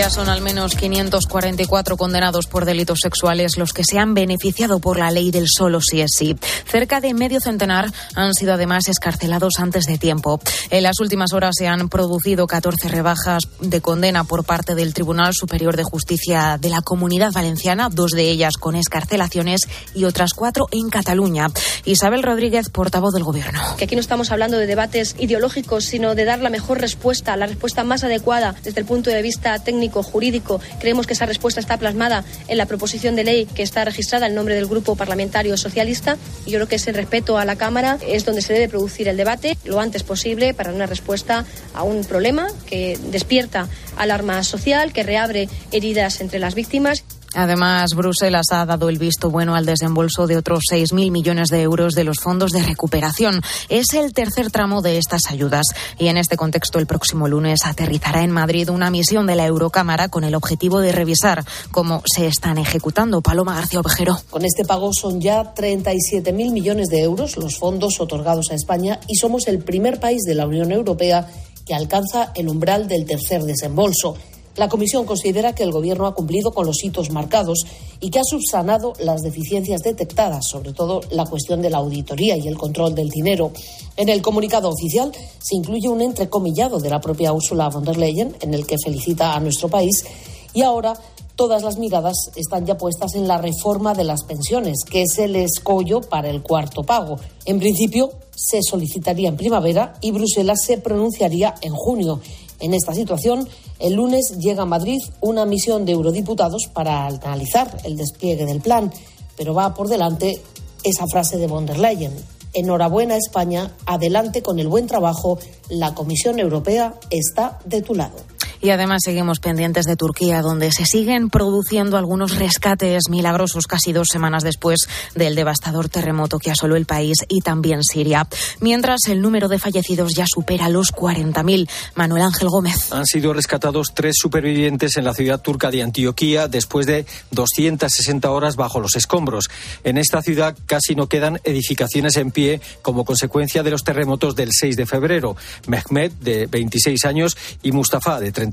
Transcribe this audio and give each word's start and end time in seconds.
Ya 0.00 0.08
son 0.08 0.30
al 0.30 0.40
menos 0.40 0.76
544 0.76 1.98
condenados 1.98 2.46
por 2.46 2.64
delitos 2.64 3.00
sexuales 3.02 3.58
los 3.58 3.74
que 3.74 3.84
se 3.84 3.98
han 3.98 4.14
beneficiado 4.14 4.78
por 4.78 4.98
la 4.98 5.10
ley 5.10 5.30
del 5.30 5.44
solo 5.46 5.82
sí 5.82 6.00
es 6.00 6.12
sí. 6.16 6.36
Cerca 6.66 7.02
de 7.02 7.12
medio 7.12 7.38
centenar 7.38 7.92
han 8.14 8.32
sido 8.32 8.54
además 8.54 8.88
escarcelados 8.88 9.58
antes 9.58 9.84
de 9.84 9.98
tiempo. 9.98 10.40
En 10.70 10.84
las 10.84 11.00
últimas 11.00 11.34
horas 11.34 11.54
se 11.58 11.68
han 11.68 11.90
producido 11.90 12.46
14 12.46 12.88
rebajas 12.88 13.42
de 13.60 13.82
condena 13.82 14.24
por 14.24 14.44
parte 14.44 14.74
del 14.74 14.94
Tribunal 14.94 15.34
Superior 15.34 15.76
de 15.76 15.84
Justicia 15.84 16.56
de 16.58 16.70
la 16.70 16.80
Comunidad 16.80 17.32
Valenciana, 17.32 17.90
dos 17.92 18.12
de 18.12 18.30
ellas 18.30 18.56
con 18.56 18.76
escarcelaciones 18.76 19.68
y 19.94 20.04
otras 20.04 20.32
cuatro 20.32 20.66
en 20.70 20.88
Cataluña. 20.88 21.48
Isabel 21.84 22.22
Rodríguez, 22.22 22.70
portavoz 22.70 23.12
del 23.12 23.24
Gobierno. 23.24 23.60
Que 23.76 23.84
aquí 23.84 23.96
no 23.96 24.00
estamos 24.00 24.30
hablando 24.30 24.56
de 24.56 24.66
debates 24.66 25.14
ideológicos, 25.18 25.84
sino 25.84 26.14
de 26.14 26.24
dar 26.24 26.38
la 26.38 26.48
mejor 26.48 26.80
respuesta, 26.80 27.36
la 27.36 27.44
respuesta 27.44 27.84
más 27.84 28.02
adecuada 28.02 28.54
desde 28.62 28.80
el 28.80 28.86
punto 28.86 29.10
de 29.10 29.20
vista 29.20 29.58
técnico 29.58 29.89
jurídico. 29.90 30.60
Creemos 30.78 31.06
que 31.06 31.12
esa 31.12 31.26
respuesta 31.26 31.60
está 31.60 31.76
plasmada 31.76 32.24
en 32.48 32.58
la 32.58 32.66
proposición 32.66 33.16
de 33.16 33.24
ley 33.24 33.46
que 33.46 33.62
está 33.62 33.84
registrada 33.84 34.26
en 34.26 34.34
nombre 34.34 34.54
del 34.54 34.66
Grupo 34.66 34.96
Parlamentario 34.96 35.56
Socialista. 35.56 36.16
Y 36.46 36.50
yo 36.50 36.58
creo 36.58 36.68
que 36.68 36.76
ese 36.76 36.92
respeto 36.92 37.38
a 37.38 37.44
la 37.44 37.56
Cámara 37.56 37.98
es 38.06 38.24
donde 38.24 38.42
se 38.42 38.52
debe 38.52 38.68
producir 38.68 39.08
el 39.08 39.16
debate 39.16 39.56
lo 39.64 39.80
antes 39.80 40.02
posible 40.02 40.54
para 40.54 40.72
una 40.72 40.86
respuesta 40.86 41.44
a 41.74 41.82
un 41.82 42.04
problema 42.04 42.48
que 42.66 42.98
despierta 43.10 43.68
alarma 43.96 44.42
social, 44.42 44.92
que 44.92 45.02
reabre 45.02 45.48
heridas 45.72 46.20
entre 46.20 46.38
las 46.38 46.54
víctimas. 46.54 47.04
Además, 47.34 47.94
Bruselas 47.94 48.46
ha 48.50 48.66
dado 48.66 48.88
el 48.88 48.98
visto 48.98 49.30
bueno 49.30 49.54
al 49.54 49.64
desembolso 49.64 50.26
de 50.26 50.36
otros 50.36 50.64
6.000 50.70 51.10
millones 51.10 51.48
de 51.48 51.62
euros 51.62 51.94
de 51.94 52.04
los 52.04 52.18
fondos 52.18 52.50
de 52.50 52.62
recuperación. 52.62 53.40
Es 53.68 53.94
el 53.94 54.12
tercer 54.12 54.50
tramo 54.50 54.82
de 54.82 54.98
estas 54.98 55.22
ayudas 55.28 55.66
y 55.98 56.08
en 56.08 56.16
este 56.16 56.36
contexto 56.36 56.78
el 56.78 56.86
próximo 56.86 57.28
lunes 57.28 57.60
aterrizará 57.64 58.22
en 58.22 58.30
Madrid 58.30 58.68
una 58.70 58.90
misión 58.90 59.26
de 59.26 59.36
la 59.36 59.46
Eurocámara 59.46 60.08
con 60.08 60.24
el 60.24 60.34
objetivo 60.34 60.80
de 60.80 60.92
revisar 60.92 61.44
cómo 61.70 62.02
se 62.04 62.26
están 62.26 62.58
ejecutando. 62.58 63.20
Paloma 63.20 63.54
García 63.54 63.80
Ovejero. 63.80 64.18
Con 64.30 64.44
este 64.44 64.64
pago 64.64 64.90
son 64.92 65.20
ya 65.20 65.54
37.000 65.54 66.32
millones 66.52 66.88
de 66.88 67.00
euros 67.00 67.36
los 67.36 67.58
fondos 67.58 68.00
otorgados 68.00 68.50
a 68.50 68.54
España 68.54 68.98
y 69.06 69.16
somos 69.16 69.46
el 69.46 69.60
primer 69.60 70.00
país 70.00 70.22
de 70.22 70.34
la 70.34 70.46
Unión 70.46 70.72
Europea 70.72 71.28
que 71.64 71.74
alcanza 71.74 72.32
el 72.34 72.48
umbral 72.48 72.88
del 72.88 73.06
tercer 73.06 73.42
desembolso. 73.42 74.16
La 74.56 74.68
Comisión 74.68 75.06
considera 75.06 75.54
que 75.54 75.62
el 75.62 75.70
Gobierno 75.70 76.06
ha 76.06 76.14
cumplido 76.14 76.52
con 76.52 76.66
los 76.66 76.82
hitos 76.82 77.10
marcados 77.10 77.64
y 78.00 78.10
que 78.10 78.18
ha 78.18 78.24
subsanado 78.24 78.94
las 78.98 79.22
deficiencias 79.22 79.82
detectadas, 79.82 80.46
sobre 80.48 80.72
todo 80.72 81.00
la 81.10 81.24
cuestión 81.24 81.62
de 81.62 81.70
la 81.70 81.78
auditoría 81.78 82.36
y 82.36 82.48
el 82.48 82.58
control 82.58 82.94
del 82.94 83.08
dinero. 83.08 83.52
En 83.96 84.08
el 84.08 84.22
comunicado 84.22 84.68
oficial 84.68 85.12
se 85.38 85.54
incluye 85.54 85.88
un 85.88 86.00
entrecomillado 86.00 86.80
de 86.80 86.90
la 86.90 87.00
propia 87.00 87.32
Ursula 87.32 87.68
von 87.68 87.84
der 87.84 87.96
Leyen 87.96 88.36
en 88.40 88.54
el 88.54 88.66
que 88.66 88.76
felicita 88.82 89.34
a 89.34 89.40
nuestro 89.40 89.68
país 89.68 90.04
y 90.52 90.62
ahora 90.62 90.94
todas 91.36 91.62
las 91.62 91.78
miradas 91.78 92.16
están 92.36 92.66
ya 92.66 92.76
puestas 92.76 93.14
en 93.14 93.26
la 93.26 93.38
reforma 93.38 93.94
de 93.94 94.04
las 94.04 94.24
pensiones, 94.24 94.84
que 94.84 95.02
es 95.02 95.18
el 95.18 95.36
escollo 95.36 96.02
para 96.02 96.28
el 96.28 96.42
cuarto 96.42 96.82
pago. 96.82 97.18
En 97.46 97.58
principio, 97.58 98.10
se 98.36 98.60
solicitaría 98.62 99.28
en 99.28 99.36
primavera 99.36 99.94
y 100.00 100.10
Bruselas 100.10 100.58
se 100.66 100.78
pronunciaría 100.78 101.54
en 101.62 101.72
junio. 101.72 102.20
En 102.60 102.74
esta 102.74 102.94
situación, 102.94 103.48
el 103.78 103.94
lunes 103.94 104.36
llega 104.38 104.62
a 104.62 104.66
Madrid 104.66 104.98
una 105.20 105.46
misión 105.46 105.84
de 105.84 105.92
eurodiputados 105.92 106.68
para 106.72 107.06
analizar 107.06 107.80
el 107.84 107.96
despliegue 107.96 108.44
del 108.44 108.60
plan, 108.60 108.92
pero 109.36 109.54
va 109.54 109.74
por 109.74 109.88
delante 109.88 110.40
esa 110.84 111.06
frase 111.06 111.38
de 111.38 111.46
von 111.46 111.66
der 111.66 111.78
Leyen. 111.78 112.12
Enhorabuena 112.52 113.16
España, 113.16 113.74
adelante 113.86 114.42
con 114.42 114.58
el 114.58 114.68
buen 114.68 114.86
trabajo, 114.86 115.38
la 115.68 115.94
Comisión 115.94 116.38
Europea 116.38 116.94
está 117.10 117.58
de 117.64 117.80
tu 117.80 117.94
lado. 117.94 118.16
Y 118.60 118.70
además 118.70 119.00
seguimos 119.04 119.40
pendientes 119.40 119.86
de 119.86 119.96
Turquía, 119.96 120.42
donde 120.42 120.70
se 120.70 120.84
siguen 120.84 121.30
produciendo 121.30 121.96
algunos 121.96 122.36
rescates 122.36 123.08
milagrosos 123.08 123.66
casi 123.66 123.92
dos 123.92 124.08
semanas 124.10 124.42
después 124.42 124.80
del 125.14 125.34
devastador 125.34 125.88
terremoto 125.88 126.38
que 126.38 126.50
asoló 126.50 126.76
el 126.76 126.84
país 126.84 127.18
y 127.28 127.40
también 127.40 127.82
Siria. 127.82 128.26
Mientras 128.60 129.00
el 129.08 129.22
número 129.22 129.48
de 129.48 129.58
fallecidos 129.58 130.12
ya 130.14 130.26
supera 130.26 130.68
los 130.68 130.92
40.000. 130.92 131.68
Manuel 131.94 132.22
Ángel 132.22 132.48
Gómez. 132.48 132.92
Han 132.92 133.06
sido 133.06 133.32
rescatados 133.32 133.92
tres 133.94 134.16
supervivientes 134.18 134.96
en 134.96 135.04
la 135.04 135.14
ciudad 135.14 135.40
turca 135.40 135.70
de 135.70 135.82
Antioquía 135.82 136.48
después 136.48 136.86
de 136.86 137.06
260 137.30 138.30
horas 138.30 138.56
bajo 138.56 138.80
los 138.80 138.94
escombros. 138.96 139.48
En 139.84 139.96
esta 139.96 140.22
ciudad 140.22 140.56
casi 140.66 140.94
no 140.94 141.08
quedan 141.08 141.40
edificaciones 141.44 142.16
en 142.16 142.30
pie 142.30 142.60
como 142.82 143.04
consecuencia 143.04 143.62
de 143.62 143.70
los 143.70 143.84
terremotos 143.84 144.36
del 144.36 144.50
6 144.52 144.76
de 144.76 144.86
febrero. 144.86 145.36
Mehmet, 145.66 146.12
de 146.20 146.46
26 146.46 147.04
años, 147.06 147.36
y 147.62 147.72
Mustafa, 147.72 148.20
de 148.20 148.32
30 148.32 148.49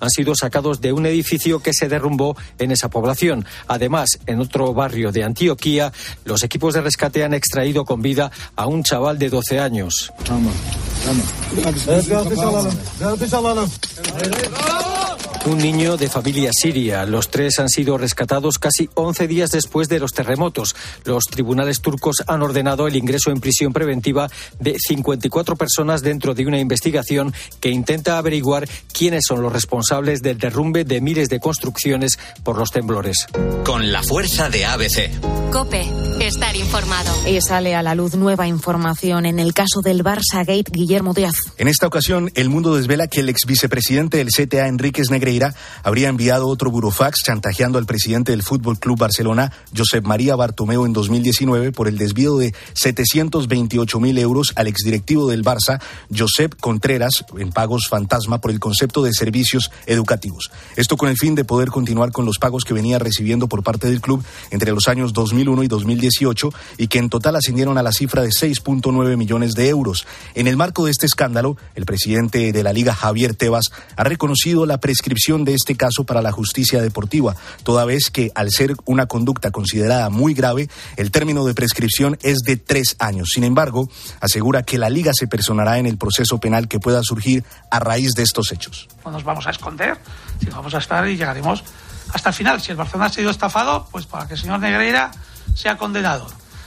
han 0.00 0.10
sido 0.10 0.34
sacados 0.34 0.80
de 0.80 0.92
un 0.92 1.06
edificio 1.06 1.60
que 1.60 1.72
se 1.72 1.88
derrumbó 1.88 2.36
en 2.58 2.70
esa 2.70 2.88
población. 2.88 3.44
Además, 3.68 4.18
en 4.26 4.40
otro 4.40 4.74
barrio 4.74 5.12
de 5.12 5.24
Antioquía, 5.24 5.92
los 6.24 6.42
equipos 6.42 6.74
de 6.74 6.80
rescate 6.80 7.24
han 7.24 7.34
extraído 7.34 7.84
con 7.84 8.02
vida 8.02 8.30
a 8.56 8.66
un 8.66 8.82
chaval 8.82 9.18
de 9.18 9.30
12 9.30 9.60
años. 9.60 10.12
Un 15.44 15.58
niño 15.58 15.96
de 15.96 16.08
familia 16.08 16.50
siria. 16.52 17.04
Los 17.04 17.28
tres 17.28 17.58
han 17.58 17.68
sido 17.68 17.98
rescatados 17.98 18.60
casi 18.60 18.88
11 18.94 19.26
días 19.26 19.50
después 19.50 19.88
de 19.88 19.98
los 19.98 20.12
terremotos. 20.12 20.76
Los 21.04 21.24
tribunales 21.24 21.80
turcos 21.80 22.22
han 22.28 22.42
ordenado 22.42 22.86
el 22.86 22.94
ingreso 22.94 23.32
en 23.32 23.40
prisión 23.40 23.72
preventiva 23.72 24.30
de 24.60 24.76
54 24.78 25.56
personas 25.56 26.02
dentro 26.02 26.34
de 26.34 26.46
una 26.46 26.60
investigación 26.60 27.34
que 27.58 27.70
intenta 27.70 28.18
averiguar 28.18 28.68
quiénes 28.92 29.24
son 29.26 29.42
los 29.42 29.52
responsables 29.52 30.22
del 30.22 30.38
derrumbe 30.38 30.84
de 30.84 31.00
miles 31.00 31.28
de 31.28 31.40
construcciones 31.40 32.20
por 32.44 32.56
los 32.56 32.70
temblores. 32.70 33.26
Con 33.64 33.90
la 33.90 34.04
fuerza 34.04 34.48
de 34.48 34.64
ABC. 34.64 35.10
Cope, 35.50 35.84
estar 36.20 36.54
informado. 36.54 37.12
Y 37.28 37.40
sale 37.40 37.74
a 37.74 37.82
la 37.82 37.96
luz 37.96 38.14
nueva 38.14 38.46
información 38.46 39.26
en 39.26 39.40
el 39.40 39.54
caso 39.54 39.80
del 39.82 40.04
Barça 40.04 40.46
Gate 40.46 40.70
Guillermo 40.70 41.14
Díaz. 41.14 41.34
En 41.58 41.66
esta 41.66 41.88
ocasión, 41.88 42.30
el 42.36 42.48
mundo 42.48 42.76
desvela 42.76 43.08
que 43.08 43.20
el 43.20 43.28
ex 43.28 43.44
vicepresidente 43.44 44.18
del 44.18 44.28
CTA, 44.28 44.68
Enríquez 44.68 45.10
Habría 45.82 46.08
enviado 46.08 46.48
otro 46.48 46.70
burofax 46.70 47.22
chantajeando 47.24 47.78
al 47.78 47.86
presidente 47.86 48.32
del 48.32 48.42
Fútbol 48.42 48.78
Club 48.78 48.98
Barcelona, 48.98 49.52
Josep 49.76 50.04
María 50.04 50.36
Bartomeu, 50.36 50.84
en 50.84 50.92
2019 50.92 51.72
por 51.72 51.88
el 51.88 51.96
desvío 51.96 52.36
de 52.36 52.54
728 52.74 54.00
mil 54.00 54.18
euros 54.18 54.52
al 54.56 54.66
exdirectivo 54.66 55.28
del 55.28 55.44
Barça, 55.44 55.80
Josep 56.14 56.54
Contreras, 56.60 57.24
en 57.38 57.50
pagos 57.50 57.86
fantasma 57.88 58.40
por 58.40 58.50
el 58.50 58.60
concepto 58.60 59.02
de 59.02 59.12
servicios 59.12 59.70
educativos. 59.86 60.50
Esto 60.76 60.96
con 60.96 61.08
el 61.08 61.16
fin 61.16 61.34
de 61.34 61.44
poder 61.44 61.70
continuar 61.70 62.12
con 62.12 62.26
los 62.26 62.38
pagos 62.38 62.64
que 62.64 62.74
venía 62.74 62.98
recibiendo 62.98 63.48
por 63.48 63.62
parte 63.62 63.88
del 63.88 64.00
club 64.00 64.22
entre 64.50 64.72
los 64.72 64.88
años 64.88 65.12
2001 65.12 65.62
y 65.62 65.68
2018 65.68 66.50
y 66.78 66.88
que 66.88 66.98
en 66.98 67.08
total 67.08 67.36
ascendieron 67.36 67.78
a 67.78 67.82
la 67.82 67.92
cifra 67.92 68.22
de 68.22 68.28
6.9 68.28 69.16
millones 69.16 69.54
de 69.54 69.68
euros. 69.68 70.06
En 70.34 70.46
el 70.46 70.56
marco 70.56 70.84
de 70.84 70.90
este 70.90 71.06
escándalo, 71.06 71.56
el 71.74 71.86
presidente 71.86 72.52
de 72.52 72.62
la 72.62 72.72
Liga, 72.72 72.94
Javier 72.94 73.34
Tebas, 73.34 73.70
ha 73.96 74.04
reconocido 74.04 74.66
la 74.66 74.78
prescripción 74.78 75.21
de 75.28 75.54
este 75.54 75.76
caso 75.76 76.04
para 76.04 76.20
la 76.20 76.32
justicia 76.32 76.82
deportiva, 76.82 77.36
toda 77.62 77.84
vez 77.84 78.10
que, 78.10 78.32
al 78.34 78.50
ser 78.50 78.74
una 78.86 79.06
conducta 79.06 79.52
considerada 79.52 80.10
muy 80.10 80.34
grave, 80.34 80.68
el 80.96 81.12
término 81.12 81.44
de 81.44 81.54
prescripción 81.54 82.18
es 82.22 82.38
de 82.38 82.56
tres 82.56 82.96
años. 82.98 83.28
Sin 83.32 83.44
embargo, 83.44 83.88
asegura 84.20 84.64
que 84.64 84.78
la 84.78 84.90
Liga 84.90 85.12
se 85.14 85.28
personará 85.28 85.78
en 85.78 85.86
el 85.86 85.96
proceso 85.96 86.38
penal 86.38 86.66
que 86.66 86.80
pueda 86.80 87.02
surgir 87.04 87.44
a 87.70 87.78
raíz 87.78 88.10
de 88.16 88.24
estos 88.24 88.50
hechos. 88.50 88.88
No 89.04 89.12
nos 89.12 89.22
vamos 89.22 89.46
a 89.46 89.50
esconder, 89.50 89.96
si 90.40 90.46
vamos 90.46 90.74
a 90.74 90.78
estar 90.78 91.08
y 91.08 91.16
llegaremos 91.16 91.62
hasta 92.12 92.30
el 92.30 92.34
final. 92.34 92.60
Si 92.60 92.72
el 92.72 92.76
Barcelona 92.76 93.06
ha 93.06 93.12
sido 93.12 93.30
estafado, 93.30 93.86
pues 93.92 94.06
para 94.06 94.26
que 94.26 94.34
el 94.34 94.40
señor 94.40 94.58
Negreira 94.58 95.12
sea 95.54 95.78
condenado. 95.78 96.26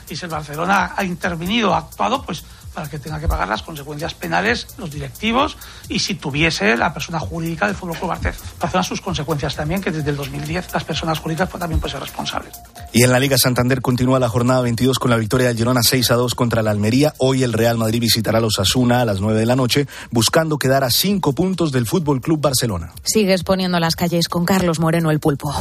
Y 0.10 0.16
si 0.16 0.24
el 0.24 0.32
Barcelona 0.32 0.94
ha 0.96 1.04
intervenido, 1.04 1.74
ha 1.74 1.80
actuado, 1.80 2.24
pues 2.24 2.46
para 2.76 2.90
que 2.90 3.00
tenga 3.00 3.20
que 3.20 3.28
pagar 3.28 3.48
las 3.48 3.64
consecuencias 3.64 4.14
penales 4.14 4.68
los 4.78 4.92
directivos 4.92 5.58
y 5.90 6.00
si 6.00 6.16
tuviese 6.16 6.78
la 6.78 6.94
persona 6.94 7.20
jurídica 7.20 7.66
del 7.66 7.76
Fútbol 7.76 7.98
Club 7.98 8.10
Barcelona 8.10 8.84
sus 8.84 9.02
consecuencias 9.02 9.56
también, 9.56 9.82
que 9.82 9.92
desde 9.92 10.10
el 10.10 10.18
2010 10.18 10.74
las 10.74 10.84
personas 10.84 11.20
jurídicas 11.20 11.50
pues, 11.50 11.60
también 11.60 11.80
pueden 11.80 11.94
ser 11.94 12.02
responsables. 12.02 12.54
Y 12.94 13.04
en 13.04 13.12
la 13.12 13.20
Liga 13.20 13.38
Santander 13.38 13.82
continúa 13.82 14.20
la 14.20 14.30
jornada 14.30 14.62
22 14.62 15.00
con 15.00 15.12
la 15.12 15.18
victoria 15.18 15.48
del 15.48 15.58
Girona 15.58 15.82
6 15.84 16.12
a 16.12 16.16
2 16.16 16.36
contra 16.36 16.62
la 16.62 16.72
Almería. 16.72 17.14
Hoy 17.18 17.44
el 17.44 17.54
Real 17.54 17.78
Madrid 17.78 18.02
visitará 18.02 18.38
a 18.38 18.42
los 18.42 18.60
Asuna 18.60 19.02
a 19.02 19.06
las 19.06 19.22
9 19.22 19.40
de 19.40 19.46
la 19.46 19.56
noche, 19.56 19.88
buscando 20.12 20.58
quedar 20.58 20.84
a 20.84 20.90
5 20.90 21.34
puntos 21.34 21.72
del 21.72 21.86
Fútbol 21.86 22.22
Club 22.22 22.42
Barcelona. 22.42 22.92
Sigues 23.04 23.44
poniendo 23.44 23.80
las 23.80 23.96
calles 23.96 24.28
con 24.28 24.46
Carlos 24.46 24.80
Moreno 24.80 25.12
el 25.12 25.20
pulpo. 25.20 25.54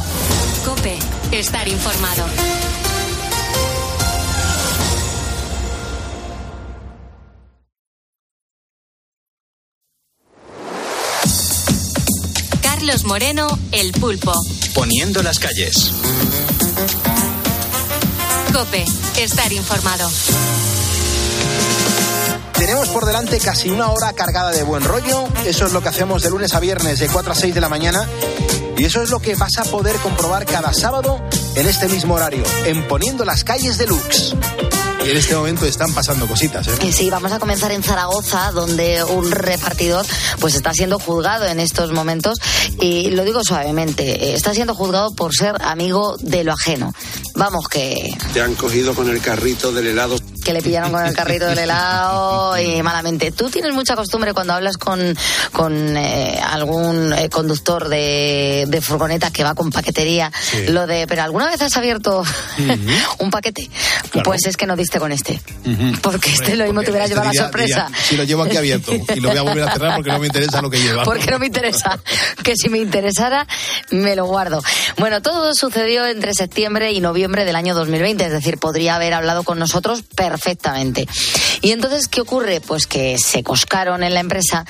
Cope, 0.65 0.97
estar 1.31 1.67
informado. 1.67 2.25
Carlos 12.85 13.05
Moreno, 13.05 13.47
el 13.71 13.93
pulpo. 13.93 14.31
Poniendo 14.75 15.23
las 15.23 15.39
calles. 15.39 15.91
Cope, 18.53 18.85
estar 19.17 19.51
informado. 19.51 20.07
Tenemos 22.53 22.87
por 22.89 23.07
delante 23.07 23.39
casi 23.39 23.71
una 23.71 23.89
hora 23.89 24.13
cargada 24.13 24.51
de 24.51 24.61
buen 24.61 24.83
rollo. 24.83 25.27
Eso 25.47 25.65
es 25.65 25.73
lo 25.73 25.81
que 25.81 25.89
hacemos 25.89 26.21
de 26.21 26.29
lunes 26.29 26.53
a 26.53 26.59
viernes 26.59 26.99
de 26.99 27.07
4 27.07 27.31
a 27.31 27.35
6 27.35 27.55
de 27.55 27.61
la 27.61 27.69
mañana. 27.69 28.07
Y 28.77 28.85
eso 28.85 29.01
es 29.01 29.09
lo 29.09 29.19
que 29.19 29.33
vas 29.33 29.57
a 29.57 29.63
poder 29.63 29.95
comprobar 29.95 30.45
cada 30.45 30.71
sábado 30.71 31.19
en 31.55 31.67
este 31.67 31.87
mismo 31.87 32.13
horario, 32.13 32.43
en 32.65 32.87
Poniendo 32.87 33.25
las 33.25 33.43
calles 33.43 33.79
de 33.79 33.87
Lux. 33.87 34.35
Y 35.05 35.11
en 35.11 35.17
este 35.17 35.35
momento 35.35 35.65
están 35.65 35.93
pasando 35.93 36.27
cositas, 36.27 36.67
¿eh? 36.67 36.91
Sí, 36.91 37.11
vamos 37.11 37.31
a 37.31 37.37
comenzar 37.37 37.71
en 37.71 37.83
Zaragoza, 37.83 38.51
donde 38.51 39.03
un 39.03 39.29
repartidor 39.29 40.03
pues 40.39 40.55
está 40.55 40.73
siendo 40.73 40.97
juzgado 40.97 41.45
en 41.45 41.59
estos 41.59 41.91
momentos 41.91 42.39
y 42.81 43.11
lo 43.11 43.23
digo 43.23 43.43
suavemente, 43.43 44.33
está 44.33 44.55
siendo 44.55 44.73
juzgado 44.73 45.13
por 45.13 45.35
ser 45.35 45.61
amigo 45.61 46.17
de 46.19 46.43
lo 46.43 46.53
ajeno. 46.53 46.91
Vamos 47.35 47.67
que 47.67 48.17
Te 48.33 48.41
han 48.41 48.55
cogido 48.55 48.95
con 48.95 49.09
el 49.09 49.21
carrito 49.21 49.71
del 49.71 49.87
helado. 49.87 50.17
Que 50.45 50.53
le 50.53 50.61
pillaron 50.61 50.91
con 50.91 51.03
el 51.05 51.13
carrito 51.13 51.47
del 51.47 51.57
helado 51.59 52.57
y 52.59 52.81
malamente. 52.83 53.31
Tú 53.31 53.49
tienes 53.49 53.73
mucha 53.73 53.95
costumbre 53.95 54.33
cuando 54.33 54.53
hablas 54.53 54.77
con, 54.77 55.17
con 55.51 55.97
eh, 55.97 56.39
algún 56.41 57.11
eh, 57.13 57.29
conductor 57.29 57.89
de, 57.89 58.65
de 58.67 58.81
furgoneta 58.81 59.31
que 59.31 59.43
va 59.43 59.55
con 59.55 59.71
paquetería, 59.71 60.31
Sí. 60.39 60.67
lo 60.67 60.85
de, 60.87 61.07
pero 61.07 61.23
¿alguna 61.23 61.47
vez 61.49 61.61
has 61.61 61.75
abierto 61.75 62.23
un 63.19 63.29
paquete? 63.31 63.69
Claro. 64.11 64.23
Pues 64.29 64.45
es 64.45 64.55
que 64.55 64.67
no 64.67 64.75
diste 64.75 64.99
con 64.99 65.11
este. 65.11 65.41
Porque 66.01 66.29
este 66.29 66.55
lo 66.55 66.65
mismo 66.65 66.83
te 66.83 66.91
hubiera 66.91 67.05
Este 67.05 67.15
llevado 67.15 67.33
la 67.33 67.41
sorpresa. 67.43 67.85
diría, 67.87 68.01
si 68.03 68.15
lo 68.17 68.23
llevo 68.23 68.43
aquí 68.43 68.57
abierto 68.57 68.93
y 68.93 69.19
lo 69.19 69.29
voy 69.29 69.37
a 69.37 69.41
volver 69.41 69.63
a 69.63 69.73
cerrar 69.73 69.95
porque 69.95 70.11
no 70.11 70.19
me 70.19 70.27
interesa 70.27 70.61
lo 70.61 70.69
que 70.69 70.79
lleva. 70.79 71.03
Porque 71.03 71.31
no 71.31 71.39
me 71.39 71.47
interesa. 71.47 71.99
Que 72.43 72.55
si 72.55 72.69
me 72.69 72.77
interesara, 72.77 73.47
me 73.89 74.15
lo 74.15 74.25
guardo. 74.25 74.61
Bueno, 74.97 75.21
todo 75.21 75.53
sucedió 75.55 76.05
entre 76.05 76.33
septiembre 76.35 76.91
y 76.91 76.99
noviembre 77.01 77.43
del 77.45 77.55
año 77.55 77.73
2020, 77.73 78.25
es 78.25 78.31
decir, 78.31 78.57
podría 78.59 78.95
haber 78.95 79.13
hablado 79.13 79.43
con 79.43 79.57
nosotros 79.57 80.03
perfectamente. 80.35 81.07
Y 81.61 81.71
entonces, 81.71 82.09
¿qué 82.09 82.19
ocurre? 82.21 82.59
Pues 82.59 82.87
que 82.87 83.17
se 83.17 83.41
coscaron 83.41 84.03
en 84.03 84.13
la 84.13 84.19
empresa 84.19 84.65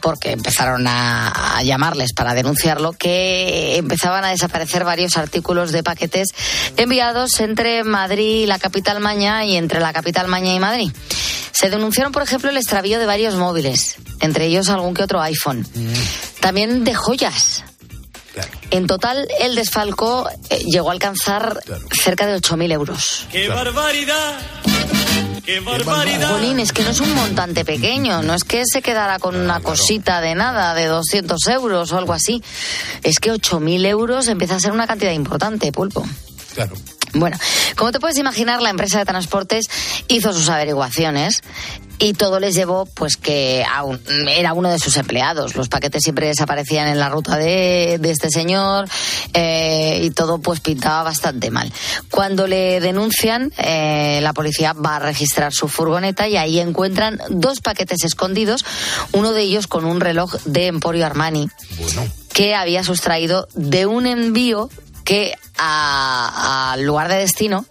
porque 0.00 0.30
empezaron 0.30 0.86
a, 0.86 1.56
a 1.56 1.62
llamarles 1.62 2.12
para 2.14 2.32
denunciarlo, 2.32 2.92
que 2.92 3.76
empezaban 3.76 4.24
a 4.24 4.30
desaparecer 4.30 4.84
varios 4.84 5.16
artículos 5.18 5.72
de 5.72 5.82
paquetes 5.82 6.28
enviados 6.76 7.40
entre 7.40 7.84
Madrid 7.84 8.44
y 8.44 8.46
la 8.46 8.58
capital 8.58 9.00
Maña 9.00 9.44
y 9.44 9.56
entre 9.56 9.80
la 9.80 9.92
capital 9.92 10.28
Maña 10.28 10.54
y 10.54 10.60
Madrid. 10.60 10.92
Se 11.52 11.68
denunciaron, 11.68 12.12
por 12.12 12.22
ejemplo, 12.22 12.48
el 12.48 12.56
extravío 12.56 12.98
de 12.98 13.06
varios 13.06 13.34
móviles, 13.34 13.96
entre 14.20 14.46
ellos 14.46 14.70
algún 14.70 14.94
que 14.94 15.02
otro 15.02 15.20
iPhone. 15.20 15.66
También 16.40 16.84
de 16.84 16.94
joyas. 16.94 17.64
En 18.70 18.86
total, 18.86 19.26
el 19.40 19.54
desfalco 19.54 20.28
eh, 20.48 20.58
llegó 20.64 20.90
a 20.90 20.92
alcanzar 20.92 21.60
cerca 21.90 22.26
de 22.26 22.36
8.000 22.36 22.72
euros. 22.72 23.26
¡Qué 23.32 23.48
barbaridad! 23.48 24.38
¡Qué 25.44 25.60
barbaridad! 25.60 26.30
Jolín, 26.30 26.60
es 26.60 26.72
que 26.72 26.82
no 26.82 26.90
es 26.90 27.00
un 27.00 27.12
montante 27.14 27.64
pequeño, 27.64 28.22
no 28.22 28.34
es 28.34 28.44
que 28.44 28.64
se 28.66 28.82
quedara 28.82 29.18
con 29.18 29.34
una 29.34 29.60
cosita 29.60 30.20
de 30.20 30.34
nada, 30.34 30.74
de 30.74 30.86
200 30.86 31.44
euros 31.48 31.92
o 31.92 31.98
algo 31.98 32.12
así. 32.12 32.42
Es 33.02 33.18
que 33.18 33.32
8.000 33.32 33.86
euros 33.86 34.28
empieza 34.28 34.56
a 34.56 34.60
ser 34.60 34.72
una 34.72 34.86
cantidad 34.86 35.12
importante, 35.12 35.72
pulpo. 35.72 36.06
Claro. 36.54 36.74
Bueno, 37.14 37.36
como 37.76 37.90
te 37.90 37.98
puedes 37.98 38.18
imaginar, 38.18 38.62
la 38.62 38.70
empresa 38.70 38.98
de 39.00 39.04
transportes 39.04 39.66
hizo 40.06 40.32
sus 40.32 40.48
averiguaciones 40.48 41.42
y 42.00 42.14
todo 42.14 42.40
les 42.40 42.54
llevó, 42.54 42.86
pues 42.86 43.18
que 43.18 43.62
era 44.26 44.52
uno 44.54 44.70
de 44.70 44.78
sus 44.78 44.96
empleados. 44.96 45.54
Los 45.54 45.68
paquetes 45.68 46.02
siempre 46.02 46.28
desaparecían 46.28 46.88
en 46.88 46.98
la 46.98 47.10
ruta 47.10 47.36
de, 47.36 47.98
de 48.00 48.10
este 48.10 48.30
señor 48.30 48.88
eh, 49.34 50.00
y 50.02 50.10
todo 50.10 50.38
pues 50.38 50.60
pintaba 50.60 51.02
bastante 51.02 51.50
mal. 51.50 51.70
Cuando 52.10 52.46
le 52.46 52.80
denuncian, 52.80 53.52
eh, 53.58 54.20
la 54.22 54.32
policía 54.32 54.72
va 54.72 54.96
a 54.96 54.98
registrar 55.00 55.52
su 55.52 55.68
furgoneta 55.68 56.26
y 56.26 56.38
ahí 56.38 56.58
encuentran 56.58 57.20
dos 57.28 57.60
paquetes 57.60 58.02
escondidos, 58.02 58.64
uno 59.12 59.32
de 59.32 59.42
ellos 59.42 59.66
con 59.66 59.84
un 59.84 60.00
reloj 60.00 60.34
de 60.46 60.68
Emporio 60.68 61.04
Armani 61.04 61.48
que 62.32 62.54
había 62.54 62.82
sustraído 62.82 63.46
de 63.54 63.84
un 63.84 64.06
envío 64.06 64.70
que 65.04 65.34
al 65.58 66.82
lugar 66.82 67.08
de 67.08 67.16
destino, 67.16 67.66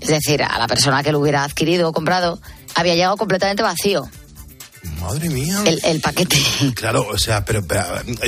es 0.00 0.08
decir, 0.08 0.44
a 0.44 0.58
la 0.58 0.68
persona 0.68 1.02
que 1.02 1.10
lo 1.10 1.18
hubiera 1.18 1.42
adquirido 1.42 1.88
o 1.88 1.92
comprado, 1.92 2.38
había 2.74 2.94
llegado 2.94 3.16
completamente 3.16 3.62
vacío 3.62 4.08
Madre 5.00 5.28
mía. 5.30 5.62
el, 5.66 5.80
el 5.84 6.00
paquete. 6.00 6.36
Claro, 6.74 7.06
o 7.08 7.16
sea, 7.18 7.44
pero, 7.44 7.66
pero, 7.66 7.82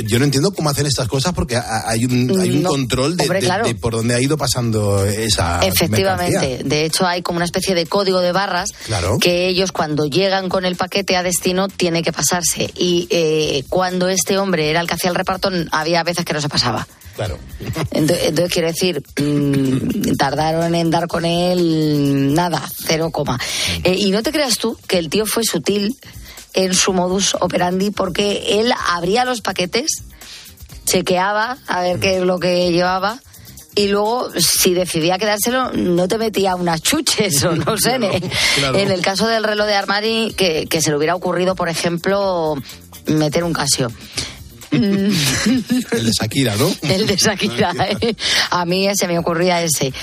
yo 0.05 0.17
no 0.19 0.25
entiendo 0.25 0.51
cómo 0.51 0.69
hacen 0.71 0.85
estas 0.87 1.07
cosas 1.07 1.33
porque 1.33 1.55
ha- 1.55 1.83
hay 1.87 2.05
un, 2.05 2.39
hay 2.39 2.49
un 2.51 2.63
No, 2.63 2.69
control 2.69 3.15
de, 3.15 3.23
hombre, 3.23 3.39
de- 3.41 3.45
claro. 3.45 3.65
de 3.67 3.75
por 3.75 3.93
dónde 3.93 4.15
ha 4.15 4.21
ido 4.21 4.37
pasando 4.37 5.05
esa 5.05 5.59
Efectivamente. 5.65 6.39
mercancía. 6.39 6.67
De 6.67 6.85
hecho, 6.85 7.05
hay 7.07 7.21
como 7.21 7.37
una 7.37 7.45
especie 7.45 7.75
de 7.75 7.85
código 7.85 8.21
de 8.21 8.31
barras 8.31 8.69
Claro. 8.85 9.17
que 9.19 9.47
ellos 9.47 9.71
cuando 9.71 10.05
llegan 10.05 10.49
con 10.49 10.65
el 10.65 10.75
paquete 10.75 11.15
a 11.15 11.21
destino 11.23 11.67
tiene 11.67 12.01
que 12.01 12.11
pasarse. 12.11 12.71
Y 12.75 13.07
eh, 13.11 13.63
cuando 13.69 14.07
este 14.09 14.37
hombre 14.39 14.69
era 14.69 14.81
el 14.81 14.87
que 14.87 14.95
hacía 14.95 15.09
el 15.11 15.15
reparto, 15.15 15.49
había 15.71 16.03
veces 16.03 16.25
que 16.25 16.33
no 16.33 16.41
se 16.41 16.49
pasaba. 16.49 16.87
Claro. 17.17 17.37
Entonces, 17.91 18.27
entonces, 18.27 18.53
quiero 18.53 18.67
decir, 18.69 19.03
mm, 19.19 20.15
tardaron 20.17 20.73
en 20.75 20.89
dar 20.89 21.07
con 21.07 21.25
él 21.25 22.33
nada, 22.33 22.61
cero 22.85 23.09
coma. 23.11 23.37
Eh, 23.83 23.95
y 23.97 24.11
no 24.11 24.23
te 24.23 24.31
creas 24.31 24.57
tú 24.57 24.77
que 24.87 24.97
el 24.99 25.09
tío 25.09 25.25
fue 25.25 25.43
sutil 25.43 25.97
en 26.53 26.73
su 26.73 26.93
modus 26.93 27.35
operandi 27.39 27.91
porque 27.91 28.59
él 28.61 28.71
abría 28.89 29.25
los 29.25 29.41
paquetes, 29.41 30.03
chequeaba 30.85 31.57
a 31.67 31.81
ver 31.81 31.99
qué 31.99 32.17
es 32.17 32.23
lo 32.23 32.39
que 32.39 32.71
llevaba. 32.71 33.19
Y 33.75 33.89
luego, 33.89 34.29
si 34.39 34.73
decidía 34.73 35.19
quedárselo, 35.19 35.71
no 35.73 36.07
te 36.07 36.17
metía 36.17 36.55
unas 36.55 36.81
chuches 36.81 37.43
o 37.43 37.51
no 37.55 37.77
sé. 37.77 37.97
Claro, 37.99 38.13
en- 38.13 38.31
claro. 38.55 38.77
En 38.79 38.91
el 38.91 39.01
caso 39.01 39.27
del 39.27 39.43
reloj 39.43 39.67
de 39.67 39.75
Armani, 39.75 40.33
que, 40.35 40.65
que 40.67 40.81
se 40.81 40.89
le 40.89 40.97
hubiera 40.97 41.15
ocurrido, 41.15 41.53
por 41.55 41.69
ejemplo, 41.69 42.55
meter 43.05 43.43
un 43.43 43.53
casio. 43.53 43.91
El 44.71 46.05
de 46.05 46.11
Shakira, 46.11 46.55
¿no? 46.55 46.71
El 46.81 47.07
de 47.07 47.15
Shakira. 47.15 47.73
¿eh? 48.01 48.15
A 48.51 48.65
mí 48.65 48.87
se 48.95 49.07
me 49.07 49.17
ocurría 49.17 49.61
ese. 49.63 49.93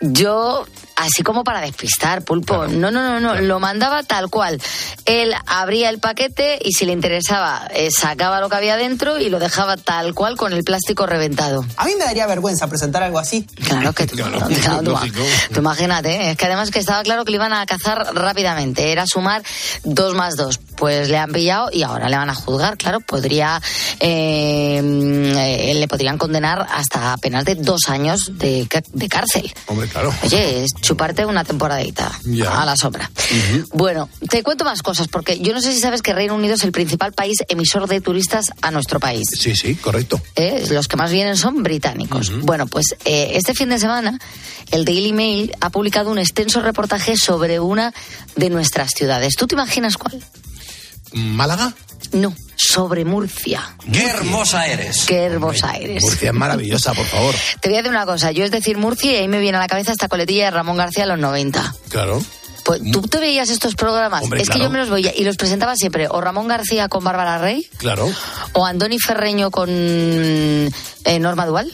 Yo, 0.00 0.66
así 1.02 1.22
como 1.22 1.44
para 1.44 1.60
despistar, 1.60 2.22
pulpo. 2.22 2.66
No, 2.66 2.90
no, 2.90 3.02
no, 3.02 3.20
no. 3.20 3.40
Lo 3.40 3.60
mandaba 3.60 4.02
tal 4.02 4.28
cual. 4.30 4.60
Él 5.04 5.34
abría 5.46 5.88
el 5.90 5.98
paquete 5.98 6.58
y 6.62 6.72
si 6.72 6.86
le 6.86 6.92
interesaba, 6.92 7.66
eh, 7.74 7.90
sacaba 7.90 8.40
lo 8.40 8.48
que 8.48 8.56
había 8.56 8.76
dentro 8.76 9.18
y 9.18 9.28
lo 9.30 9.38
dejaba 9.38 9.76
tal 9.76 10.14
cual 10.14 10.36
con 10.36 10.52
el 10.52 10.64
plástico 10.64 11.06
reventado. 11.06 11.64
A 11.76 11.84
mí 11.86 11.92
me 11.98 12.04
daría 12.04 12.26
vergüenza 12.26 12.66
presentar 12.68 13.02
algo 13.02 13.18
así. 13.18 13.46
Claro 13.64 13.92
que 13.92 14.06
tú, 14.06 14.16
claro, 14.16 14.38
tú- 14.84 14.94
tú 15.52 15.60
imagínate, 15.60 16.14
¿eh? 16.14 16.30
es 16.32 16.36
que 16.36 16.46
además 16.46 16.70
que 16.70 16.78
estaba 16.78 17.02
claro 17.02 17.24
que 17.24 17.30
le 17.32 17.36
iban 17.36 17.52
a 17.52 17.64
cazar 17.66 18.14
rápidamente, 18.14 18.92
era 18.92 19.06
sumar 19.06 19.42
dos 19.84 20.14
más 20.14 20.36
dos. 20.36 20.58
Pues 20.76 21.08
le 21.08 21.18
han 21.18 21.32
pillado 21.32 21.68
y 21.72 21.82
ahora 21.82 22.08
le 22.08 22.16
van 22.16 22.30
a 22.30 22.34
juzgar, 22.34 22.76
claro, 22.78 23.00
podría, 23.00 23.60
eh, 23.98 24.80
eh, 24.82 25.74
le 25.74 25.88
podrían 25.88 26.18
condenar 26.18 26.66
hasta 26.72 27.16
penas 27.18 27.44
de 27.44 27.54
dos 27.56 27.88
años 27.88 28.38
de, 28.38 28.68
de 28.92 29.08
cárcel. 29.08 29.52
Hombre, 29.66 29.88
claro. 29.88 30.12
Oye, 30.24 30.62
es 30.64 30.70
chuparte 30.90 31.24
una 31.24 31.44
temporadita 31.44 32.10
Ya. 32.24 32.60
a 32.62 32.64
la 32.66 32.74
sombra. 32.76 33.08
Bueno, 33.72 34.08
te 34.28 34.42
cuento 34.42 34.64
más 34.64 34.82
cosas, 34.82 35.06
porque 35.06 35.38
yo 35.38 35.52
no 35.52 35.60
sé 35.60 35.72
si 35.72 35.78
sabes 35.78 36.02
que 36.02 36.12
Reino 36.12 36.34
Unido 36.34 36.54
es 36.54 36.64
el 36.64 36.72
principal 36.72 37.12
país 37.12 37.38
emisor 37.48 37.86
de 37.86 38.00
turistas 38.00 38.46
a 38.60 38.72
nuestro 38.72 38.98
país. 38.98 39.28
Sí, 39.38 39.54
sí, 39.54 39.76
correcto. 39.76 40.20
¿eh? 40.34 40.66
los 40.72 40.88
que 40.88 40.96
más 40.96 41.12
vienen 41.12 41.36
son 41.36 41.62
británicos. 41.62 42.32
Bueno, 42.42 42.66
pues 42.66 42.96
eh, 43.04 43.30
este 43.34 43.54
fin 43.54 43.68
de 43.68 43.78
semana 43.78 44.18
el 44.72 44.84
Daily 44.84 45.12
Mail 45.12 45.52
ha 45.60 45.70
publicado 45.70 46.10
un 46.10 46.18
extenso 46.18 46.60
reportaje 46.60 47.16
sobre 47.16 47.60
una 47.60 47.94
de 48.34 48.50
nuestras 48.50 48.90
ciudades. 48.90 49.36
¿Tú 49.36 49.46
te 49.46 49.54
imaginas 49.54 49.96
cuál? 49.96 50.20
¿Málaga? 51.12 51.72
No, 52.12 52.34
sobre 52.56 53.04
Murcia. 53.04 53.76
¡Qué 53.92 54.06
hermosa 54.06 54.66
eres! 54.66 55.04
Qué 55.06 55.24
hermosa 55.24 55.72
eres. 55.74 56.02
Murcia 56.02 56.28
es 56.30 56.34
maravillosa, 56.34 56.92
por 56.92 57.06
favor. 57.06 57.34
Te 57.60 57.68
voy 57.68 57.76
a 57.78 57.82
decir 57.82 57.90
una 57.90 58.06
cosa, 58.06 58.32
yo 58.32 58.44
es 58.44 58.50
decir 58.50 58.78
Murcia 58.78 59.12
y 59.12 59.16
ahí 59.16 59.28
me 59.28 59.38
viene 59.40 59.58
a 59.58 59.60
la 59.60 59.68
cabeza 59.68 59.92
esta 59.92 60.08
coletilla 60.08 60.46
de 60.46 60.50
Ramón 60.50 60.76
García 60.76 61.04
en 61.04 61.10
los 61.10 61.18
90. 61.18 61.74
Claro. 61.88 62.22
Pues 62.64 62.80
tú 62.92 63.02
te 63.02 63.18
veías 63.18 63.48
estos 63.50 63.74
programas, 63.74 64.22
Hombre, 64.24 64.42
es 64.42 64.48
que 64.50 64.58
yo 64.58 64.70
me 64.70 64.78
los 64.78 64.90
veía 64.90 65.12
y 65.16 65.24
los 65.24 65.36
presentaba 65.36 65.74
siempre 65.76 66.06
o 66.08 66.20
Ramón 66.20 66.48
García 66.48 66.88
con 66.88 67.02
Bárbara 67.04 67.38
Rey 67.38 67.66
Claro. 67.78 68.08
o 68.52 68.66
Andoni 68.66 68.98
Ferreño 68.98 69.50
con 69.50 69.68
eh, 69.70 71.18
Norma 71.20 71.46
Dual. 71.46 71.72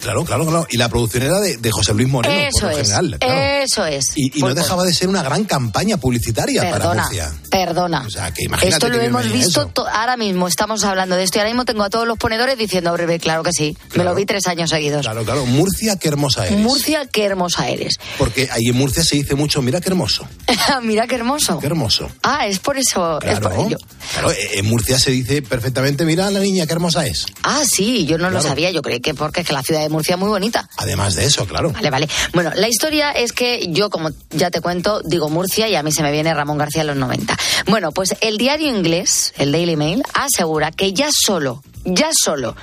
Claro, 0.00 0.24
claro, 0.24 0.46
claro. 0.46 0.66
Y 0.70 0.76
la 0.76 0.88
producción 0.88 1.22
era 1.24 1.40
de, 1.40 1.56
de 1.56 1.70
José 1.70 1.94
Luis 1.94 2.08
Moreno, 2.08 2.34
Eso 2.34 2.60
por 2.66 2.72
lo 2.72 2.78
es, 2.78 2.88
general. 2.88 3.16
claro. 3.20 3.40
eso 3.64 3.84
es. 3.86 4.04
Y, 4.16 4.38
y 4.38 4.40
no 4.40 4.46
Pues, 4.46 4.56
dejaba 4.56 4.84
de 4.84 4.92
ser 4.94 5.08
una 5.08 5.22
gran 5.22 5.44
campaña 5.44 5.96
publicitaria 5.96 6.70
para 6.70 6.94
Murcia. 6.94 7.32
perdona. 7.50 8.04
O 8.06 8.10
sea, 8.10 8.32
que 8.32 8.44
imagínate 8.44 8.74
Esto 8.76 8.88
lo 8.88 9.00
hemos 9.00 9.30
visto, 9.30 9.70
ahora 9.92 10.16
mismo 10.16 10.48
estamos 10.48 10.84
hablando 10.84 11.16
de 11.16 11.24
esto 11.24 11.38
y 11.38 11.40
ahora 11.40 11.50
mismo 11.50 11.64
tengo 11.64 11.82
a 11.84 11.90
todos 11.90 12.06
los 12.06 12.18
ponedores 12.18 12.56
diciendo, 12.58 12.90
hombre, 12.90 13.18
claro 13.18 13.42
que 13.42 13.52
sí, 13.52 13.76
me 13.94 14.04
lo 14.04 14.14
vi 14.14 14.24
tres 14.26 14.46
años 14.46 14.70
seguidos. 14.70 15.02
Claro, 15.02 15.24
claro. 15.24 15.44
Murcia, 15.46 15.96
qué 15.96 16.08
hermosa 16.08 16.46
eres. 16.46 16.58
Murcia, 16.58 17.06
qué 17.06 17.24
hermosa 17.24 17.68
eres. 17.68 17.98
Porque 18.18 18.48
ahí 18.50 18.68
en 18.68 18.76
Murcia 18.76 19.04
se 19.04 19.16
dice 19.16 19.34
mucho, 19.34 19.60
mira 19.62 19.80
qué 19.80 19.88
hermoso, 19.90 20.26
Mira 20.82 21.06
qué 21.06 21.14
hermoso. 21.16 21.58
qué 21.58 21.66
hermoso. 21.66 22.10
Ah, 22.22 22.46
es 22.46 22.58
por 22.58 22.76
eso, 22.76 23.18
es 23.20 23.38
Claro, 23.38 23.50
por 23.50 23.66
ello. 23.66 23.78
claro, 24.12 24.30
eh, 24.32 24.50
en 24.54 24.66
Murcia 24.66 24.98
se 24.98 25.10
dice 25.10 25.42
perfectamente, 25.42 26.04
mira 26.04 26.30
la 26.30 26.40
niña, 26.40 26.66
qué 26.66 26.72
hermosa 26.72 27.06
es. 27.06 27.26
Ah, 27.42 27.62
sí, 27.64 28.04
yo 28.06 28.18
no 28.18 28.30
lo 28.30 28.42
María, 28.42 28.70
yo 28.70 28.82
creo 28.82 29.00
que 29.00 29.14
porque 29.14 29.42
es 29.42 29.46
que 29.46 29.52
la 29.52 29.62
ciudad 29.62 29.80
de 29.80 29.88
Murcia 29.88 30.14
es 30.14 30.18
muy 30.18 30.28
bonita. 30.28 30.68
Además 30.76 31.14
de 31.14 31.24
eso, 31.24 31.46
claro. 31.46 31.70
Vale, 31.72 31.90
vale. 31.90 32.08
Bueno, 32.34 32.50
la 32.54 32.68
historia 32.68 33.12
es 33.12 33.32
que 33.32 33.68
yo, 33.70 33.88
como 33.90 34.10
ya 34.30 34.50
te 34.50 34.60
cuento, 34.60 35.00
digo 35.04 35.28
Murcia 35.28 35.68
y 35.68 35.74
a 35.76 35.82
mí 35.82 35.92
se 35.92 36.02
me 36.02 36.12
viene 36.12 36.34
Ramón 36.34 36.58
García 36.58 36.82
en 36.82 36.88
los 36.88 36.96
90. 36.96 37.36
Bueno, 37.68 37.92
pues 37.92 38.14
el 38.20 38.36
diario 38.38 38.68
inglés, 38.68 39.32
el 39.38 39.52
Daily 39.52 39.76
Mail, 39.76 40.02
asegura 40.14 40.70
que 40.72 40.92
ya 40.92 41.08
solo, 41.12 41.62
ya 41.84 42.10
solo, 42.12 42.56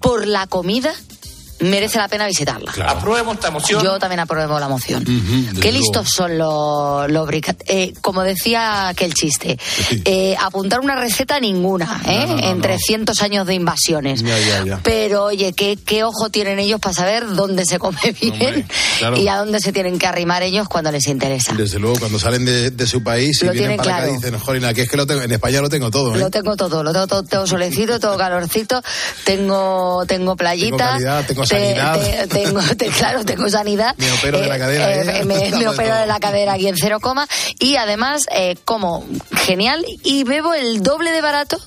por 0.00 0.26
la 0.26 0.46
comida 0.46 0.94
merece 1.60 1.98
la 1.98 2.08
pena 2.08 2.26
visitarla. 2.26 2.72
Apruebo 2.86 3.32
esta 3.32 3.50
moción. 3.50 3.82
Yo 3.82 3.98
también 3.98 4.20
apruebo 4.20 4.58
la 4.58 4.68
moción. 4.68 5.04
desde 5.04 5.60
Qué 5.60 5.72
luego. 5.72 5.78
listos 5.78 6.08
son 6.14 6.36
los, 6.38 7.10
los 7.10 7.28
eh, 7.66 7.92
como 8.00 8.22
decía 8.22 8.88
aquel 8.88 9.14
chiste, 9.14 9.58
eh, 10.04 10.36
apuntar 10.40 10.80
una 10.80 10.96
receta 10.96 11.40
ninguna, 11.40 12.00
¿eh? 12.06 12.24
No, 12.26 12.34
no, 12.36 12.40
no, 12.40 12.48
en 12.50 12.56
no. 12.58 12.62
300 12.62 13.22
años 13.22 13.46
de 13.46 13.54
invasiones. 13.54 14.22
Ya, 14.22 14.38
ya, 14.38 14.64
ya. 14.64 14.80
Pero 14.82 15.24
oye, 15.24 15.52
¿qué, 15.52 15.76
qué 15.84 16.04
ojo 16.04 16.30
tienen 16.30 16.58
ellos 16.58 16.80
para 16.80 16.94
saber 16.94 17.26
dónde 17.34 17.64
se 17.64 17.78
come 17.78 17.98
bien 18.20 18.66
claro. 18.98 19.16
y 19.16 19.28
a 19.28 19.36
dónde 19.36 19.60
se 19.60 19.72
tienen 19.72 19.98
que 19.98 20.06
arrimar 20.06 20.42
ellos 20.42 20.68
cuando 20.68 20.90
les 20.92 21.06
interesa. 21.06 21.52
Desde 21.54 21.78
luego, 21.78 21.98
cuando 21.98 22.18
salen 22.18 22.44
de, 22.44 22.70
de 22.70 22.86
su 22.86 23.02
país 23.02 23.42
y 23.42 23.46
Lo 23.46 23.52
vienen 23.52 23.70
tienen 23.70 23.76
para 23.78 23.96
acá 23.98 24.06
claro. 24.06 24.20
dicen, 24.20 24.38
Jolina, 24.38 24.74
que 24.74 24.82
es 24.82 24.90
que 24.90 24.96
lo 24.96 25.06
tengo, 25.06 25.22
en 25.22 25.32
España 25.32 25.60
lo 25.60 25.68
tengo 25.68 25.90
todo, 25.90 26.14
¿eh? 26.14 26.18
Lo 26.18 26.30
tengo 26.30 26.56
todo, 26.56 26.82
lo 26.82 26.92
tengo 26.92 27.06
todo, 27.06 27.22
tengo 27.22 27.46
solecito, 27.46 27.98
tengo 28.00 28.16
calorcito, 28.16 28.82
tengo, 29.24 30.04
tengo 30.06 30.36
playita. 30.36 30.76
Tengo 30.76 30.90
calidad, 30.92 31.26
tengo 31.26 31.42
te- 31.42 31.45
sanidad. 31.46 32.00
te- 32.00 32.26
tengo, 32.28 32.60
te- 32.78 32.88
claro, 32.88 33.24
tengo 33.24 33.48
sanidad. 33.48 33.94
Me 33.98 34.10
opero 34.12 34.40
de 34.40 34.46
la 34.48 34.58
cadera, 34.58 34.94
¿eh? 34.94 35.24
me, 35.24 35.50
me 35.50 35.68
opero 35.68 35.94
de 35.94 36.00
de 36.00 36.06
la 36.06 36.20
cadera 36.20 36.54
aquí 36.54 36.68
en 36.68 36.76
cero 36.76 37.00
coma. 37.00 37.26
Y 37.58 37.76
además, 37.76 38.26
eh, 38.32 38.56
como 38.64 39.04
genial, 39.44 39.84
y 40.04 40.24
bebo 40.24 40.54
el 40.54 40.82
doble 40.82 41.10
de 41.12 41.20
barato. 41.20 41.58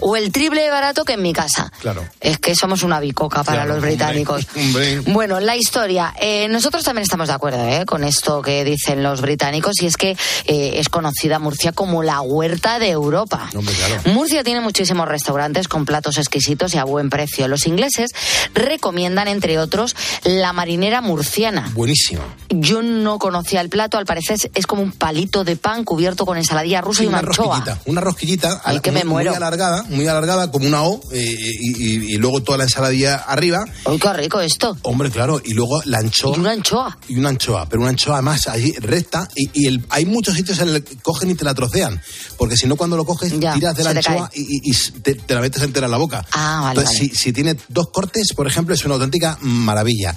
O 0.00 0.16
el 0.16 0.30
triple 0.32 0.62
de 0.62 0.70
barato 0.70 1.04
que 1.04 1.14
en 1.14 1.22
mi 1.22 1.32
casa. 1.32 1.72
Claro. 1.80 2.06
Es 2.20 2.38
que 2.38 2.54
somos 2.54 2.82
una 2.82 3.00
bicoca 3.00 3.42
para 3.44 3.62
Claro, 3.64 3.74
los 3.74 3.82
británicos. 3.82 4.46
hombre. 4.56 5.00
Bueno, 5.00 5.40
la 5.40 5.56
historia. 5.56 6.14
Eh, 6.20 6.48
nosotros 6.48 6.84
también 6.84 7.02
estamos 7.02 7.28
de 7.28 7.34
acuerdo 7.34 7.66
¿eh? 7.66 7.84
con 7.86 8.04
esto 8.04 8.42
que 8.42 8.64
dicen 8.64 9.02
los 9.02 9.20
británicos 9.20 9.80
y 9.82 9.86
es 9.86 9.96
que 9.96 10.16
eh, 10.46 10.74
es 10.76 10.88
conocida 10.88 11.38
Murcia 11.38 11.72
como 11.72 12.02
la 12.02 12.20
huerta 12.20 12.78
de 12.78 12.90
Europa. 12.90 13.48
Hombre, 13.54 13.74
claro. 13.74 14.00
Murcia 14.06 14.44
tiene 14.44 14.60
muchísimos 14.60 15.08
restaurantes 15.08 15.68
con 15.68 15.84
platos 15.84 16.18
exquisitos 16.18 16.74
y 16.74 16.78
a 16.78 16.84
buen 16.84 17.10
precio. 17.10 17.48
Los 17.48 17.66
ingleses 17.66 18.10
recomiendan, 18.54 19.28
entre 19.28 19.58
otros, 19.58 19.96
la 20.24 20.52
marinera 20.52 21.00
murciana. 21.00 21.70
Buenísimo. 21.74 22.22
Yo 22.48 22.82
no 22.82 23.18
conocía 23.18 23.60
el 23.60 23.68
plato, 23.68 23.98
al 23.98 24.06
parecer 24.06 24.38
es- 24.54 24.66
como 24.66 24.82
un 24.82 24.92
palito 24.92 25.44
de 25.44 25.56
pan 25.56 25.84
cubierto 25.84 26.24
con 26.24 26.36
ensaladilla 26.38 26.80
rusa 26.80 26.98
Sí, 27.00 27.04
y 27.04 27.08
una 27.08 27.18
una 27.18 27.26
rosquillita, 27.28 27.78
una 27.86 28.00
rosquillita 28.00 28.60
Ay, 28.64 28.80
que 28.80 28.90
me 28.92 29.00
muy, 29.00 29.04
muy 29.04 29.12
muero. 29.14 29.32
Alargada, 29.72 29.96
muy 29.96 30.06
alargada, 30.06 30.50
como 30.50 30.66
una 30.66 30.82
O, 30.82 31.00
eh, 31.12 31.24
y, 31.60 31.84
y- 31.84 32.14
y 32.14 32.16
luego 32.16 32.42
toda 32.42 32.58
la 32.58 32.64
ensaladilla 32.64 33.16
arriba. 33.16 33.64
¡Uy, 33.86 33.98
qué 33.98 34.12
rico 34.12 34.40
esto! 34.40 34.76
Hombre, 34.82 35.10
claro, 35.10 35.40
y 35.44 35.52
luego 35.54 35.82
la 35.84 35.98
anchoa. 35.98 36.36
Y 36.36 36.40
una 36.40 36.50
anchoa. 36.52 36.98
Y 37.08 37.16
una 37.16 37.28
anchoa, 37.30 37.68
pero 37.68 37.82
una 37.82 37.90
anchoa 37.90 38.20
más 38.22 38.46
allí 38.48 38.72
recta. 38.80 39.28
Y, 39.36 39.50
y 39.62 39.66
el- 39.66 39.84
hay 39.88 40.04
muchos 40.06 40.34
sitios 40.34 40.58
en 40.60 40.68
el 40.70 40.84
que 40.84 40.96
cogen 40.96 41.30
y 41.30 41.34
te 41.34 41.44
la 41.44 41.54
trocean. 41.54 42.00
Porque 42.36 42.56
si 42.56 42.66
no, 42.66 42.76
cuando 42.76 42.96
lo 42.96 43.04
coges, 43.04 43.38
Ya, 43.38 43.54
tiras 43.54 43.76
de 43.76 43.84
la 43.84 43.90
anchoa 43.90 44.30
y, 44.34 44.72
te, 45.02 45.14
te 45.14 45.34
la 45.34 45.40
metes 45.40 45.62
entera 45.62 45.86
en 45.86 45.92
la 45.92 45.98
boca. 45.98 46.26
Ah, 46.32 46.60
vale, 46.62 46.80
Entonces, 46.80 47.00
vale. 47.00 47.10
Si, 47.14 47.16
si 47.22 47.32
tiene 47.32 47.56
dos 47.68 47.86
cortes, 47.92 48.32
por 48.34 48.46
ejemplo, 48.46 48.74
es 48.74 48.84
una 48.84 48.94
auténtica 48.94 49.38
maravilla. 49.40 50.14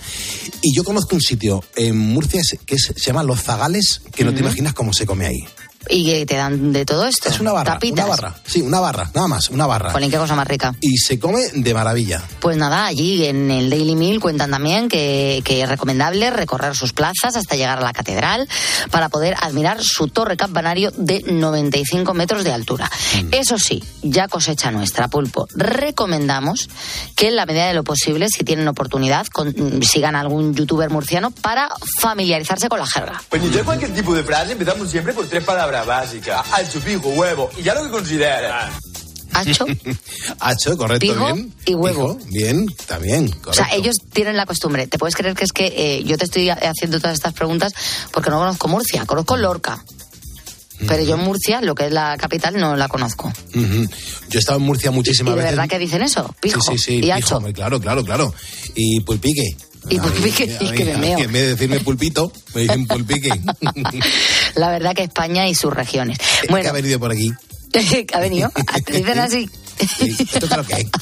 Y 0.62 0.75
yo 0.75 0.83
conozco 0.83 1.15
un 1.15 1.21
sitio 1.21 1.63
en 1.75 1.97
Murcia 1.97 2.41
que 2.65 2.75
es- 2.75 2.91
se 2.95 3.00
llama 3.05 3.24
Los 3.24 3.41
Zagales, 3.41 4.01
que 4.13 4.24
no 4.24 4.33
te 4.33 4.39
imaginas 4.41 4.74
cómo 4.74 4.93
se 4.93 5.05
come 5.05 5.25
ahí. 5.25 5.39
¿Y 5.89 6.05
que 6.05 6.25
te 6.25 6.35
dan 6.35 6.73
de 6.73 6.85
todo 6.85 7.05
esto? 7.05 7.29
Es 7.29 7.39
una 7.39 7.51
barra, 7.53 7.73
Tapitas. 7.73 8.05
una 8.05 8.15
barra. 8.15 8.35
Sí, 8.45 8.61
una 8.61 8.79
barra, 8.79 9.09
nada 9.13 9.27
más, 9.27 9.49
una 9.49 9.65
barra. 9.67 9.91
Jolín, 9.91 10.09
qué 10.11 10.17
cosa 10.17 10.35
más 10.35 10.47
rica. 10.47 10.73
Y 10.81 10.97
se 10.97 11.19
come 11.19 11.41
de 11.53 11.73
maravilla. 11.73 12.21
Pues 12.39 12.57
nada, 12.57 12.85
allí 12.85 13.25
en 13.25 13.51
el 13.51 13.69
Daily 13.69 13.95
Mail 13.95 14.19
cuentan 14.19 14.51
también 14.51 14.89
que, 14.89 15.41
que 15.45 15.61
es 15.61 15.69
recomendable 15.69 16.29
recorrer 16.31 16.75
sus 16.75 16.93
plazas 16.93 17.35
hasta 17.35 17.55
llegar 17.55 17.77
a 17.77 17.81
la 17.81 17.93
catedral 17.93 18.47
para 18.91 19.09
poder 19.09 19.35
admirar 19.41 19.77
su 19.83 20.07
torre 20.07 20.37
campanario 20.37 20.91
de 20.95 21.21
95 21.25 22.13
metros 22.13 22.43
de 22.43 22.53
altura. 22.53 22.89
Mm. 23.23 23.27
Eso 23.33 23.57
sí, 23.59 23.83
ya 24.01 24.27
cosecha 24.27 24.71
nuestra, 24.71 25.07
Pulpo. 25.07 25.47
Recomendamos 25.55 26.67
que 27.15 27.27
en 27.27 27.35
la 27.35 27.45
medida 27.45 27.67
de 27.67 27.73
lo 27.73 27.83
posible, 27.83 28.27
si 28.29 28.43
tienen 28.43 28.67
oportunidad, 28.67 29.27
con- 29.27 29.53
sigan 29.83 30.15
a 30.15 30.21
algún 30.21 30.55
youtuber 30.55 30.89
murciano 30.89 31.31
para 31.31 31.69
familiarizarse 31.99 32.69
con 32.69 32.79
la 32.79 32.87
jerga. 32.87 33.21
Pues 33.29 33.41
iniciar 33.43 33.65
cualquier 33.65 33.93
tipo 33.93 34.13
de 34.15 34.23
frase 34.23 34.53
empezamos 34.53 34.89
siempre 34.89 35.13
por 35.13 35.27
tres 35.27 35.43
palabras 35.43 35.75
básicas. 35.84 36.46
Ancho, 36.53 36.79
pijo, 36.79 37.10
huevo. 37.10 37.50
Y 37.58 37.63
ya 37.63 37.74
lo 37.75 37.84
que 37.84 37.89
consideres. 37.89 38.51
Hacho, 39.34 39.65
Hacho, 40.39 40.77
correcto, 40.77 41.05
Pijo 41.08 41.25
bien. 41.34 41.53
y 41.65 41.74
huevo. 41.75 42.15
Pijo, 42.17 42.29
bien, 42.32 42.67
también, 42.88 43.27
correcto. 43.27 43.50
O 43.50 43.53
sea, 43.53 43.67
ellos 43.74 43.98
tienen 44.13 44.38
la 44.38 44.46
costumbre. 44.46 44.88
¿Te 44.88 44.98
puedes 44.98 45.13
creer 45.15 45.36
que 45.36 45.44
es 45.44 45.51
que 45.51 45.65
eh, 45.75 46.03
yo 46.05 46.17
te 46.17 46.24
estoy 46.24 46.50
haciendo 46.50 47.00
todas 47.01 47.15
estas 47.15 47.34
preguntas 47.34 47.74
porque 48.12 48.29
no 48.29 48.38
conozco 48.38 48.70
Murcia? 48.70 49.05
Conozco 49.05 49.36
Lorca. 49.36 49.84
Pero 50.88 51.03
yo 51.03 51.17
Murcia, 51.17 51.62
lo 51.62 51.74
que 51.74 51.86
es 51.88 51.91
la 51.91 52.17
capital, 52.17 52.58
no 52.60 52.75
la 52.75 52.88
conozco. 52.89 53.32
Yo 53.53 53.60
he 54.34 54.38
estado 54.39 54.58
en 54.60 54.65
Murcia 54.65 54.91
¿Y 54.91 54.94
muchísimas 54.94 55.34
de 55.36 55.41
veces. 55.41 55.51
verdad 55.58 55.70
que 55.70 55.79
dicen 55.79 56.01
eso? 56.01 56.34
Pijo 56.41 56.60
sí, 56.62 56.77
sí, 56.77 56.84
sí, 56.84 56.94
y 56.98 57.01
pijo, 57.01 57.13
hacho. 57.13 57.38
hombre, 57.38 57.53
claro, 57.53 57.79
claro, 57.79 58.03
claro. 58.03 58.34
Y 58.75 59.00
pulpique. 59.01 59.55
Y 59.89 59.97
A 59.97 60.01
mí- 60.03 60.09
pulpique, 60.09 60.57
a 60.59 60.63
y 60.63 60.71
que 60.71 60.85
me 60.85 60.97
meo. 60.97 61.19
En 61.19 61.31
vez 61.31 61.41
de 61.43 61.47
decirme 61.49 61.79
pulpito, 61.81 62.31
me 62.53 62.61
dicen 62.61 62.87
pulpique. 62.87 63.29
La 64.55 64.69
verdad 64.71 64.95
que 64.95 65.03
España 65.03 65.47
y 65.47 65.55
sus 65.55 65.73
regiones. 65.73 66.17
que 66.41 66.47
Bueno, 66.49 66.69
ha 66.69 66.73
venido 66.73 66.99
por 66.99 67.11
aquí. 67.11 67.31
que 67.71 68.07
ha 68.13 68.19
venido. 68.19 68.51
Te 68.85 68.93
dicen 68.97 69.19
así. 69.19 69.49
Esto 69.79 70.48
claro 70.48 70.63
que 70.65 70.75
hay. 70.75 70.89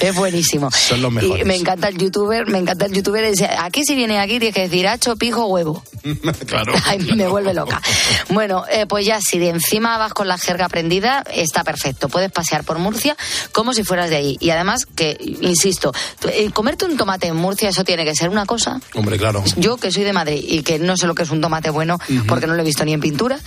Es 0.00 0.14
buenísimo. 0.16 0.70
Son 0.70 1.00
los 1.00 1.12
mejores. 1.12 1.44
Y 1.44 1.48
me 1.48 1.54
encanta 1.54 1.88
el 1.88 1.96
youtuber, 1.96 2.46
me 2.48 2.58
encanta 2.58 2.86
el 2.86 2.92
youtuber. 2.92 3.30
Dice, 3.30 3.48
aquí 3.58 3.84
si 3.84 3.94
viene 3.94 4.18
aquí 4.18 4.38
tienes 4.38 4.54
que 4.54 4.62
decir 4.62 4.88
hacho, 4.88 5.16
pijo, 5.16 5.46
huevo. 5.46 5.82
claro. 6.46 6.74
Ay, 6.84 6.98
me 7.14 7.28
vuelve 7.28 7.54
loca. 7.54 7.80
Bueno, 8.28 8.64
eh, 8.70 8.86
pues 8.86 9.06
ya 9.06 9.20
si 9.20 9.38
de 9.38 9.50
encima 9.50 9.98
vas 9.98 10.12
con 10.12 10.28
la 10.28 10.38
jerga 10.38 10.68
prendida, 10.68 11.24
está 11.32 11.64
perfecto. 11.64 12.08
Puedes 12.08 12.30
pasear 12.30 12.64
por 12.64 12.78
Murcia 12.78 13.16
como 13.52 13.72
si 13.74 13.84
fueras 13.84 14.10
de 14.10 14.16
ahí. 14.16 14.36
Y 14.40 14.50
además, 14.50 14.86
que, 14.86 15.16
insisto, 15.40 15.92
eh, 16.28 16.50
comerte 16.50 16.84
un 16.84 16.96
tomate 16.96 17.28
en 17.28 17.36
Murcia, 17.36 17.68
eso 17.68 17.84
tiene 17.84 18.04
que 18.04 18.14
ser 18.14 18.28
una 18.28 18.46
cosa. 18.46 18.80
Hombre, 18.94 19.18
claro. 19.18 19.44
Yo, 19.56 19.76
que 19.76 19.92
soy 19.92 20.04
de 20.04 20.12
Madrid 20.12 20.44
y 20.46 20.62
que 20.62 20.78
no 20.78 20.96
sé 20.96 21.06
lo 21.06 21.14
que 21.14 21.22
es 21.22 21.30
un 21.30 21.40
tomate 21.40 21.70
bueno, 21.70 21.98
porque 22.26 22.46
no 22.46 22.54
lo 22.54 22.62
he 22.62 22.64
visto 22.64 22.84
ni 22.84 22.92
en 22.92 23.00
pintura, 23.00 23.38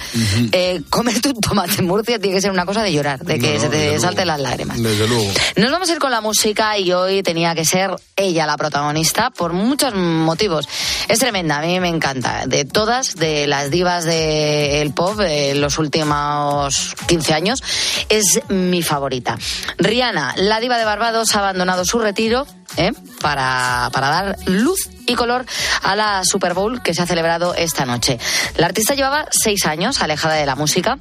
eh, 0.51 0.82
comerte 0.89 1.30
un 1.30 1.42
tomate 1.42 1.80
en 1.80 1.88
Murcia 1.88 2.20
tiene 2.20 2.36
que 2.36 2.42
ser 2.42 2.51
una 2.51 2.65
cosa 2.65 2.84
de 2.84 2.94
llorar, 2.94 3.25
de 3.25 3.39
que 3.39 3.55
No, 3.55 3.60
se 3.60 3.70
te 3.70 3.86
luego. 3.88 4.01
salten 4.01 4.27
las 4.27 4.39
lágrimas. 4.39 4.82
Desde 4.82 5.08
luego. 5.08 5.32
Nos 5.55 5.72
vamos 5.72 5.89
a 5.89 5.91
ir 5.94 6.00
con 6.00 6.12
la 6.12 6.22
música 6.22 6.77
y 6.77 6.91
hoy 6.94 7.24
tenía 7.24 7.55
que 7.55 7.65
ser 7.65 7.91
ella 8.15 8.46
la 8.46 8.58
protagonista 8.58 9.29
por 9.32 9.53
muchos 9.53 9.94
motivos. 9.96 10.67
Es 11.08 11.20
tremenda, 11.20 11.58
a 11.58 11.62
mí 11.62 11.79
me 11.79 11.89
encanta. 11.89 12.44
De 12.46 12.65
todas, 12.65 13.15
de 13.15 13.48
las 13.48 13.70
divas 13.72 14.05
del 14.05 14.91
pop 14.94 15.17
de 15.17 15.55
los 15.55 15.77
últimos 15.77 16.96
15 17.08 17.34
años, 17.34 17.63
es 18.10 18.41
mi 18.50 18.82
favorita. 18.82 19.38
Rihanna, 19.77 20.34
la 20.38 20.60
diva 20.60 20.77
de 20.77 20.86
Barbados, 20.86 21.36
ha 21.36 21.39
abandonado 21.39 21.84
su 21.86 22.00
retiro 22.00 22.46
¿eh? 22.77 22.91
para, 23.22 23.89
para 23.91 24.10
dar 24.10 24.36
luz 24.46 24.89
y 25.08 25.15
color 25.15 25.46
a 25.84 25.96
la 25.96 26.24
Super 26.24 26.53
Bowl 26.53 26.82
que 26.82 26.94
se 26.94 27.01
ha 27.01 27.05
celebrado 27.05 27.53
esta 27.55 27.86
noche. 27.86 28.17
La 28.58 28.67
artista 28.67 28.96
llevaba 28.96 29.27
seis 29.32 29.65
años 29.65 30.01
alejada 30.01 30.36
de 30.36 30.46
la 30.46 30.55
música. 30.55 30.98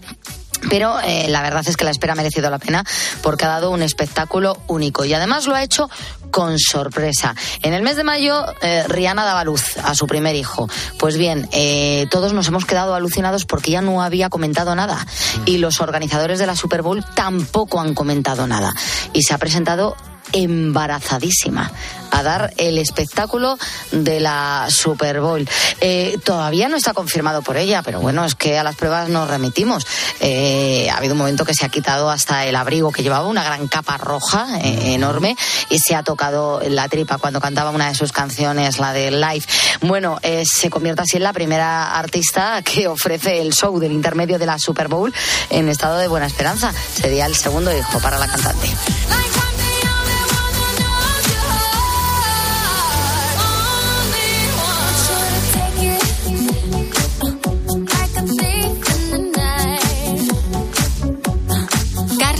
Pero 0.68 1.00
eh, 1.00 1.26
la 1.28 1.42
verdad 1.42 1.64
es 1.66 1.76
que 1.76 1.84
la 1.84 1.90
espera 1.90 2.12
ha 2.12 2.16
merecido 2.16 2.50
la 2.50 2.58
pena 2.58 2.84
porque 3.22 3.44
ha 3.44 3.48
dado 3.48 3.70
un 3.70 3.82
espectáculo 3.82 4.58
único 4.66 5.04
y 5.04 5.14
además 5.14 5.46
lo 5.46 5.54
ha 5.54 5.62
hecho 5.62 5.88
con 6.30 6.58
sorpresa. 6.58 7.34
En 7.62 7.74
el 7.74 7.82
mes 7.82 7.96
de 7.96 8.04
mayo, 8.04 8.44
eh, 8.60 8.84
Rihanna 8.88 9.24
daba 9.24 9.44
luz 9.44 9.76
a 9.78 9.94
su 9.94 10.06
primer 10.06 10.34
hijo. 10.34 10.68
Pues 10.98 11.16
bien, 11.16 11.48
eh, 11.52 12.06
todos 12.10 12.32
nos 12.32 12.48
hemos 12.48 12.64
quedado 12.64 12.94
alucinados 12.94 13.44
porque 13.44 13.70
ella 13.70 13.82
no 13.82 14.02
había 14.02 14.28
comentado 14.30 14.74
nada 14.74 15.06
y 15.46 15.58
los 15.58 15.80
organizadores 15.80 16.38
de 16.38 16.46
la 16.46 16.56
Super 16.56 16.82
Bowl 16.82 17.04
tampoco 17.14 17.80
han 17.80 17.94
comentado 17.94 18.46
nada. 18.46 18.74
Y 19.12 19.22
se 19.22 19.32
ha 19.32 19.38
presentado 19.38 19.96
embarazadísima 20.34 21.70
a 22.14 22.22
dar 22.22 22.54
el 22.58 22.78
espectáculo 22.78 23.58
de 23.90 24.20
la 24.20 24.66
Super 24.68 25.20
Bowl. 25.20 25.48
Eh, 25.80 26.18
todavía 26.24 26.68
no 26.68 26.76
está 26.76 26.92
confirmado 26.92 27.42
por 27.42 27.56
ella, 27.56 27.82
pero 27.82 28.00
bueno, 28.00 28.24
es 28.24 28.34
que 28.36 28.56
a 28.56 28.62
las 28.62 28.76
pruebas 28.76 29.08
nos 29.08 29.28
remitimos. 29.28 29.84
Eh, 30.20 30.88
ha 30.90 30.98
habido 30.98 31.14
un 31.14 31.18
momento 31.18 31.44
que 31.44 31.54
se 31.54 31.66
ha 31.66 31.68
quitado 31.68 32.10
hasta 32.10 32.46
el 32.46 32.54
abrigo 32.54 32.92
que 32.92 33.02
llevaba, 33.02 33.26
una 33.26 33.42
gran 33.42 33.66
capa 33.66 33.96
roja 33.96 34.46
eh, 34.60 34.94
enorme, 34.94 35.36
y 35.70 35.80
se 35.80 35.96
ha 35.96 36.04
tocado 36.04 36.60
la 36.68 36.88
tripa 36.88 37.18
cuando 37.18 37.40
cantaba 37.40 37.70
una 37.70 37.88
de 37.88 37.96
sus 37.96 38.12
canciones, 38.12 38.78
la 38.78 38.92
de 38.92 39.10
Live. 39.10 39.44
Bueno, 39.80 40.20
se 40.44 40.70
convierte 40.70 41.02
así 41.02 41.16
en 41.16 41.24
la 41.24 41.32
primera 41.32 41.98
artista 41.98 42.62
que 42.62 42.86
ofrece 42.86 43.40
el 43.40 43.52
show 43.52 43.78
del 43.80 43.92
intermedio 43.92 44.38
de 44.38 44.46
la 44.46 44.58
Super 44.58 44.88
Bowl 44.88 45.12
en 45.50 45.68
estado 45.68 45.98
de 45.98 46.06
buena 46.06 46.26
esperanza. 46.26 46.72
Sería 46.72 47.26
el 47.26 47.34
segundo 47.34 47.76
hijo 47.76 47.98
para 48.00 48.18
la 48.18 48.28
cantante. 48.28 48.70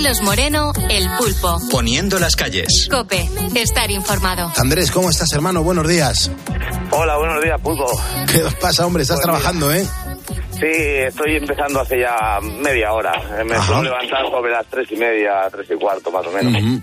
Carlos 0.05 0.21
Moreno, 0.21 0.73
El 0.91 1.09
Pulpo. 1.17 1.59
Poniendo 1.71 2.19
las 2.19 2.37
calles. 2.37 2.89
Cope, 2.91 3.27
estar 3.55 3.91
informado. 3.91 4.53
Andrés, 4.59 4.91
¿cómo 4.91 5.09
estás, 5.09 5.33
hermano? 5.33 5.63
Buenos 5.63 5.89
días. 5.89 6.31
Hola, 6.91 7.17
buenos 7.17 7.43
días, 7.43 7.59
Pulpo. 7.63 7.87
¿Qué 8.31 8.43
os 8.43 8.55
pasa, 8.57 8.85
hombre? 8.85 9.05
Estás 9.05 9.23
trabajando, 9.23 9.73
¿eh? 9.73 9.87
Sí, 10.61 10.67
estoy 10.67 11.37
empezando 11.37 11.81
hace 11.81 12.01
ya 12.01 12.39
media 12.43 12.93
hora. 12.93 13.15
Me 13.47 13.55
Ajá. 13.55 13.67
suelo 13.67 13.83
levantar 13.85 14.27
sobre 14.31 14.53
las 14.53 14.67
tres 14.67 14.93
y 14.93 14.97
media, 14.97 15.49
tres 15.51 15.71
y 15.71 15.75
cuarto, 15.81 16.11
más 16.11 16.27
o 16.27 16.33
menos. 16.33 16.83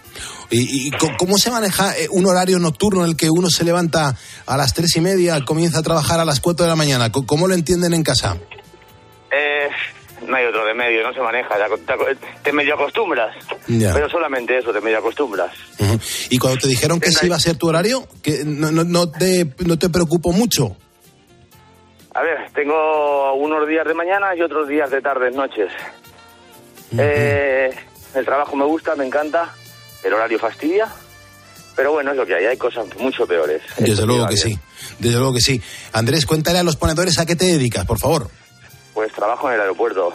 ¿Y, 0.49 0.89
cómo 1.19 1.37
se 1.37 1.51
maneja 1.51 1.95
eh, 1.99 2.07
un 2.09 2.25
horario 2.25 2.57
nocturno 2.57 3.03
en 3.03 3.11
el 3.11 3.15
que 3.15 3.29
uno 3.29 3.51
se 3.51 3.63
levanta 3.63 4.15
a 4.47 4.57
las 4.57 4.73
tres 4.73 4.95
y 4.95 5.01
media, 5.01 5.45
comienza 5.45 5.77
a 5.77 5.83
trabajar 5.83 6.19
a 6.19 6.25
las 6.25 6.39
cuatro 6.39 6.65
de 6.65 6.71
la 6.71 6.75
mañana? 6.75 7.11
¿Cómo 7.11 7.47
lo 7.47 7.53
entienden 7.53 7.93
en 7.93 8.01
casa? 8.01 8.35
Eh, 9.31 9.69
no 10.31 10.38
hay 10.38 10.45
otro 10.45 10.65
remedio, 10.65 11.03
no 11.03 11.13
se 11.13 11.19
maneja. 11.19 11.55
Te, 11.85 12.15
te 12.41 12.51
medio 12.53 12.73
acostumbras. 12.73 13.35
Ya. 13.67 13.93
Pero 13.93 14.09
solamente 14.09 14.57
eso, 14.57 14.73
te 14.73 14.81
medio 14.81 14.97
acostumbras. 14.97 15.51
Y 16.29 16.38
cuando 16.38 16.59
te 16.61 16.67
dijeron 16.67 17.00
que 17.00 17.09
ese 17.09 17.27
iba 17.27 17.35
a 17.35 17.39
ser 17.39 17.57
tu 17.57 17.67
horario, 17.67 18.07
que 18.23 18.43
no, 18.45 18.71
no, 18.71 18.83
no 18.83 19.11
te, 19.11 19.45
no 19.65 19.77
te 19.77 19.89
preocupó 19.89 20.31
mucho. 20.31 20.75
A 22.13 22.21
ver, 22.23 22.50
tengo 22.53 23.33
unos 23.35 23.67
días 23.67 23.85
de 23.88 23.93
mañana 23.93 24.35
y 24.35 24.41
otros 24.41 24.67
días 24.67 24.89
de 24.89 25.01
tardes, 25.01 25.35
noches. 25.35 25.71
Eh, 26.97 27.69
el 28.15 28.25
trabajo 28.25 28.55
me 28.55 28.65
gusta, 28.65 28.95
me 28.95 29.05
encanta. 29.05 29.53
El 30.03 30.13
horario 30.13 30.39
fastidia. 30.39 30.88
Pero 31.75 31.93
bueno, 31.93 32.11
es 32.11 32.17
lo 32.17 32.25
que 32.25 32.35
hay. 32.35 32.45
Hay 32.45 32.57
cosas 32.57 32.85
mucho 33.00 33.25
peores. 33.25 33.61
Desde 33.77 33.93
Esto 33.93 34.05
luego 34.05 34.27
que 34.27 34.35
bien. 34.35 34.47
sí. 34.50 34.59
Desde 35.00 35.17
luego 35.17 35.33
que 35.33 35.39
sí. 35.41 35.61
Andrés, 35.93 36.25
cuéntale 36.25 36.59
a 36.59 36.63
los 36.63 36.75
ponedores 36.75 37.17
a 37.19 37.25
qué 37.25 37.35
te 37.35 37.45
dedicas, 37.45 37.85
por 37.85 37.97
favor. 38.00 38.29
Pues 38.93 39.12
trabajo 39.13 39.48
en 39.50 39.55
el 39.55 39.62
aeropuerto. 39.62 40.12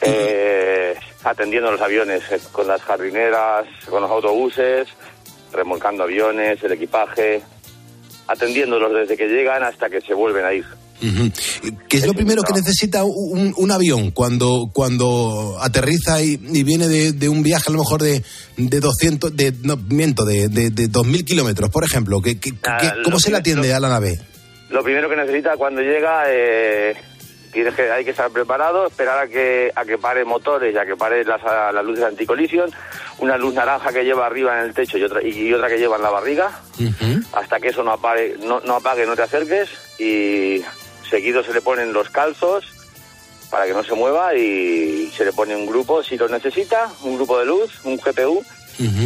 Eh, 0.00 0.94
atendiendo 1.22 1.70
los 1.70 1.80
aviones 1.80 2.22
eh, 2.30 2.38
con 2.52 2.66
las 2.68 2.82
jardineras, 2.82 3.64
con 3.88 4.02
los 4.02 4.10
autobuses, 4.10 4.88
remolcando 5.52 6.02
aviones, 6.04 6.62
el 6.62 6.72
equipaje, 6.72 7.42
atendiéndolos 8.26 8.92
desde 8.94 9.16
que 9.16 9.26
llegan 9.28 9.62
hasta 9.62 9.88
que 9.88 10.00
se 10.00 10.14
vuelven 10.14 10.44
a 10.44 10.52
ir. 10.52 10.64
¿Qué 11.88 11.98
es 11.98 12.06
lo 12.06 12.14
primero 12.14 12.42
que 12.44 12.54
necesita 12.54 13.04
un, 13.04 13.52
un 13.56 13.70
avión 13.70 14.10
cuando, 14.10 14.70
cuando 14.72 15.56
aterriza 15.60 16.22
y, 16.22 16.40
y 16.42 16.62
viene 16.62 16.88
de, 16.88 17.12
de 17.12 17.28
un 17.28 17.42
viaje 17.42 17.64
a 17.68 17.72
lo 17.72 17.78
mejor 17.78 18.00
de, 18.02 18.22
de 18.56 18.80
200, 18.80 19.36
de, 19.36 19.52
no, 19.64 19.76
miento, 19.76 20.24
de, 20.24 20.48
de, 20.48 20.70
de 20.70 20.88
2.000 20.88 21.24
kilómetros, 21.24 21.68
por 21.70 21.84
ejemplo? 21.84 22.22
¿Qué, 22.22 22.38
qué- 22.40 22.54
Ah, 22.64 22.94
¿Cómo 23.04 23.18
se 23.18 23.30
le 23.30 23.36
atiende 23.38 23.74
a 23.74 23.80
la 23.80 23.88
nave? 23.90 24.18
Lo 24.70 24.82
primero 24.82 25.10
que 25.10 25.16
necesita 25.16 25.56
cuando 25.58 25.82
llega, 25.82 26.24
eh, 26.28 26.94
tienes 27.54 27.74
que, 27.74 27.90
hay 27.90 28.04
que 28.04 28.10
estar 28.10 28.30
preparado, 28.30 28.86
esperar 28.86 29.18
a 29.18 29.26
que, 29.26 29.72
a 29.74 29.84
que 29.86 29.96
pare 29.96 30.24
motores 30.26 30.74
y 30.74 30.76
a 30.78 30.84
que 30.84 30.96
pare 30.96 31.24
las, 31.24 31.42
a- 31.44 31.72
las 31.72 31.84
luces 31.84 32.04
anticolisión, 32.04 32.70
una 33.18 33.38
luz 33.38 33.54
naranja 33.54 33.92
que 33.92 34.04
lleva 34.04 34.26
arriba 34.26 34.58
en 34.60 34.66
el 34.66 34.74
techo 34.74 34.98
y 34.98 35.04
otra, 35.04 35.22
y 35.22 35.52
otra 35.54 35.68
que 35.68 35.78
lleva 35.78 35.96
en 35.96 36.02
la 36.02 36.10
barriga, 36.10 36.50
hasta 37.32 37.58
que 37.60 37.68
eso 37.68 37.82
no 37.82 37.92
apague, 37.92 38.36
no, 38.42 38.60
no 38.60 38.74
apague, 38.76 39.06
no 39.06 39.16
te 39.16 39.22
acerques 39.22 39.70
y 39.98 40.62
seguido 41.08 41.42
se 41.42 41.54
le 41.54 41.60
ponen 41.62 41.92
los 41.94 42.10
calzos 42.10 42.64
para 43.50 43.66
que 43.66 43.72
no 43.72 43.84
se 43.84 43.94
mueva 43.94 44.34
y 44.34 45.10
se 45.16 45.24
le 45.24 45.32
pone 45.32 45.54
un 45.54 45.66
grupo 45.66 46.02
si 46.02 46.16
lo 46.18 46.28
necesita, 46.28 46.90
un 47.02 47.16
grupo 47.16 47.38
de 47.38 47.46
luz, 47.46 47.70
un 47.84 47.96
GPU 47.96 48.44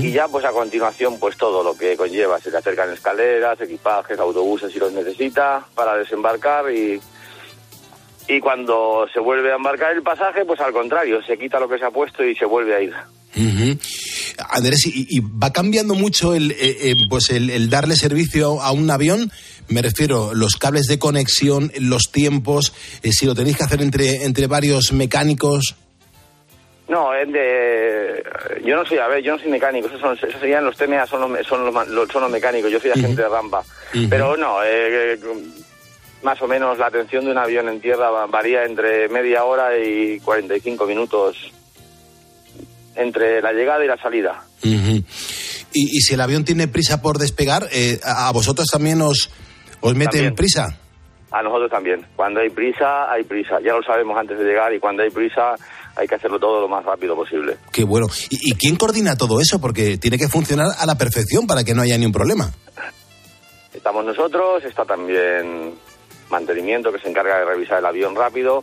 y 0.06 0.12
ya 0.12 0.26
pues 0.28 0.46
a 0.46 0.50
continuación 0.52 1.18
pues 1.18 1.36
todo 1.36 1.62
lo 1.62 1.76
que 1.76 1.94
conlleva, 1.98 2.40
se 2.40 2.50
le 2.50 2.56
acercan 2.56 2.90
escaleras, 2.90 3.60
equipajes, 3.60 4.18
autobuses 4.18 4.72
si 4.72 4.78
los 4.78 4.92
necesita 4.92 5.62
para 5.74 5.94
desembarcar 5.96 6.70
y 6.72 6.98
y 8.28 8.40
cuando 8.40 9.06
se 9.12 9.20
vuelve 9.20 9.52
a 9.52 9.56
embarcar 9.56 9.96
el 9.96 10.02
pasaje 10.02 10.44
pues 10.44 10.60
al 10.60 10.72
contrario, 10.72 11.22
se 11.22 11.38
quita 11.38 11.58
lo 11.58 11.68
que 11.68 11.78
se 11.78 11.84
ha 11.84 11.90
puesto 11.90 12.24
y 12.24 12.34
se 12.34 12.44
vuelve 12.44 12.76
a 12.76 12.80
ir. 12.82 12.94
Ujú. 13.36 13.78
Andrés, 14.50 14.86
¿y, 14.86 15.06
y 15.16 15.20
va 15.20 15.52
cambiando 15.52 15.94
mucho 15.94 16.34
el, 16.34 16.52
eh, 16.52 16.56
eh, 16.60 16.94
pues 17.08 17.30
el, 17.30 17.50
el 17.50 17.70
darle 17.70 17.96
servicio 17.96 18.60
a 18.60 18.72
un 18.72 18.90
avión? 18.90 19.30
Me 19.68 19.82
refiero, 19.82 20.32
los 20.34 20.56
cables 20.56 20.86
de 20.86 20.98
conexión, 20.98 21.70
los 21.78 22.10
tiempos, 22.10 22.72
eh, 23.02 23.12
si 23.12 23.26
lo 23.26 23.34
tenéis 23.34 23.56
que 23.56 23.64
hacer 23.64 23.82
entre, 23.82 24.24
entre 24.24 24.46
varios 24.46 24.92
mecánicos. 24.92 25.74
No, 26.88 27.12
es 27.12 27.30
de... 27.30 28.24
Yo 28.64 28.76
no 28.76 28.86
soy, 28.86 28.96
a 28.96 29.08
ver, 29.08 29.22
yo 29.22 29.36
no 29.36 29.42
soy 29.42 29.50
mecánico, 29.50 29.88
esos, 29.88 30.00
son, 30.00 30.16
esos 30.16 30.40
serían 30.40 30.64
los 30.64 30.74
TMA, 30.74 31.06
son 31.06 31.20
los, 31.20 31.46
son 31.46 31.66
los, 31.66 32.08
son 32.10 32.22
los 32.22 32.30
mecánicos, 32.30 32.70
yo 32.70 32.80
soy 32.80 32.92
agente 32.92 33.20
de 33.20 33.28
rampa. 33.28 33.62
Pero 34.08 34.38
no, 34.38 34.62
eh, 34.62 35.12
eh, 35.12 35.18
más 36.22 36.40
o 36.42 36.48
menos 36.48 36.78
la 36.78 36.86
atención 36.86 37.24
de 37.24 37.30
un 37.30 37.38
avión 37.38 37.68
en 37.68 37.80
tierra 37.80 38.10
va- 38.10 38.26
varía 38.26 38.64
entre 38.64 39.08
media 39.08 39.44
hora 39.44 39.76
y 39.78 40.18
45 40.20 40.86
minutos 40.86 41.36
entre 42.96 43.40
la 43.40 43.52
llegada 43.52 43.84
y 43.84 43.88
la 43.88 43.96
salida. 43.96 44.42
Y, 44.62 45.02
y 45.72 46.00
si 46.00 46.14
el 46.14 46.20
avión 46.20 46.44
tiene 46.44 46.66
prisa 46.66 47.00
por 47.02 47.18
despegar, 47.18 47.68
eh, 47.72 48.00
¿a 48.02 48.28
a 48.28 48.32
vosotros 48.32 48.66
también 48.68 49.00
os, 49.02 49.30
os 49.80 49.94
meten 49.94 50.10
También. 50.12 50.34
prisa? 50.34 50.78
A 51.30 51.42
nosotros 51.42 51.70
también. 51.70 52.06
Cuando 52.16 52.40
hay 52.40 52.48
prisa, 52.50 53.10
hay 53.12 53.22
prisa. 53.22 53.58
Ya 53.62 53.74
lo 53.74 53.82
sabemos 53.82 54.16
antes 54.18 54.38
de 54.38 54.44
llegar 54.44 54.72
y 54.74 54.80
cuando 54.80 55.02
hay 55.02 55.10
prisa 55.10 55.54
hay 55.94 56.08
que 56.08 56.14
hacerlo 56.14 56.38
todo 56.40 56.60
lo 56.62 56.68
más 56.68 56.84
rápido 56.84 57.14
posible. 57.14 57.58
Qué 57.70 57.84
bueno. 57.84 58.06
¿Y, 58.30 58.50
y 58.50 58.54
quién 58.54 58.76
coordina 58.76 59.14
todo 59.16 59.40
eso? 59.40 59.60
Porque 59.60 59.98
tiene 59.98 60.16
que 60.16 60.28
funcionar 60.28 60.68
a 60.78 60.86
la 60.86 60.96
perfección 60.96 61.46
para 61.46 61.62
que 61.64 61.74
no 61.74 61.82
haya 61.82 61.98
ni 61.98 62.06
un 62.06 62.12
problema. 62.12 62.50
Estamos 63.74 64.04
nosotros, 64.04 64.64
está 64.64 64.84
también 64.84 65.74
mantenimiento 66.30 66.92
que 66.92 66.98
se 66.98 67.08
encarga 67.08 67.38
de 67.38 67.44
revisar 67.44 67.78
el 67.78 67.86
avión 67.86 68.14
rápido. 68.14 68.62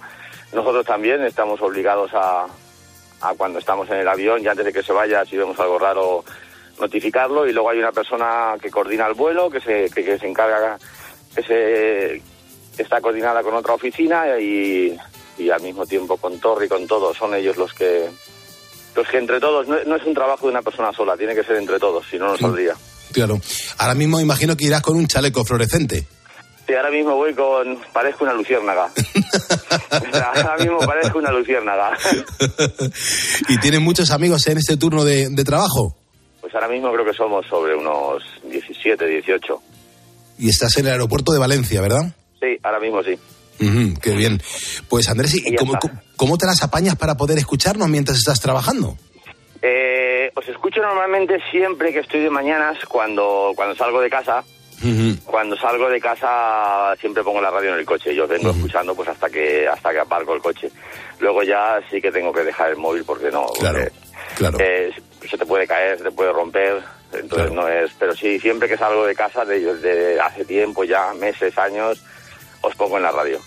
Nosotros 0.54 0.86
también 0.86 1.24
estamos 1.24 1.62
obligados 1.62 2.12
a, 2.14 2.46
a 3.22 3.34
cuando 3.36 3.60
estamos 3.60 3.90
en 3.90 3.98
el 3.98 4.08
avión 4.08 4.42
y 4.44 4.48
antes 4.48 4.66
de 4.66 4.74
que 4.74 4.84
se 4.84 4.94
vaya, 4.94 5.26
si 5.26 5.38
vemos 5.38 5.60
algo 5.60 5.80
raro, 5.80 6.24
notificarlo. 6.80 7.48
Y 7.48 7.54
luego 7.54 7.70
hay 7.70 7.80
una 7.80 7.92
persona 7.92 8.56
que 8.62 8.70
coordina 8.70 9.08
el 9.08 9.14
vuelo, 9.14 9.50
que 9.50 9.60
se, 9.60 9.90
que, 9.90 10.04
que 10.04 10.18
se 10.18 10.28
encarga, 10.28 10.78
que 11.36 11.44
se 11.44 12.22
que 12.76 12.84
está 12.84 13.00
coordinada 13.00 13.42
con 13.42 13.54
otra 13.54 13.74
oficina 13.74 14.38
y, 14.38 14.98
y 15.38 15.50
al 15.50 15.62
mismo 15.62 15.86
tiempo 15.86 16.18
con 16.18 16.40
Torre 16.40 16.66
y 16.66 16.70
con 16.70 16.86
todos. 16.88 17.18
Son 17.18 17.34
ellos 17.34 17.58
los 17.58 17.74
que 17.74 18.10
los 18.96 19.08
que 19.08 19.18
entre 19.18 19.40
todos, 19.40 19.68
no, 19.68 19.76
no 19.86 19.96
es 19.96 20.06
un 20.06 20.14
trabajo 20.14 20.46
de 20.46 20.52
una 20.52 20.62
persona 20.62 20.94
sola, 20.94 21.18
tiene 21.18 21.36
que 21.36 21.44
ser 21.44 21.58
entre 21.58 21.80
todos, 21.80 22.06
si 22.10 22.18
no, 22.18 22.30
no 22.30 22.38
saldría. 22.38 22.74
Claro. 23.12 23.40
Ahora 23.78 23.94
mismo 23.94 24.20
imagino 24.20 24.56
que 24.56 24.66
irás 24.66 24.82
con 24.82 24.96
un 24.96 25.08
chaleco 25.08 25.44
fluorescente. 25.44 26.06
Sí, 26.68 26.74
ahora 26.74 26.90
mismo 26.90 27.16
voy 27.16 27.34
con... 27.34 27.80
Parezco 27.94 28.24
una 28.24 28.34
luciérnaga. 28.34 28.90
ahora 30.36 30.56
mismo 30.58 30.80
parezco 30.80 31.20
una 31.20 31.32
luciérnaga. 31.32 31.98
¿Y 33.50 33.60
tienes 33.60 33.82
muchos 33.82 34.12
amigos 34.12 34.46
en 34.48 34.58
este 34.58 34.78
turno 34.78 35.04
de, 35.04 35.28
de 35.30 35.44
trabajo? 35.44 35.96
Pues 36.42 36.54
ahora 36.56 36.68
mismo 36.68 36.92
creo 36.92 37.06
que 37.06 37.14
somos 37.14 37.46
sobre 37.48 37.76
unos 37.76 38.24
17, 38.50 39.06
18. 39.06 39.62
Y 40.40 40.50
estás 40.50 40.76
en 40.78 40.88
el 40.88 40.94
aeropuerto 40.94 41.32
de 41.34 41.40
Valencia, 41.40 41.82
¿verdad? 41.82 42.14
Sí, 42.40 42.58
ahora 42.64 42.80
mismo 42.80 43.04
sí. 43.04 43.18
Qué 44.02 44.12
bien. 44.12 44.42
Pues 44.90 45.08
Andrés, 45.08 45.36
¿y 45.36 45.56
cómo- 45.56 45.78
cómo 46.18 46.38
te 46.38 46.46
las 46.46 46.62
apañas 46.64 46.96
para 46.96 47.16
poder 47.16 47.38
escucharnos 47.38 47.88
mientras 47.90 48.18
estás 48.18 48.40
trabajando? 48.42 48.98
Eh, 49.62 50.30
os 50.36 50.48
escucho 50.48 50.82
normalmente 50.82 51.38
siempre 51.52 51.94
que 51.94 52.00
estoy 52.00 52.20
de 52.22 52.30
mañanas 52.30 52.78
cuando, 52.88 53.54
cuando 53.56 53.76
salgo 53.76 54.02
de 54.02 54.10
casa. 54.10 54.44
Cuando 55.26 55.56
salgo 55.56 55.90
de 55.90 56.00
casa 56.00 56.96
siempre 57.00 57.24
pongo 57.24 57.42
la 57.42 57.50
radio 57.50 57.74
en 57.74 57.80
el 57.80 57.86
coche 57.86 58.14
y 58.14 58.20
os 58.20 58.30
vengo 58.30 58.52
escuchando 58.52 58.94
pues 58.96 59.08
hasta 59.10 59.30
que 59.30 59.68
hasta 59.68 59.92
que 59.92 60.00
aparco 60.00 60.34
el 60.34 60.42
coche. 60.42 60.70
Luego 61.20 61.44
ya 61.44 61.80
sí 61.90 62.02
que 62.02 62.12
tengo 62.12 62.32
que 62.34 62.44
dejar 62.44 62.72
el 62.72 62.78
móvil 62.78 63.04
porque 63.06 63.32
no. 63.32 63.46
Claro, 63.60 63.80
porque, 63.80 63.92
claro. 64.36 64.58
eh, 64.60 64.92
se 65.30 65.38
te 65.38 65.46
puede 65.46 65.66
caer, 65.66 65.98
se 65.98 66.04
te 66.04 66.12
puede 66.12 66.32
romper. 66.32 66.84
Entonces 67.14 67.52
no 67.52 67.68
es. 67.68 67.92
Pero 67.98 68.14
sí, 68.16 68.40
siempre 68.40 68.68
que 68.68 68.78
salgo 68.78 69.06
de 69.06 69.16
casa, 69.16 69.46
de, 69.46 69.76
de 69.76 70.20
hace 70.20 70.44
tiempo 70.46 70.84
ya, 70.84 71.14
meses, 71.14 71.58
años, 71.58 72.04
os 72.62 72.76
pongo 72.76 72.98
en 72.98 73.04
la 73.04 73.12
radio. 73.12 73.40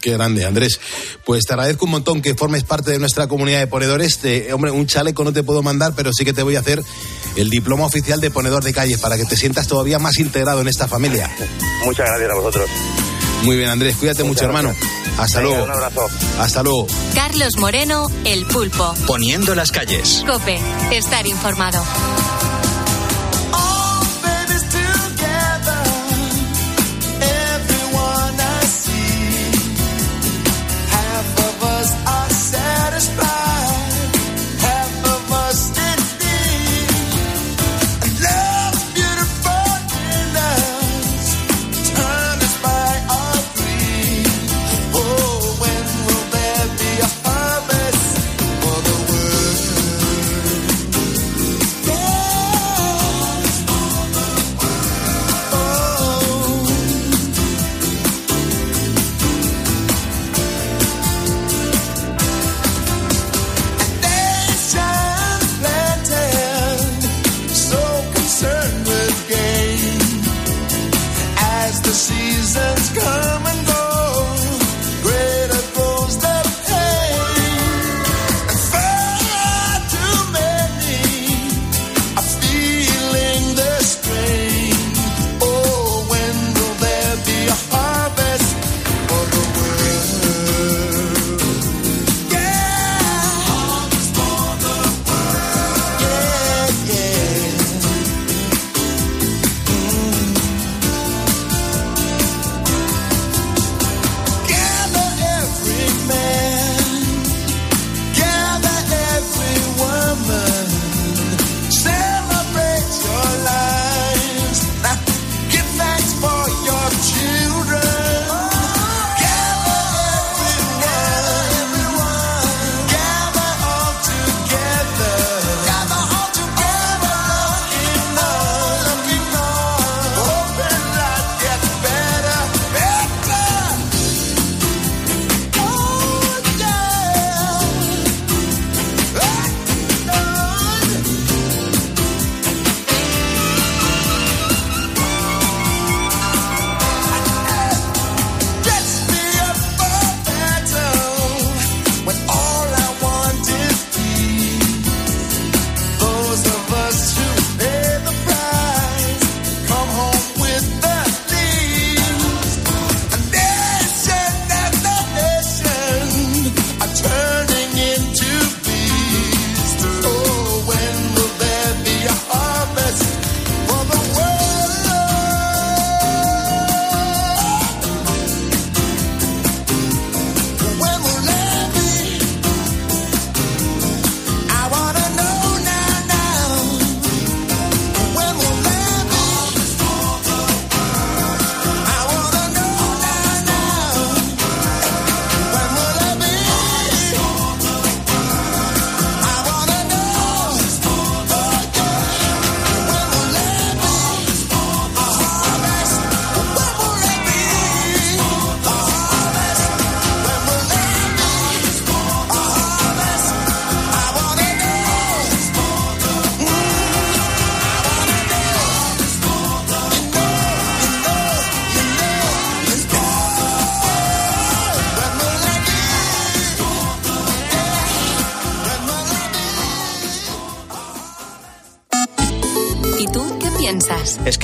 Qué 0.00 0.10
grande, 0.12 0.44
Andrés. 0.46 0.80
Pues 1.24 1.44
te 1.44 1.52
agradezco 1.52 1.84
un 1.84 1.90
montón 1.92 2.22
que 2.22 2.34
formes 2.34 2.64
parte 2.64 2.90
de 2.90 2.98
nuestra 2.98 3.26
comunidad 3.28 3.58
de 3.60 3.66
ponedores. 3.66 4.18
Te- 4.18 4.52
hombre, 4.52 4.70
un 4.70 4.86
chaleco 4.86 5.24
no 5.24 5.32
te 5.32 5.42
puedo 5.42 5.62
mandar, 5.62 5.92
pero 5.94 6.10
sí 6.12 6.24
que 6.24 6.32
te 6.32 6.42
voy 6.42 6.56
a 6.56 6.60
hacer 6.60 6.82
el 7.36 7.50
diploma 7.50 7.84
oficial 7.84 8.20
de 8.20 8.30
ponedor 8.30 8.64
de 8.64 8.72
calles 8.72 8.98
para 8.98 9.16
que 9.16 9.24
te 9.26 9.36
sientas 9.36 9.66
todavía 9.68 9.98
más 9.98 10.18
integrado 10.18 10.60
en 10.62 10.68
esta 10.68 10.88
familia. 10.88 11.30
Muchas 11.84 12.06
gracias 12.08 12.30
a 12.30 12.34
vosotros. 12.34 12.70
Muy 13.42 13.56
bien, 13.56 13.68
Andrés. 13.68 13.96
Cuídate 13.96 14.24
mucho, 14.24 14.44
hermano. 14.44 14.72
Hasta 15.18 15.40
Venga, 15.40 15.50
luego. 15.50 15.64
Un 15.64 15.70
abrazo. 15.72 16.06
Hasta 16.38 16.62
luego. 16.62 16.86
Carlos 17.14 17.56
Moreno, 17.58 18.06
El 18.24 18.46
Pulpo. 18.46 18.94
Poniendo 19.06 19.54
las 19.54 19.70
calles. 19.72 20.24
Cope, 20.26 20.58
estar 20.92 21.26
informado. 21.26 21.84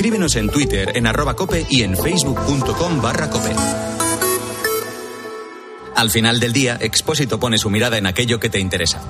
Escríbenos 0.08 0.36
en 0.36 0.48
Twitter, 0.48 0.92
en 0.94 1.06
arroba 1.06 1.36
cope 1.36 1.66
y 1.68 1.82
en 1.82 1.94
facebook.com 1.94 3.02
barra 3.02 3.28
cope. 3.28 3.54
Al 5.96 6.08
final 6.08 6.40
del 6.40 6.54
día, 6.54 6.78
Expósito 6.80 7.38
pone 7.38 7.58
su 7.58 7.68
mirada 7.68 7.98
en 7.98 8.06
aquello 8.06 8.40
que 8.40 8.48
te 8.48 8.58
interesa. 8.58 9.02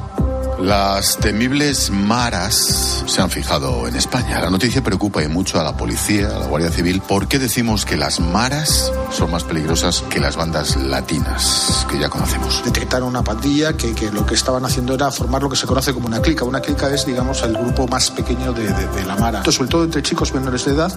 Las 0.58 1.16
temibles 1.18 1.90
maras 1.90 2.87
se 3.08 3.22
han 3.22 3.30
fijado 3.30 3.88
en 3.88 3.96
España. 3.96 4.40
La 4.40 4.50
noticia 4.50 4.82
preocupa 4.84 5.22
y 5.22 5.28
mucho 5.28 5.58
a 5.58 5.64
la 5.64 5.76
policía, 5.76 6.28
a 6.28 6.38
la 6.38 6.46
Guardia 6.46 6.70
Civil. 6.70 7.00
¿Por 7.00 7.26
qué 7.26 7.38
decimos 7.38 7.84
que 7.86 7.96
las 7.96 8.20
maras 8.20 8.92
son 9.10 9.30
más 9.30 9.44
peligrosas 9.44 10.02
que 10.10 10.20
las 10.20 10.36
bandas 10.36 10.76
latinas 10.76 11.86
que 11.90 11.98
ya 11.98 12.08
conocemos? 12.10 12.62
Detectaron 12.64 13.08
una 13.08 13.24
pandilla 13.24 13.72
que, 13.76 13.94
que 13.94 14.12
lo 14.12 14.26
que 14.26 14.34
estaban 14.34 14.64
haciendo 14.66 14.94
era 14.94 15.10
formar 15.10 15.42
lo 15.42 15.48
que 15.48 15.56
se 15.56 15.66
conoce 15.66 15.94
como 15.94 16.06
una 16.06 16.20
clica. 16.20 16.44
Una 16.44 16.60
clica 16.60 16.90
es, 16.92 17.06
digamos, 17.06 17.42
el 17.42 17.54
grupo 17.56 17.88
más 17.88 18.10
pequeño 18.10 18.52
de, 18.52 18.64
de- 18.72 18.86
de 18.88 19.04
la 19.06 19.16
mara. 19.16 19.38
Esto, 19.38 19.52
sobre 19.52 19.70
todo 19.70 19.84
entre 19.84 20.02
chicos 20.02 20.34
menores 20.34 20.66
de 20.66 20.72
edad. 20.74 20.92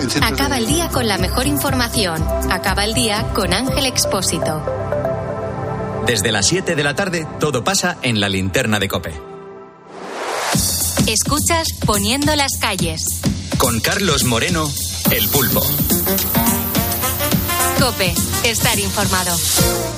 En 0.00 0.08
centros 0.10 0.30
de- 0.36 0.42
Acaba 0.44 0.58
el 0.58 0.66
día 0.66 0.88
con 0.90 1.08
la 1.08 1.18
mejor 1.18 1.46
información. 1.46 2.24
Acaba 2.50 2.84
el 2.84 2.94
día 2.94 3.24
con 3.34 3.52
Ángel 3.52 3.84
Expósito. 3.86 4.62
Desde 6.06 6.32
las 6.32 6.46
7 6.46 6.74
de 6.76 6.84
la 6.84 6.94
tarde, 6.94 7.26
todo 7.40 7.64
pasa 7.64 7.96
en 8.02 8.20
la 8.20 8.28
linterna 8.28 8.78
de 8.78 8.88
cope. 8.88 9.20
Escuchas 11.08 11.68
Poniendo 11.86 12.36
las 12.36 12.58
calles. 12.60 13.02
Con 13.56 13.80
Carlos 13.80 14.24
Moreno, 14.24 14.70
el 15.10 15.26
pulpo. 15.30 15.62
Cope, 17.80 18.14
estar 18.44 18.78
informado. 18.78 19.36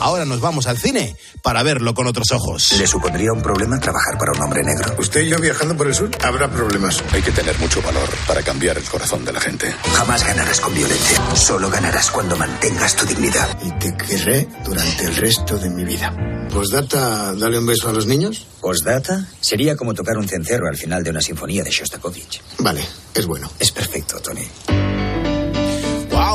Ahora 0.01 0.25
nos 0.25 0.41
vamos 0.41 0.67
al 0.67 0.79
cine 0.79 1.17
para 1.43 1.63
verlo 1.63 1.95
con 1.95 2.07
otros 2.07 2.31
ojos. 2.33 2.73
¿Le 2.73 2.87
supondría 2.87 3.33
un 3.33 3.43
problema 3.43 3.79
trabajar 3.79 4.19
para 4.19 4.33
un 4.33 4.41
hombre 4.41 4.63
negro? 4.63 4.95
Usted 4.99 5.23
y 5.23 5.29
yo 5.29 5.39
viajando 5.39 5.77
por 5.77 5.87
el 5.87 5.95
sur, 5.95 6.11
habrá 6.23 6.51
problemas. 6.51 7.03
Hay 7.13 7.23
que 7.23 7.33
tener 7.33 7.59
mucho 7.59 7.83
valor 7.83 8.09
para 8.27 8.43
cambiar 8.43 8.79
el 8.79 8.85
corazón 8.85 9.25
de 9.25 9.33
la 9.33 9.41
gente. 9.41 9.75
Jamás 9.95 10.27
ganarás 10.27 10.61
con 10.61 10.75
violencia. 10.75 11.19
Solo 11.35 11.71
ganarás 11.71 12.11
cuando 12.11 12.37
mantengas 12.37 12.97
tu 12.97 13.07
dignidad. 13.07 13.49
Y 13.63 13.71
te 13.79 13.97
querré 13.97 14.49
durante 14.65 15.05
el 15.05 15.17
resto 15.17 15.59
de 15.59 15.71
mi 15.71 15.85
vida. 15.85 16.15
Postdata, 16.53 17.35
dale 17.35 17.59
un 17.59 17.67
beso 17.67 17.89
a 17.89 17.93
los 17.93 18.07
niños. 18.07 18.47
Postdata 18.61 19.27
sería 19.41 19.77
como 19.77 19.95
tocar 19.95 20.17
un 20.17 20.29
cencerro 20.29 20.69
al 20.69 20.77
final 20.77 21.05
de 21.05 21.11
una 21.11 21.21
sinfonía 21.21 21.63
de 21.63 21.71
Shostakovich. 21.71 22.43
Vale, 22.59 22.85
es 23.15 23.27
bueno. 23.27 23.51
Es 23.59 23.71
perfecto, 23.71 24.21
Tony. 24.21 24.47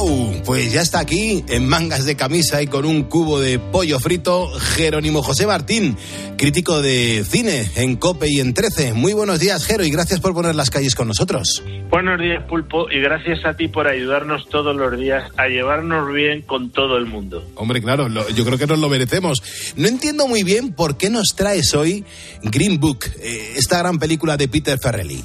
¡Wow! 0.05 0.43
Pues 0.45 0.71
ya 0.71 0.81
está 0.81 0.99
aquí, 0.99 1.43
en 1.49 1.67
mangas 1.67 2.05
de 2.05 2.15
camisa 2.15 2.61
y 2.61 2.67
con 2.67 2.85
un 2.85 3.03
cubo 3.05 3.39
de 3.39 3.57
pollo 3.57 3.99
frito, 3.99 4.51
Jerónimo 4.75 5.23
José 5.23 5.47
Martín, 5.47 5.97
crítico 6.37 6.81
de 6.83 7.25
cine 7.27 7.67
en 7.75 7.95
COPE 7.95 8.27
y 8.29 8.39
en 8.39 8.53
13. 8.53 8.93
Muy 8.93 9.13
buenos 9.13 9.39
días, 9.39 9.65
Jero, 9.65 9.83
y 9.83 9.89
gracias 9.89 10.19
por 10.19 10.33
poner 10.35 10.53
las 10.53 10.69
calles 10.69 10.93
con 10.93 11.07
nosotros. 11.07 11.63
Buenos 11.89 12.19
días, 12.19 12.43
Pulpo, 12.47 12.85
y 12.91 12.99
gracias 12.99 13.43
a 13.45 13.55
ti 13.55 13.67
por 13.67 13.87
ayudarnos 13.87 14.47
todos 14.49 14.75
los 14.75 14.95
días 14.99 15.23
a 15.37 15.47
llevarnos 15.47 16.13
bien 16.13 16.43
con 16.43 16.69
todo 16.69 16.97
el 16.97 17.07
mundo. 17.07 17.43
Hombre, 17.55 17.81
claro, 17.81 18.07
lo- 18.07 18.29
yo 18.29 18.45
creo 18.45 18.59
que 18.59 18.67
nos 18.67 18.77
lo 18.77 18.89
merecemos. 18.89 19.41
No 19.75 19.87
entiendo 19.87 20.27
muy 20.27 20.43
bien 20.43 20.73
por 20.73 20.97
qué 20.97 21.09
nos 21.09 21.29
traes 21.35 21.73
hoy 21.73 22.05
Green 22.43 22.79
Book, 22.79 23.05
eh, 23.21 23.53
esta 23.57 23.79
gran 23.79 23.97
película 23.97 24.37
de 24.37 24.47
Peter 24.47 24.77
Farrelly. 24.77 25.23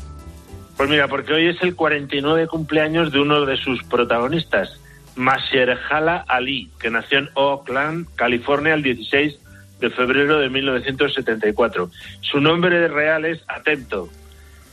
Pues 0.80 0.88
mira, 0.88 1.08
porque 1.08 1.34
hoy 1.34 1.48
es 1.48 1.60
el 1.60 1.76
49 1.76 2.46
cumpleaños 2.46 3.12
de 3.12 3.20
uno 3.20 3.44
de 3.44 3.58
sus 3.58 3.82
protagonistas, 3.82 4.80
Mahershala 5.14 6.24
Ali, 6.26 6.70
que 6.80 6.88
nació 6.88 7.18
en 7.18 7.28
Oakland, 7.34 8.06
California, 8.14 8.72
el 8.72 8.82
16 8.82 9.38
de 9.78 9.90
febrero 9.90 10.38
de 10.38 10.48
1974. 10.48 11.90
Su 12.22 12.40
nombre 12.40 12.88
real 12.88 13.26
es, 13.26 13.42
atento, 13.46 14.08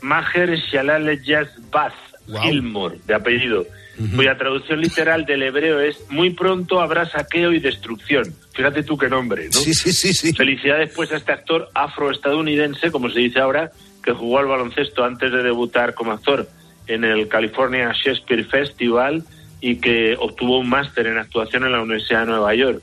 Maher 0.02 0.56
Shalal 0.56 1.20
Bath 1.70 1.94
Gilmore, 2.42 3.00
de 3.06 3.14
apellido, 3.14 3.66
cuya 4.16 4.38
traducción 4.38 4.80
literal 4.80 5.26
del 5.26 5.44
hebreo 5.44 5.80
es 5.80 5.98
muy 6.10 6.30
pronto 6.32 6.80
habrá 6.80 7.10
saqueo 7.10 7.52
y 7.52 7.60
destrucción. 7.60 8.34
Fíjate 8.54 8.84
tú 8.84 8.98
qué 8.98 9.10
nombre, 9.10 9.46
¿no? 9.46 9.60
Sí, 9.60 9.74
sí, 9.74 9.92
sí, 9.92 10.14
sí. 10.14 10.34
Felicidades 10.34 10.92
pues 10.96 11.12
a 11.12 11.18
este 11.18 11.32
actor 11.32 11.70
afroestadounidense, 11.74 12.92
como 12.92 13.10
se 13.10 13.20
dice 13.20 13.40
ahora, 13.40 13.72
que 14.04 14.12
jugó 14.12 14.40
al 14.40 14.46
baloncesto 14.46 15.04
antes 15.04 15.32
de 15.32 15.42
debutar 15.44 15.94
como 15.94 16.12
actor 16.12 16.48
en 16.88 17.04
el 17.04 17.28
California 17.28 17.92
Shakespeare 17.94 18.46
Festival 18.46 19.24
y 19.60 19.78
que 19.78 20.16
obtuvo 20.20 20.60
un 20.60 20.70
máster 20.70 21.08
en 21.08 21.18
actuación 21.18 21.66
en 21.66 21.72
la 21.72 21.82
Universidad 21.82 22.22
de 22.22 22.28
Nueva 22.28 22.54
York. 22.56 22.82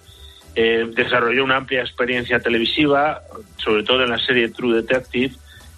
Eh, 0.56 0.86
desarrolló 0.94 1.44
una 1.44 1.56
amplia 1.56 1.80
experiencia 1.80 2.40
televisiva, 2.40 3.22
sobre 3.56 3.82
todo 3.82 4.04
en 4.04 4.10
la 4.10 4.18
serie 4.18 4.48
True 4.48 4.76
Detective, 4.82 5.34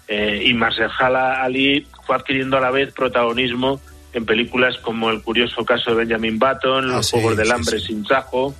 eh, 0.07 0.43
y 0.45 0.53
Mahershala 0.53 1.43
Ali 1.43 1.85
fue 2.05 2.15
adquiriendo 2.15 2.57
a 2.57 2.61
la 2.61 2.71
vez 2.71 2.93
protagonismo 2.93 3.81
en 4.17 4.25
películas 4.25 4.77
como 4.79 5.09
El 5.09 5.21
curioso 5.21 5.63
caso 5.65 5.91
de 5.91 5.97
Benjamin 6.05 6.37
Button, 6.39 6.89
Los 6.89 7.07
sí, 7.07 7.11
Juegos 7.17 7.37
del 7.37 7.47
sí, 7.47 7.51
Hambre 7.53 7.79
sí. 7.79 7.85
sin 7.87 8.05
Sajo, 8.05 8.55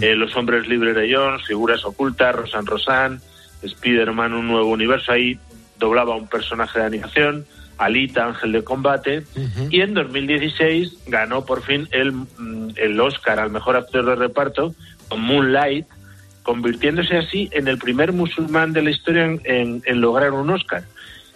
eh, 0.00 0.14
Los 0.16 0.34
Hombres 0.36 0.66
Libres 0.68 0.94
de 0.96 1.14
Jones, 1.14 1.46
Figuras 1.46 1.84
Ocultas, 1.84 2.34
Rosan 2.34 2.66
Rosan, 2.66 3.20
Spider-Man, 3.62 4.32
Un 4.34 4.48
Nuevo 4.48 4.68
Universo, 4.70 5.12
ahí 5.12 5.38
doblaba 5.78 6.14
un 6.16 6.28
personaje 6.28 6.78
de 6.78 6.84
animación, 6.86 7.44
Alita, 7.78 8.26
Ángel 8.26 8.52
de 8.52 8.62
Combate, 8.64 9.24
y 9.70 9.80
en 9.80 9.94
2016 9.94 10.98
ganó 11.08 11.44
por 11.44 11.62
fin 11.62 11.88
el, 11.90 12.12
mm, 12.12 12.70
el 12.76 13.00
Oscar 13.00 13.40
al 13.40 13.50
Mejor 13.50 13.76
Actor 13.76 14.04
de 14.06 14.14
Reparto 14.14 14.74
con 15.08 15.20
Moonlight, 15.22 15.86
convirtiéndose 16.42 17.16
así 17.16 17.48
en 17.52 17.68
el 17.68 17.78
primer 17.78 18.12
musulmán 18.12 18.72
de 18.72 18.82
la 18.82 18.90
historia 18.90 19.24
en, 19.24 19.40
en- 19.44 19.82
en 19.84 20.00
lograr 20.00 20.32
un 20.32 20.50
Oscar. 20.50 20.84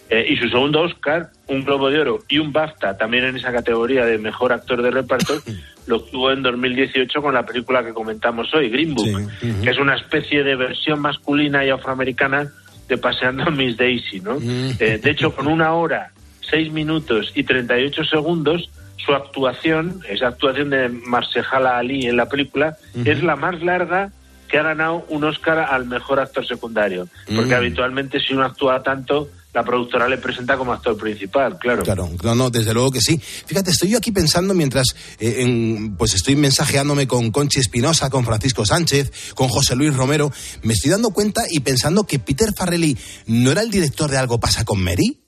Eh, 0.08 0.26
y 0.28 0.36
su 0.36 0.48
segundo 0.48 0.82
Oscar, 0.82 1.30
un 1.48 1.64
Globo 1.64 1.90
de 1.90 2.00
Oro 2.00 2.20
y 2.28 2.38
un 2.38 2.52
BAFTA, 2.52 2.96
también 2.96 3.24
en 3.24 3.36
esa 3.36 3.52
categoría 3.52 4.04
de 4.04 4.18
Mejor 4.18 4.52
Actor 4.52 4.82
de 4.82 4.90
Reparto, 4.90 5.34
lo 5.86 5.96
obtuvo 5.96 6.30
en 6.30 6.42
2018 6.42 7.20
con 7.22 7.34
la 7.34 7.44
película 7.44 7.84
que 7.84 7.92
comentamos 7.92 8.52
hoy, 8.54 8.68
Green 8.68 8.94
Book, 8.94 9.30
que 9.62 9.70
es 9.70 9.78
una 9.78 9.96
especie 9.96 10.44
de 10.44 10.54
versión 10.56 11.00
masculina 11.00 11.64
y 11.64 11.70
afroamericana 11.70 12.48
de 12.88 12.98
Paseando 12.98 13.44
a 13.44 13.50
Miss 13.50 13.76
Daisy, 13.76 14.20
¿no? 14.20 14.38
Eh, 14.40 15.00
de 15.02 15.10
hecho, 15.10 15.34
con 15.34 15.48
una 15.48 15.72
hora, 15.72 16.12
seis 16.40 16.70
minutos 16.72 17.32
y 17.34 17.42
38 17.42 18.04
segundos, 18.04 18.70
su 19.04 19.12
actuación, 19.12 20.00
esa 20.08 20.28
actuación 20.28 20.70
de 20.70 20.88
Marsejala 20.88 21.78
Ali 21.78 22.06
en 22.06 22.16
la 22.16 22.28
película, 22.28 22.76
es 23.04 23.22
la 23.22 23.34
más 23.36 23.60
larga 23.62 24.10
que 24.48 24.58
ha 24.58 24.62
ganado 24.62 25.04
un 25.08 25.24
Oscar 25.24 25.58
al 25.58 25.86
mejor 25.86 26.20
actor 26.20 26.46
secundario. 26.46 27.08
Porque 27.34 27.50
Mm. 27.54 27.58
habitualmente 27.58 28.20
si 28.20 28.32
uno 28.34 28.44
actúa 28.44 28.82
tanto, 28.82 29.28
la 29.56 29.64
productora 29.64 30.06
le 30.06 30.18
presenta 30.18 30.58
como 30.58 30.74
actor 30.74 30.98
principal, 30.98 31.58
claro. 31.58 31.82
Claro, 31.82 32.10
no, 32.22 32.34
no, 32.34 32.50
desde 32.50 32.74
luego 32.74 32.90
que 32.90 33.00
sí. 33.00 33.18
Fíjate, 33.46 33.70
estoy 33.70 33.88
yo 33.88 33.96
aquí 33.96 34.12
pensando 34.12 34.52
mientras 34.52 34.88
eh, 35.18 35.36
en- 35.38 35.96
pues 35.96 36.12
estoy 36.12 36.36
mensajeándome 36.36 37.08
con 37.08 37.30
Conchi 37.30 37.58
Espinosa, 37.60 38.10
con 38.10 38.26
Francisco 38.26 38.66
Sánchez, 38.66 39.10
con 39.34 39.48
José 39.48 39.74
Luis 39.74 39.96
Romero. 39.96 40.30
Me 40.62 40.74
estoy 40.74 40.90
dando 40.90 41.08
cuenta 41.08 41.44
y 41.50 41.60
pensando 41.60 42.04
que 42.04 42.18
Peter 42.18 42.52
Farrelly 42.54 42.98
no 43.28 43.50
era 43.50 43.62
el 43.62 43.70
director 43.70 44.10
de 44.10 44.18
Algo 44.18 44.38
pasa 44.38 44.66
con 44.66 44.78
Mary. 44.84 45.22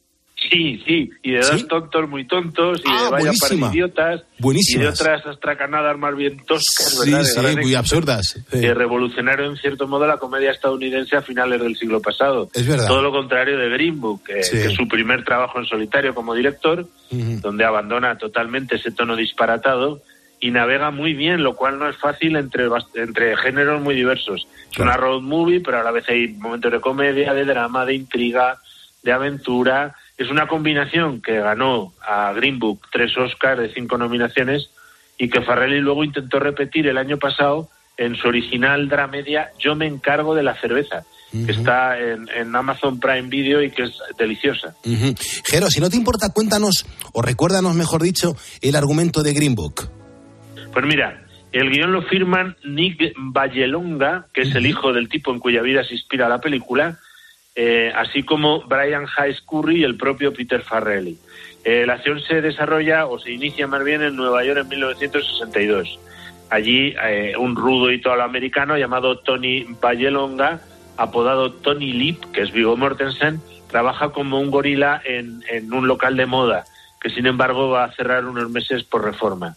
Sí, 0.50 0.82
sí, 0.86 1.10
y 1.22 1.32
de 1.32 1.40
dos 1.40 1.66
tontos 1.68 2.08
muy 2.08 2.26
tontos, 2.26 2.80
y 2.80 2.88
Ah, 2.88 3.04
de 3.04 3.10
vaya 3.10 3.10
par 3.10 3.20
de 3.20 3.56
buenísima. 3.56 3.70
idiotas, 3.72 4.22
Buenísimas. 4.38 4.80
y 4.80 4.82
de 4.84 4.88
otras 4.88 5.26
astracanadas 5.26 5.98
más 5.98 6.16
bien 6.16 6.38
toscas, 6.46 7.00
Sí, 7.04 7.10
¿verdad? 7.12 7.24
Sí, 7.24 7.56
muy 7.60 7.74
absurdas. 7.74 8.40
Sí. 8.50 8.60
Que 8.60 8.72
revolucionaron 8.72 9.50
en 9.50 9.56
cierto 9.56 9.86
modo 9.86 10.06
la 10.06 10.16
comedia 10.16 10.50
estadounidense 10.50 11.16
a 11.16 11.22
finales 11.22 11.60
del 11.60 11.76
siglo 11.76 12.00
pasado. 12.00 12.48
Es 12.54 12.66
verdad. 12.66 12.86
Todo 12.88 13.02
lo 13.02 13.10
contrario 13.12 13.58
de 13.58 13.68
Green 13.68 14.00
Book, 14.00 14.22
que, 14.24 14.40
es 14.40 14.72
su 14.74 14.88
primer 14.88 15.24
trabajo 15.24 15.58
en 15.58 15.66
solitario 15.66 16.14
como 16.14 16.34
director, 16.34 16.86
donde 17.10 17.64
abandona 17.64 18.16
totalmente 18.16 18.76
ese 18.76 18.90
tono 18.90 19.16
disparatado 19.16 20.00
y 20.40 20.50
navega 20.52 20.90
muy 20.92 21.14
bien, 21.14 21.42
lo 21.42 21.56
cual 21.56 21.78
no 21.78 21.88
es 21.88 21.96
fácil 21.96 22.36
entre, 22.36 22.68
entre 22.94 23.36
géneros 23.36 23.82
muy 23.82 23.94
diversos. 23.96 24.46
Es 24.70 24.78
una 24.78 24.96
road 24.96 25.20
movie, 25.20 25.60
pero 25.60 25.80
a 25.80 25.82
la 25.82 25.90
vez 25.90 26.08
hay 26.08 26.28
momentos 26.28 26.70
de 26.70 26.80
comedia, 26.80 27.34
de 27.34 27.44
drama, 27.44 27.84
de 27.84 27.94
intriga, 27.94 28.58
de 29.02 29.12
aventura. 29.12 29.96
Es 30.18 30.30
una 30.30 30.48
combinación 30.48 31.22
que 31.22 31.38
ganó 31.38 31.92
a 32.06 32.32
Green 32.32 32.58
Book 32.58 32.88
tres 32.90 33.16
Oscars 33.16 33.60
de 33.60 33.72
cinco 33.72 33.96
nominaciones 33.96 34.70
y 35.16 35.28
que 35.28 35.42
Farrelly 35.42 35.80
luego 35.80 36.02
intentó 36.02 36.40
repetir 36.40 36.88
el 36.88 36.98
año 36.98 37.18
pasado 37.18 37.68
en 37.96 38.16
su 38.16 38.28
original 38.28 38.88
dramedia 38.88 39.50
Yo 39.58 39.74
me 39.74 39.86
encargo 39.86 40.34
de 40.34 40.42
la 40.42 40.54
cerveza, 40.60 41.04
que 41.32 41.52
está 41.52 41.98
en, 41.98 42.28
en 42.34 42.54
Amazon 42.54 42.98
Prime 42.98 43.28
Video 43.28 43.62
y 43.62 43.70
que 43.70 43.84
es 43.84 43.92
deliciosa. 44.18 44.74
Ujú. 44.84 45.14
Jero, 45.44 45.68
si 45.68 45.80
no 45.80 45.90
te 45.90 45.96
importa, 45.96 46.32
cuéntanos, 46.32 46.86
o 47.12 47.22
recuérdanos, 47.22 47.74
mejor 47.74 48.02
dicho, 48.02 48.36
el 48.60 48.76
argumento 48.76 49.22
de 49.22 49.34
Green 49.34 49.54
Book. 49.54 49.88
Pues 50.72 50.86
mira, 50.86 51.26
el 51.52 51.70
guion 51.70 51.92
lo 51.92 52.02
firman 52.02 52.56
Nick 52.64 53.14
Vallelonga, 53.16 54.26
que 54.32 54.42
es 54.42 54.54
el 54.54 54.66
hijo 54.66 54.92
del 54.92 55.08
tipo 55.08 55.32
en 55.32 55.38
cuya 55.38 55.62
vida 55.62 55.84
se 55.84 55.94
inspira 55.94 56.28
la 56.28 56.40
película, 56.40 56.98
eh, 57.60 57.92
así 57.92 58.22
como 58.22 58.60
Brian 58.60 59.08
Hayes 59.16 59.40
Curry 59.40 59.80
y 59.80 59.82
el 59.82 59.96
propio 59.96 60.32
Peter 60.32 60.62
Farrelly. 60.62 61.18
Eh, 61.64 61.84
la 61.86 61.94
acción 61.94 62.20
se 62.20 62.40
desarrolla 62.40 63.06
o 63.06 63.18
se 63.18 63.32
inicia 63.32 63.66
más 63.66 63.82
bien 63.82 64.00
en 64.00 64.14
Nueva 64.14 64.44
York 64.44 64.60
en 64.60 64.68
1962. 64.68 65.98
Allí 66.50 66.94
eh, 67.02 67.34
un 67.36 67.56
rudo 67.56 67.90
italoamericano 67.90 68.78
llamado 68.78 69.18
Tony 69.18 69.66
Vallelonga, 69.82 70.60
apodado 70.96 71.52
Tony 71.52 71.92
Lip, 71.92 72.26
que 72.32 72.42
es 72.42 72.52
Vigo 72.52 72.76
Mortensen, 72.76 73.40
trabaja 73.68 74.10
como 74.10 74.38
un 74.38 74.52
gorila 74.52 75.02
en, 75.04 75.42
en 75.50 75.72
un 75.72 75.88
local 75.88 76.16
de 76.16 76.26
moda 76.26 76.64
que 77.00 77.10
sin 77.10 77.26
embargo 77.26 77.70
va 77.70 77.84
a 77.84 77.92
cerrar 77.92 78.24
unos 78.24 78.48
meses 78.50 78.84
por 78.84 79.02
reforma. 79.02 79.56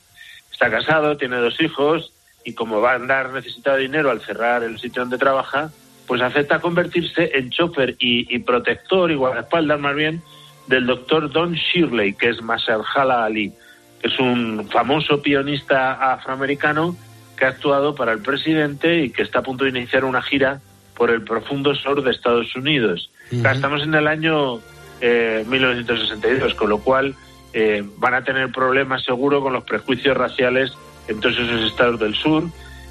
Está 0.51 0.71
casado, 0.71 1.17
tiene 1.17 1.37
dos 1.37 1.61
hijos 1.61 2.13
y 2.43 2.55
como 2.55 2.81
va 2.81 2.93
a 2.93 2.95
andar 2.95 3.29
necesitado 3.29 3.77
de 3.77 3.83
dinero 3.83 4.09
al 4.09 4.21
cerrar 4.21 4.63
el 4.63 4.79
sitio 4.79 5.03
donde 5.03 5.19
trabaja, 5.19 5.69
pues 6.11 6.21
acepta 6.21 6.59
convertirse 6.59 7.31
en 7.35 7.51
chofer 7.51 7.95
y, 7.97 8.35
y 8.35 8.39
protector 8.39 9.09
y 9.11 9.15
guardaespaldas 9.15 9.79
más 9.79 9.95
bien 9.95 10.21
del 10.67 10.85
doctor 10.85 11.31
Don 11.31 11.53
Shirley, 11.53 12.15
que 12.15 12.27
es 12.27 12.41
Maserhala 12.41 13.23
Ali, 13.23 13.53
que 14.01 14.09
es 14.09 14.19
un 14.19 14.67
famoso 14.69 15.21
pianista 15.21 16.11
afroamericano 16.11 16.97
que 17.37 17.45
ha 17.45 17.47
actuado 17.47 17.95
para 17.95 18.11
el 18.11 18.21
presidente 18.21 19.05
y 19.05 19.11
que 19.11 19.21
está 19.21 19.39
a 19.39 19.41
punto 19.41 19.63
de 19.63 19.69
iniciar 19.69 20.03
una 20.03 20.21
gira 20.21 20.59
por 20.97 21.11
el 21.11 21.21
profundo 21.21 21.73
sur 21.75 22.03
de 22.03 22.11
Estados 22.11 22.57
Unidos. 22.57 23.09
Estamos 23.31 23.81
en 23.83 23.93
el 23.93 24.05
año 24.05 24.59
eh, 24.99 25.45
1962, 25.47 26.55
con 26.55 26.71
lo 26.71 26.79
cual 26.79 27.15
eh, 27.53 27.85
van 27.99 28.15
a 28.15 28.23
tener 28.25 28.51
problemas 28.51 29.05
seguro 29.05 29.41
con 29.41 29.53
los 29.53 29.63
prejuicios 29.63 30.17
raciales 30.17 30.73
en 31.07 31.21
todos 31.21 31.39
esos 31.39 31.71
estados 31.71 32.01
del 32.01 32.15
sur. 32.15 32.43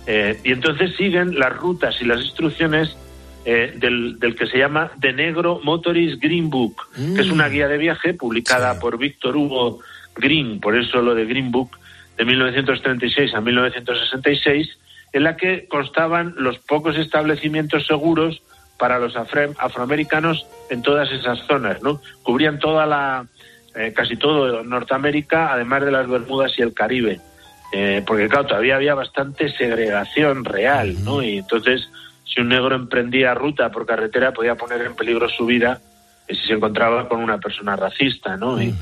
eh, 0.07 0.41
y 0.43 0.53
entonces 0.53 0.97
siguen 0.97 1.39
las 1.39 1.55
rutas 1.55 2.01
y 2.01 2.07
las 2.07 2.23
instrucciones 2.23 2.97
eh, 3.45 3.75
del, 3.77 4.19
del 4.19 4.35
que 4.35 4.47
se 4.47 4.59
llama 4.59 4.91
The 5.01 5.13
Negro 5.13 5.61
Motorist 5.63 6.23
Green 6.23 6.51
Book, 6.51 6.89
que 6.95 7.21
es 7.21 7.31
una 7.31 7.49
guía 7.49 7.69
de 7.69 7.79
viaje 7.79 8.15
publicada 8.15 8.79
por 8.79 8.99
Víctor 8.99 9.37
Hugo 9.37 9.81
Green, 10.17 10.61
por 10.61 10.77
eso 10.77 11.01
lo 11.01 11.15
de 11.15 11.25
Green 11.25 11.51
Book, 11.51 11.79
de 12.17 12.25
1936 12.25 13.35
a 13.35 13.41
1966, 13.41 14.79
en 15.13 15.25
la 15.25 15.37
que 15.37 15.67
constaban 15.69 16.35
los 16.37 16.59
pocos 16.59 16.97
establecimientos 16.97 17.87
seguros 17.87 18.43
para 18.79 18.99
los 18.99 19.15
afroamericanos 19.17 20.47
en 20.71 20.83
todas 20.83 21.11
esas 21.13 21.39
zonas, 21.47 21.83
¿no? 21.83 22.01
Cubrían 22.23 22.59
toda 22.59 22.87
la, 22.87 23.27
eh, 23.75 23.93
casi 23.95 24.17
todo 24.17 24.65
Norteamérica, 24.65 25.53
además 25.53 25.85
de 25.85 25.91
las 25.93 26.09
Bermudas 26.09 26.53
y 26.59 26.63
el 26.63 26.75
Caribe. 26.75 27.21
Eh, 27.73 28.03
porque 28.05 28.29
claro, 28.29 28.47
todavía 28.47 28.77
había 28.77 28.95
bastante 28.95 29.49
segregación 29.53 30.45
real, 30.45 31.05
¿no? 31.05 31.23
Y 31.23 31.39
entonces, 31.39 31.89
si 32.33 32.41
un 32.41 32.49
negro 32.49 32.75
emprendía 32.77 33.35
ruta 33.35 33.71
por 33.71 33.87
carretera, 33.87 34.33
podía 34.33 34.55
poner 34.55 34.83
en 34.83 34.95
peligro 34.95 35.29
su 35.29 35.47
vida 35.47 35.81
si 36.29 36.37
se 36.47 36.53
encontraba 36.53 37.09
con 37.09 37.21
una 37.21 37.39
persona 37.39 37.75
racista, 37.75 38.37
¿no? 38.37 38.63
Y 38.63 38.73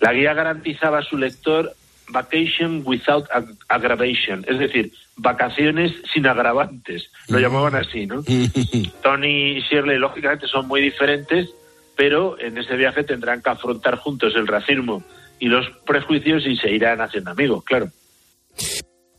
la 0.00 0.12
guía 0.14 0.32
garantizaba 0.32 1.00
a 1.00 1.02
su 1.02 1.18
lector 1.18 1.70
vacation 2.08 2.82
without 2.84 3.28
ag- 3.30 3.56
aggravation, 3.68 4.44
es 4.48 4.58
decir, 4.58 4.90
vacaciones 5.16 5.92
sin 6.12 6.26
agravantes, 6.26 7.10
lo 7.28 7.38
llamaban 7.38 7.74
así, 7.74 8.06
¿no? 8.06 8.22
Tony 9.02 9.58
y 9.58 9.60
Shirley, 9.60 9.98
lógicamente, 9.98 10.46
son 10.46 10.66
muy 10.66 10.80
diferentes, 10.80 11.50
pero 11.96 12.38
en 12.40 12.56
ese 12.58 12.74
viaje 12.76 13.04
tendrán 13.04 13.42
que 13.42 13.50
afrontar 13.50 13.96
juntos 13.98 14.34
el 14.36 14.46
racismo 14.46 15.02
y 15.38 15.48
los 15.48 15.68
prejuicios 15.86 16.46
y 16.46 16.56
se 16.56 16.70
irán 16.72 17.00
haciendo 17.02 17.30
amigos, 17.32 17.64
claro. 17.64 17.88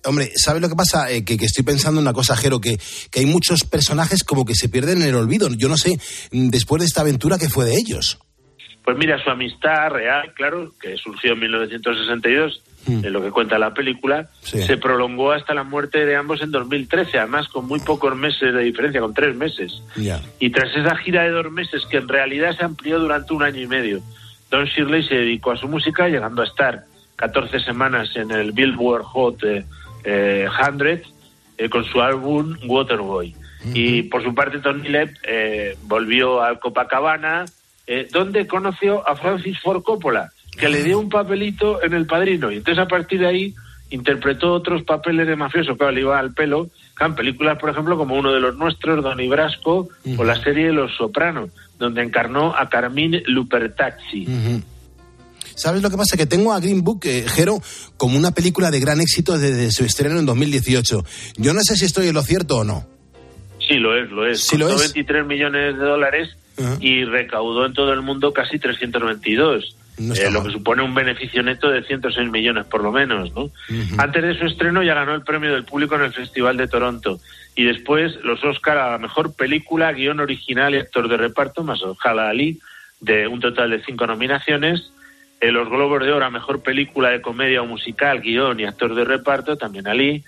Hombre, 0.05 0.31
¿sabes 0.35 0.61
lo 0.61 0.69
que 0.69 0.75
pasa? 0.75 1.11
Eh, 1.11 1.23
que, 1.23 1.37
que 1.37 1.45
estoy 1.45 1.63
pensando 1.63 1.99
una 1.99 2.13
cosa, 2.13 2.35
Jero, 2.35 2.59
que, 2.59 2.77
que 3.11 3.19
hay 3.21 3.25
muchos 3.25 3.63
personajes 3.63 4.23
como 4.23 4.45
que 4.45 4.55
se 4.55 4.69
pierden 4.69 5.01
en 5.01 5.09
el 5.09 5.15
olvido. 5.15 5.49
Yo 5.55 5.67
no 5.67 5.77
sé, 5.77 5.97
mm, 6.31 6.49
después 6.49 6.81
de 6.81 6.85
esta 6.85 7.01
aventura, 7.01 7.37
¿qué 7.37 7.49
fue 7.49 7.65
de 7.65 7.75
ellos? 7.75 8.19
Pues 8.83 8.97
mira, 8.97 9.17
su 9.23 9.31
amistad 9.31 9.89
real, 9.89 10.31
claro, 10.35 10.71
que 10.79 10.95
surgió 10.97 11.33
en 11.33 11.39
1962, 11.39 12.61
en 12.87 13.11
lo 13.11 13.19
que 13.19 13.31
cuenta 13.31 13.57
la 13.57 13.73
película, 13.73 14.29
se 14.43 14.77
prolongó 14.77 15.31
hasta 15.31 15.55
la 15.55 15.63
muerte 15.63 16.05
de 16.05 16.15
ambos 16.15 16.43
en 16.43 16.51
2013, 16.51 17.17
además 17.17 17.47
con 17.47 17.65
muy 17.65 17.79
pocos 17.79 18.15
meses 18.15 18.53
de 18.53 18.61
diferencia, 18.61 19.01
con 19.01 19.11
tres 19.15 19.35
meses. 19.35 19.81
Y 20.39 20.51
tras 20.51 20.69
esa 20.75 20.95
gira 20.97 21.23
de 21.23 21.31
dos 21.31 21.51
meses, 21.51 21.81
que 21.89 21.97
en 21.97 22.07
realidad 22.07 22.55
se 22.55 22.63
amplió 22.63 22.99
durante 22.99 23.33
un 23.33 23.41
año 23.41 23.59
y 23.59 23.65
medio, 23.65 24.03
Don 24.51 24.65
Shirley 24.65 25.03
se 25.07 25.15
dedicó 25.15 25.53
a 25.53 25.57
su 25.57 25.67
música, 25.67 26.07
llegando 26.07 26.43
a 26.43 26.45
estar 26.45 26.83
14 27.15 27.61
semanas 27.61 28.15
en 28.15 28.29
el 28.29 28.51
Billboard 28.51 29.03
Hot 29.03 29.43
eh, 29.45 29.65
eh, 30.05 30.47
100 30.63 31.01
eh, 31.57 31.69
con 31.69 31.83
su 31.85 32.01
álbum 32.01 32.55
Waterboy. 32.67 33.35
Y 33.73 34.03
por 34.03 34.23
su 34.23 34.35
parte, 34.35 34.59
Tony 34.59 34.89
Lepp 34.89 35.15
eh, 35.23 35.75
volvió 35.83 36.43
al 36.43 36.59
Copacabana, 36.59 37.45
eh, 37.87 38.07
donde 38.11 38.45
conoció 38.45 39.07
a 39.07 39.15
Francis 39.15 39.59
Ford 39.59 39.81
Coppola, 39.81 40.31
que 40.57 40.69
le 40.69 40.83
dio 40.83 40.99
un 40.99 41.09
papelito 41.09 41.81
en 41.81 41.93
El 41.93 42.05
Padrino. 42.05 42.51
Y 42.51 42.57
entonces, 42.57 42.83
a 42.83 42.87
partir 42.87 43.21
de 43.21 43.27
ahí, 43.27 43.55
interpretó 43.89 44.53
otros 44.53 44.83
papeles 44.83 45.27
de 45.27 45.35
mafioso, 45.35 45.75
claro, 45.77 45.93
le 45.93 46.01
iba 46.01 46.19
al 46.19 46.33
pelo, 46.33 46.69
en 46.99 47.15
películas, 47.15 47.57
por 47.57 47.69
ejemplo, 47.71 47.97
como 47.97 48.15
uno 48.15 48.31
de 48.31 48.39
los 48.39 48.55
nuestros, 48.55 49.03
Donny 49.03 49.27
Brasco, 49.27 49.89
o 50.17 50.23
la 50.23 50.35
serie 50.35 50.71
Los 50.71 50.95
Sopranos, 50.95 51.49
donde 51.79 52.03
encarnó 52.03 52.55
a 52.55 52.69
Carmine 52.69 53.23
Lupertazzi. 53.25 54.63
¿Sabes 55.55 55.81
lo 55.81 55.89
que 55.89 55.97
pasa? 55.97 56.17
Que 56.17 56.25
tengo 56.25 56.53
a 56.53 56.59
Green 56.59 56.83
Book, 56.83 57.01
eh, 57.05 57.25
Jero, 57.27 57.61
como 57.97 58.17
una 58.17 58.31
película 58.31 58.71
de 58.71 58.79
gran 58.79 59.01
éxito 59.01 59.37
desde 59.37 59.71
su 59.71 59.85
estreno 59.85 60.19
en 60.19 60.25
2018. 60.25 61.05
Yo 61.37 61.53
no 61.53 61.61
sé 61.63 61.75
si 61.75 61.85
estoy 61.85 62.07
en 62.07 62.13
lo 62.13 62.21
cierto 62.21 62.57
o 62.57 62.63
no. 62.63 62.87
Sí, 63.67 63.75
lo 63.75 63.97
es, 63.97 64.11
lo 64.11 64.27
es. 64.27 64.41
Sí, 64.41 64.57
lo 64.57 64.67
Costó 64.67 64.83
es. 64.83 64.93
23 64.93 65.25
millones 65.25 65.77
de 65.77 65.83
dólares 65.83 66.37
y 66.79 67.03
recaudó 67.03 67.65
en 67.65 67.73
todo 67.73 67.91
el 67.93 68.01
mundo 68.01 68.31
casi 68.31 68.59
322. 68.59 69.75
No 69.97 70.13
eh, 70.13 70.29
lo 70.29 70.43
que 70.43 70.51
supone 70.51 70.83
un 70.83 70.93
beneficio 70.93 71.41
neto 71.41 71.69
de 71.69 71.81
106 71.83 72.29
millones 72.29 72.65
por 72.65 72.83
lo 72.83 72.91
menos, 72.91 73.33
¿no? 73.33 73.49
Antes 73.97 74.23
de 74.23 74.37
su 74.37 74.45
estreno 74.45 74.83
ya 74.83 74.93
ganó 74.93 75.15
el 75.15 75.21
premio 75.21 75.53
del 75.53 75.63
público 75.63 75.95
en 75.95 76.01
el 76.01 76.13
Festival 76.13 76.57
de 76.57 76.67
Toronto 76.67 77.19
y 77.55 77.63
después 77.63 78.13
los 78.23 78.43
Oscar 78.43 78.77
a 78.77 78.91
la 78.91 78.97
mejor 78.97 79.33
película, 79.35 79.93
guion 79.93 80.19
original 80.19 80.75
y 80.75 80.79
actor 80.79 81.07
de 81.07 81.15
reparto, 81.15 81.63
más 81.63 81.79
Hala 82.03 82.29
Ali, 82.29 82.59
de 82.99 83.27
un 83.27 83.39
total 83.39 83.69
de 83.69 83.83
cinco 83.85 84.05
nominaciones. 84.05 84.91
Eh, 85.45 85.51
los 85.51 85.69
Globos 85.69 86.03
de 86.03 86.11
Oro 86.11 86.25
a 86.25 86.31
mejor 86.31 86.63
película 86.63 87.09
de 87.09 87.21
comedia 87.21 87.61
o 87.61 87.67
musical, 87.67 88.19
guion 88.19 88.59
y 88.59 88.65
actor 88.65 88.95
de 88.95 89.05
reparto, 89.05 89.57
también 89.57 89.87
Ali. 89.87 90.23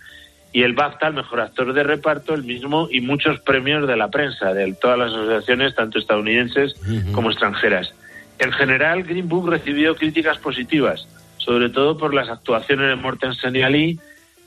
Y 0.54 0.62
el 0.62 0.74
BAFTA, 0.74 1.08
el 1.08 1.16
mejor 1.16 1.42
actor 1.42 1.74
de 1.74 1.82
reparto, 1.82 2.36
el 2.36 2.44
mismo, 2.44 2.88
y 2.92 3.02
muchos 3.02 3.40
premios 3.40 3.88
de 3.88 3.98
la 3.98 4.10
prensa, 4.10 4.54
de 4.54 4.72
todas 4.74 5.00
las 5.00 5.12
asociaciones, 5.12 5.74
tanto 5.74 5.98
estadounidenses 5.98 6.76
como 7.14 7.32
extranjeras. 7.32 7.96
En 8.38 8.52
general, 8.52 9.04
Green 9.04 9.28
Book 9.28 9.50
recibió 9.50 9.96
críticas 9.96 10.38
positivas, 10.38 11.08
sobre 11.38 11.70
todo 11.70 11.98
por 11.98 12.14
las 12.14 12.30
actuaciones 12.30 12.88
de 12.88 12.96
Mortensen 12.96 13.56
y 13.56 13.64
Ali, 13.64 14.00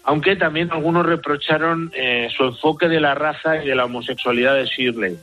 aunque 0.05 0.37
también 0.37 0.71
algunos 0.71 1.05
reprocharon 1.05 1.91
eh, 1.95 2.29
su 2.37 2.45
enfoque 2.45 2.89
de 2.89 3.01
la 3.01 3.17
raza 3.17 3.63
y 3.63 3.67
de 3.67 3.75
la 3.75 3.87
homosexualidad 3.87 4.55
de 4.55 4.67
Shirley. 4.67 5.19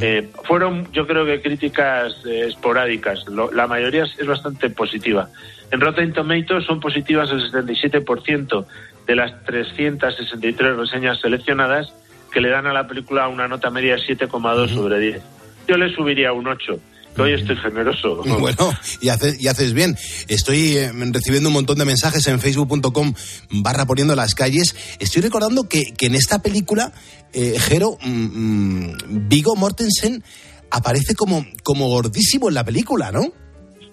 Eh, 0.00 0.28
fueron, 0.44 0.90
yo 0.92 1.06
creo 1.06 1.24
que 1.24 1.40
críticas 1.40 2.14
eh, 2.26 2.46
esporádicas. 2.48 3.26
Lo- 3.28 3.50
la 3.50 3.66
mayoría 3.66 4.04
es, 4.04 4.18
es 4.18 4.26
bastante 4.26 4.68
positiva. 4.70 5.28
En 5.70 5.80
Rotten 5.80 6.12
Tomatoes 6.12 6.64
son 6.66 6.80
positivas 6.80 7.30
el 7.30 7.50
77% 7.50 8.66
de 9.06 9.16
las 9.16 9.42
363 9.44 10.76
reseñas 10.76 11.20
seleccionadas 11.20 11.92
que 12.32 12.40
le 12.40 12.48
dan 12.50 12.66
a 12.66 12.72
la 12.72 12.86
película 12.86 13.28
una 13.28 13.48
nota 13.48 13.70
media 13.70 13.94
de 13.96 14.02
7,2 14.02 14.68
sobre 14.68 14.98
10. 14.98 15.22
Yo 15.66 15.76
le 15.78 15.92
subiría 15.94 16.32
un 16.32 16.46
8, 16.46 16.74
que 16.74 16.80
hoy 17.18 17.34
estoy 17.34 17.56
generoso. 17.56 18.22
Bueno, 18.40 18.72
y 19.00 19.08
haces, 19.08 19.40
y 19.40 19.48
haces 19.48 19.74
bien. 19.74 19.96
Estoy 20.28 20.76
eh, 20.76 20.90
recibiendo 21.12 21.48
un 21.48 21.54
montón 21.54 21.78
de 21.78 21.84
mensajes 21.84 22.26
en 22.26 22.40
facebook.com 22.40 23.14
barra 23.50 23.86
poniendo 23.86 24.14
las 24.14 24.34
calles. 24.34 24.74
Estoy 24.98 25.22
recordando 25.22 25.68
que, 25.68 25.92
que 25.96 26.06
en 26.06 26.14
esta 26.14 26.40
película, 26.40 26.92
eh, 27.32 27.56
Jero, 27.58 27.98
mm, 28.02 28.88
mm, 28.88 29.28
Vigo 29.28 29.56
Mortensen 29.56 30.22
aparece 30.70 31.14
como, 31.14 31.44
como 31.62 31.88
gordísimo 31.88 32.48
en 32.48 32.54
la 32.54 32.64
película, 32.64 33.10
¿no? 33.12 33.32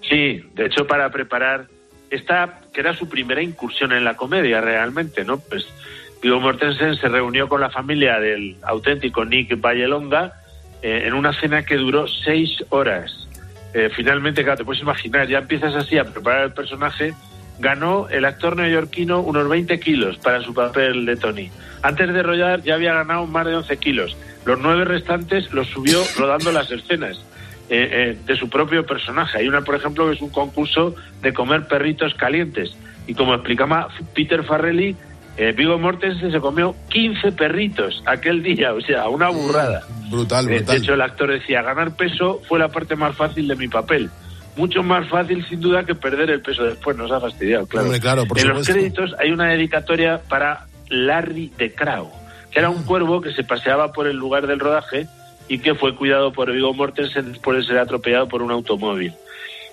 Sí, 0.09 0.41
de 0.55 0.65
hecho 0.67 0.87
para 0.87 1.09
preparar 1.09 1.67
esta, 2.09 2.61
que 2.73 2.79
era 2.79 2.95
su 2.95 3.09
primera 3.09 3.41
incursión 3.41 3.91
en 3.91 4.05
la 4.05 4.15
comedia 4.15 4.61
realmente, 4.61 5.25
¿no? 5.25 5.39
Pues 5.39 5.65
Viggo 6.21 6.39
Mortensen 6.39 6.95
se 6.95 7.09
reunió 7.09 7.47
con 7.47 7.61
la 7.61 7.69
familia 7.69 8.19
del 8.19 8.55
auténtico 8.63 9.25
Nick 9.25 9.59
Vallelonga 9.59 10.33
eh, 10.81 11.03
en 11.05 11.13
una 11.13 11.33
cena 11.33 11.63
que 11.63 11.75
duró 11.75 12.07
seis 12.07 12.63
horas. 12.69 13.27
Eh, 13.73 13.89
finalmente, 13.95 14.43
claro, 14.43 14.57
te 14.57 14.65
puedes 14.65 14.81
imaginar, 14.81 15.27
ya 15.27 15.39
empiezas 15.39 15.75
así 15.75 15.97
a 15.97 16.05
preparar 16.05 16.45
el 16.45 16.53
personaje. 16.53 17.13
Ganó 17.59 18.07
el 18.09 18.25
actor 18.25 18.55
neoyorquino 18.55 19.21
unos 19.21 19.49
20 19.49 19.79
kilos 19.79 20.17
para 20.17 20.41
su 20.41 20.53
papel 20.53 21.05
de 21.05 21.15
Tony. 21.15 21.49
Antes 21.81 22.13
de 22.13 22.23
rodar 22.23 22.61
ya 22.63 22.75
había 22.75 22.93
ganado 22.93 23.25
más 23.25 23.45
de 23.45 23.55
11 23.55 23.77
kilos. 23.77 24.17
Los 24.45 24.59
nueve 24.59 24.85
restantes 24.85 25.51
los 25.53 25.67
subió 25.67 25.99
rodando 26.17 26.51
las 26.51 26.71
escenas 26.71 27.17
eh, 27.69 27.89
eh, 27.91 28.17
de 28.25 28.35
su 28.37 28.49
propio 28.49 28.85
personaje. 28.85 29.39
Hay 29.39 29.47
una, 29.49 29.61
por 29.61 29.75
ejemplo, 29.75 30.07
que 30.07 30.15
es 30.15 30.21
un 30.21 30.29
concurso 30.29 30.95
de 31.21 31.33
comer 31.33 31.67
perritos 31.67 32.13
calientes. 32.13 32.75
Y 33.07 33.13
como 33.13 33.33
explicaba 33.33 33.89
Peter 34.15 34.43
Farrelly, 34.43 34.95
eh, 35.35 35.51
Vigo 35.51 35.77
Mortensen 35.77 36.31
se 36.31 36.39
comió 36.39 36.75
15 36.89 37.33
perritos 37.33 38.01
aquel 38.05 38.41
día, 38.41 38.73
o 38.73 38.79
sea, 38.79 39.09
una 39.09 39.27
burrada. 39.29 39.83
Brutal, 40.09 40.45
brutal. 40.45 40.65
De 40.65 40.77
hecho, 40.77 40.93
el 40.93 41.01
actor 41.01 41.31
decía, 41.31 41.61
ganar 41.61 41.95
peso 41.95 42.41
fue 42.47 42.59
la 42.59 42.69
parte 42.69 42.95
más 42.95 43.15
fácil 43.15 43.47
de 43.47 43.55
mi 43.55 43.67
papel. 43.67 44.09
Mucho 44.55 44.81
más 44.81 45.07
fácil, 45.07 45.45
sin 45.47 45.61
duda, 45.61 45.85
que 45.85 45.93
perder 45.93 46.31
el 46.31 46.41
peso 46.41 46.63
después. 46.63 46.97
Nos 46.97 47.11
ha 47.11 47.19
fastidiado, 47.19 47.67
claro. 47.67 47.85
Hombre, 47.85 47.99
claro, 47.99 48.25
por 48.25 48.39
en 48.39 48.49
los 48.49 48.67
créditos 48.67 49.13
hay 49.19 49.31
una 49.31 49.49
dedicatoria 49.49 50.21
para 50.27 50.65
Larry 50.89 51.51
de 51.57 51.73
Crow, 51.73 52.11
que 52.51 52.59
era 52.59 52.69
un 52.69 52.83
cuervo 52.83 53.21
que 53.21 53.33
se 53.33 53.43
paseaba 53.43 53.91
por 53.91 54.07
el 54.07 54.17
lugar 54.17 54.47
del 54.47 54.59
rodaje 54.59 55.07
y 55.47 55.59
que 55.59 55.75
fue 55.75 55.95
cuidado 55.95 56.31
por 56.31 56.51
Vigo 56.51 56.73
Mortensen 56.73 57.31
después 57.33 57.59
de 57.59 57.65
ser 57.65 57.77
atropellado 57.77 58.27
por 58.27 58.41
un 58.41 58.51
automóvil. 58.51 59.13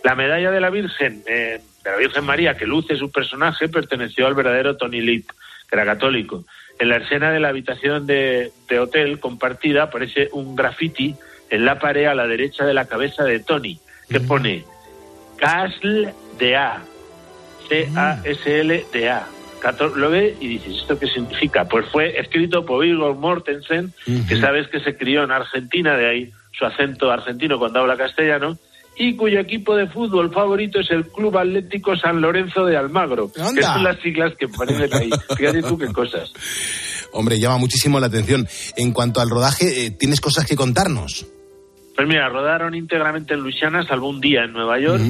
La 0.02 0.14
medalla 0.14 0.50
de 0.50 0.60
la 0.60 0.70
Virgen, 0.70 1.22
eh, 1.26 1.60
de 1.82 1.90
la 1.90 1.96
Virgen 1.96 2.24
María 2.24 2.56
que 2.56 2.66
luce 2.66 2.96
su 2.96 3.10
personaje 3.10 3.68
perteneció 3.68 4.26
al 4.26 4.34
verdadero 4.34 4.76
Tony 4.76 5.00
Lip, 5.00 5.30
que 5.68 5.76
era 5.76 5.84
católico. 5.84 6.44
En 6.78 6.88
la 6.88 6.96
escena 6.96 7.30
de 7.30 7.40
la 7.40 7.48
habitación 7.48 8.06
de, 8.06 8.52
de 8.68 8.78
hotel 8.78 9.20
compartida 9.20 9.84
aparece 9.84 10.28
un 10.32 10.56
graffiti 10.56 11.14
en 11.50 11.64
la 11.64 11.78
pared 11.78 12.06
a 12.06 12.14
la 12.14 12.26
derecha 12.26 12.64
de 12.64 12.74
la 12.74 12.86
cabeza 12.86 13.24
de 13.24 13.40
Tony, 13.40 13.78
que 14.08 14.20
pone 14.20 14.64
Casl 15.36 16.08
de 16.38 16.56
A, 16.56 16.82
C-A-S-L 17.68 18.86
de 18.92 19.10
A. 19.10 19.26
Lo 19.96 20.10
ve 20.10 20.36
y 20.40 20.48
dices, 20.48 20.76
¿esto 20.76 20.98
qué 20.98 21.06
significa? 21.06 21.66
Pues 21.66 21.86
fue 21.90 22.20
escrito 22.20 22.66
por 22.66 22.84
Igor 22.84 23.14
Mortensen, 23.14 23.94
que 24.28 24.38
sabes 24.38 24.68
que 24.68 24.80
se 24.80 24.96
crió 24.96 25.24
en 25.24 25.30
Argentina, 25.30 25.96
de 25.96 26.06
ahí 26.06 26.32
su 26.52 26.66
acento 26.66 27.10
argentino 27.10 27.58
cuando 27.58 27.80
habla 27.80 27.96
castellano, 27.96 28.58
y 28.96 29.16
cuyo 29.16 29.40
equipo 29.40 29.76
de 29.76 29.88
fútbol 29.88 30.32
favorito 30.32 30.80
es 30.80 30.90
el 30.90 31.06
Club 31.08 31.36
Atlético 31.36 31.96
San 31.96 32.20
Lorenzo 32.20 32.64
de 32.64 32.76
Almagro, 32.76 33.30
que 33.32 33.42
son 33.62 33.82
las 33.82 33.98
siglas 34.00 34.34
que 34.38 34.48
ponen 34.48 34.92
ahí. 34.92 35.10
Fíjate 35.36 35.62
tú 35.62 35.76
qué 35.76 35.88
cosas. 35.88 36.32
Hombre, 37.12 37.38
llama 37.38 37.58
muchísimo 37.58 37.98
la 38.00 38.06
atención. 38.06 38.46
En 38.76 38.92
cuanto 38.92 39.20
al 39.20 39.30
rodaje, 39.30 39.86
eh, 39.86 39.90
¿tienes 39.90 40.20
cosas 40.20 40.46
que 40.46 40.56
contarnos? 40.56 41.26
Pues 41.94 42.08
mira, 42.08 42.28
rodaron 42.28 42.74
íntegramente 42.74 43.34
en 43.34 43.40
Luisiana, 43.40 43.84
salvo 43.84 44.08
un 44.08 44.20
día 44.20 44.44
en 44.44 44.52
Nueva 44.52 44.78
York. 44.78 45.02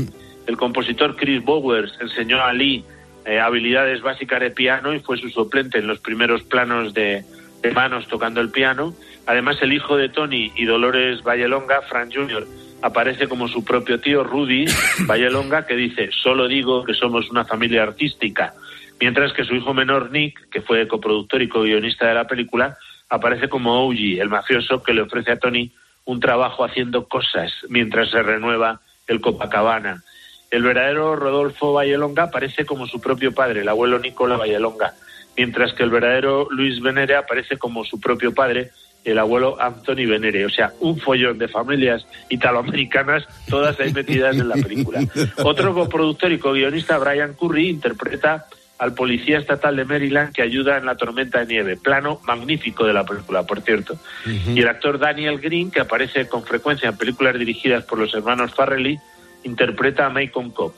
El 0.46 0.56
compositor 0.56 1.16
Chris 1.16 1.42
Bowers 1.42 1.92
enseñó 2.00 2.42
a 2.42 2.52
Lee 2.52 2.84
eh, 3.24 3.40
habilidades 3.40 4.02
básicas 4.02 4.40
de 4.40 4.50
piano 4.50 4.92
y 4.92 5.00
fue 5.00 5.16
su 5.16 5.30
suplente 5.30 5.78
en 5.78 5.86
los 5.86 5.98
primeros 6.00 6.42
planos 6.42 6.92
de, 6.92 7.24
de 7.62 7.70
manos 7.70 8.06
tocando 8.08 8.42
el 8.42 8.50
piano. 8.50 8.94
Además, 9.26 9.56
el 9.62 9.72
hijo 9.72 9.96
de 9.96 10.10
Tony 10.10 10.52
y 10.54 10.66
Dolores 10.66 11.22
Vallelonga, 11.22 11.80
Frank 11.88 12.12
Jr., 12.14 12.46
aparece 12.84 13.28
como 13.28 13.48
su 13.48 13.64
propio 13.64 13.98
tío 13.98 14.22
Rudy 14.22 14.66
Vallelonga, 15.06 15.64
que 15.64 15.74
dice, 15.74 16.10
solo 16.12 16.46
digo 16.46 16.84
que 16.84 16.92
somos 16.92 17.30
una 17.30 17.46
familia 17.46 17.82
artística. 17.82 18.52
Mientras 19.00 19.32
que 19.32 19.44
su 19.44 19.54
hijo 19.54 19.72
menor 19.72 20.10
Nick, 20.10 20.50
que 20.50 20.60
fue 20.60 20.86
coproductor 20.86 21.40
y 21.40 21.48
co-guionista 21.48 22.06
de 22.06 22.14
la 22.14 22.26
película, 22.26 22.76
aparece 23.08 23.48
como 23.48 23.72
Ougie, 23.72 24.20
el 24.20 24.28
mafioso 24.28 24.82
que 24.82 24.92
le 24.92 25.00
ofrece 25.00 25.32
a 25.32 25.38
Tony 25.38 25.72
un 26.04 26.20
trabajo 26.20 26.62
haciendo 26.62 27.08
cosas 27.08 27.52
mientras 27.70 28.10
se 28.10 28.22
renueva 28.22 28.82
el 29.06 29.22
Copacabana. 29.22 30.04
El 30.50 30.62
verdadero 30.62 31.16
Rodolfo 31.16 31.72
Vallelonga 31.72 32.24
aparece 32.24 32.66
como 32.66 32.86
su 32.86 33.00
propio 33.00 33.32
padre, 33.32 33.62
el 33.62 33.68
abuelo 33.70 33.98
Nicola 33.98 34.36
Vallelonga, 34.36 34.92
mientras 35.38 35.72
que 35.72 35.84
el 35.84 35.90
verdadero 35.90 36.48
Luis 36.50 36.82
Venere 36.82 37.16
aparece 37.16 37.56
como 37.56 37.82
su 37.86 37.98
propio 37.98 38.34
padre, 38.34 38.72
el 39.04 39.18
abuelo 39.18 39.60
Anthony 39.60 40.06
Venere. 40.08 40.46
O 40.46 40.50
sea, 40.50 40.72
un 40.80 40.98
follón 40.98 41.38
de 41.38 41.48
familias 41.48 42.06
italoamericanas, 42.28 43.26
todas 43.48 43.78
ahí 43.80 43.92
metidas 43.92 44.36
en 44.36 44.48
la 44.48 44.56
película. 44.56 45.00
Otro 45.44 45.74
coproductor 45.74 46.32
y 46.32 46.38
co-guionista, 46.38 46.98
Brian 46.98 47.34
Curry, 47.34 47.68
interpreta 47.68 48.46
al 48.78 48.94
policía 48.94 49.38
estatal 49.38 49.76
de 49.76 49.84
Maryland 49.84 50.32
que 50.32 50.42
ayuda 50.42 50.76
en 50.76 50.86
la 50.86 50.96
tormenta 50.96 51.38
de 51.40 51.46
nieve. 51.46 51.76
Plano 51.76 52.20
magnífico 52.26 52.84
de 52.84 52.92
la 52.92 53.04
película, 53.04 53.44
por 53.44 53.60
cierto. 53.60 53.96
Y 54.26 54.60
el 54.60 54.68
actor 54.68 54.98
Daniel 54.98 55.38
Green, 55.38 55.70
que 55.70 55.80
aparece 55.80 56.28
con 56.28 56.44
frecuencia 56.44 56.88
en 56.88 56.96
películas 56.96 57.38
dirigidas 57.38 57.84
por 57.84 57.98
los 57.98 58.12
hermanos 58.14 58.52
Farrelly, 58.54 58.98
interpreta 59.44 60.06
a 60.06 60.10
Macon 60.10 60.50
Cop. 60.50 60.74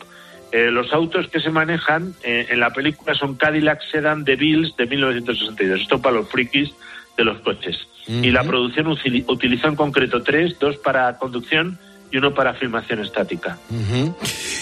Eh, 0.53 0.71
los 0.71 0.93
autos 0.93 1.29
que 1.29 1.41
se 1.41 1.51
manejan 1.51 2.15
eh, 2.23 2.47
en 2.51 2.61
la 2.61 2.71
película 2.71 3.15
son 3.15 3.35
Cadillac 3.35 3.83
Sedan 3.91 4.25
de 4.25 4.37
Bills 4.37 4.77
de 4.77 4.87
1962. 4.87 5.81
Esto 5.81 6.01
para 6.01 6.17
los 6.17 6.29
frikis 6.29 6.71
de 7.17 7.25
los 7.25 7.41
coches. 7.41 7.77
Y 8.09 8.31
la 8.31 8.45
producción 8.45 8.87
utili- 8.87 9.25
utilizó 9.29 9.67
en 9.69 9.75
concreto 9.77 10.23
tres, 10.23 10.59
dos 10.61 10.77
para 10.77 11.17
conducción 11.19 11.79
y 12.13 12.19
uno 12.19 12.33
para 12.35 12.55
filmación 12.55 13.01
estática. 13.01 13.59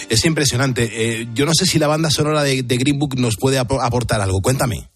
Es 0.08 0.24
impresionante. 0.24 0.90
Eh, 0.92 1.26
yo 1.34 1.44
no 1.44 1.52
sé 1.54 1.66
si 1.66 1.78
la 1.78 1.86
banda 1.86 2.10
sonora 2.10 2.42
de, 2.42 2.62
de 2.62 2.76
Green 2.78 2.98
Book 2.98 3.18
nos 3.18 3.36
puede 3.38 3.58
apo- 3.60 3.82
aportar 3.82 4.20
algo. 4.20 4.40
Cuéntame. 4.40 4.88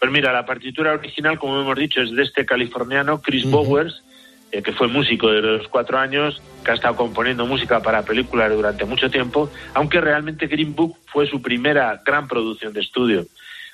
Pues 0.00 0.10
mira, 0.12 0.32
la 0.32 0.44
partitura 0.44 0.92
original, 0.92 1.38
como 1.38 1.60
hemos 1.60 1.76
dicho, 1.76 2.00
es 2.00 2.10
de 2.10 2.22
este 2.22 2.44
californiano, 2.44 3.20
Chris 3.22 3.48
Bowers, 3.48 4.02
eh, 4.52 4.62
que 4.62 4.72
fue 4.72 4.88
músico 4.88 5.28
desde 5.28 5.58
los 5.58 5.68
cuatro 5.68 5.98
años, 5.98 6.42
que 6.64 6.72
ha 6.72 6.74
estado 6.74 6.96
componiendo 6.96 7.46
música 7.46 7.80
para 7.80 8.02
películas 8.02 8.50
durante 8.52 8.84
mucho 8.84 9.08
tiempo, 9.08 9.50
aunque 9.74 10.00
realmente 10.00 10.48
Green 10.48 10.74
Book 10.74 10.96
fue 11.06 11.26
su 11.28 11.40
primera 11.40 12.02
gran 12.04 12.26
producción 12.28 12.72
de 12.72 12.80
estudio. 12.80 13.26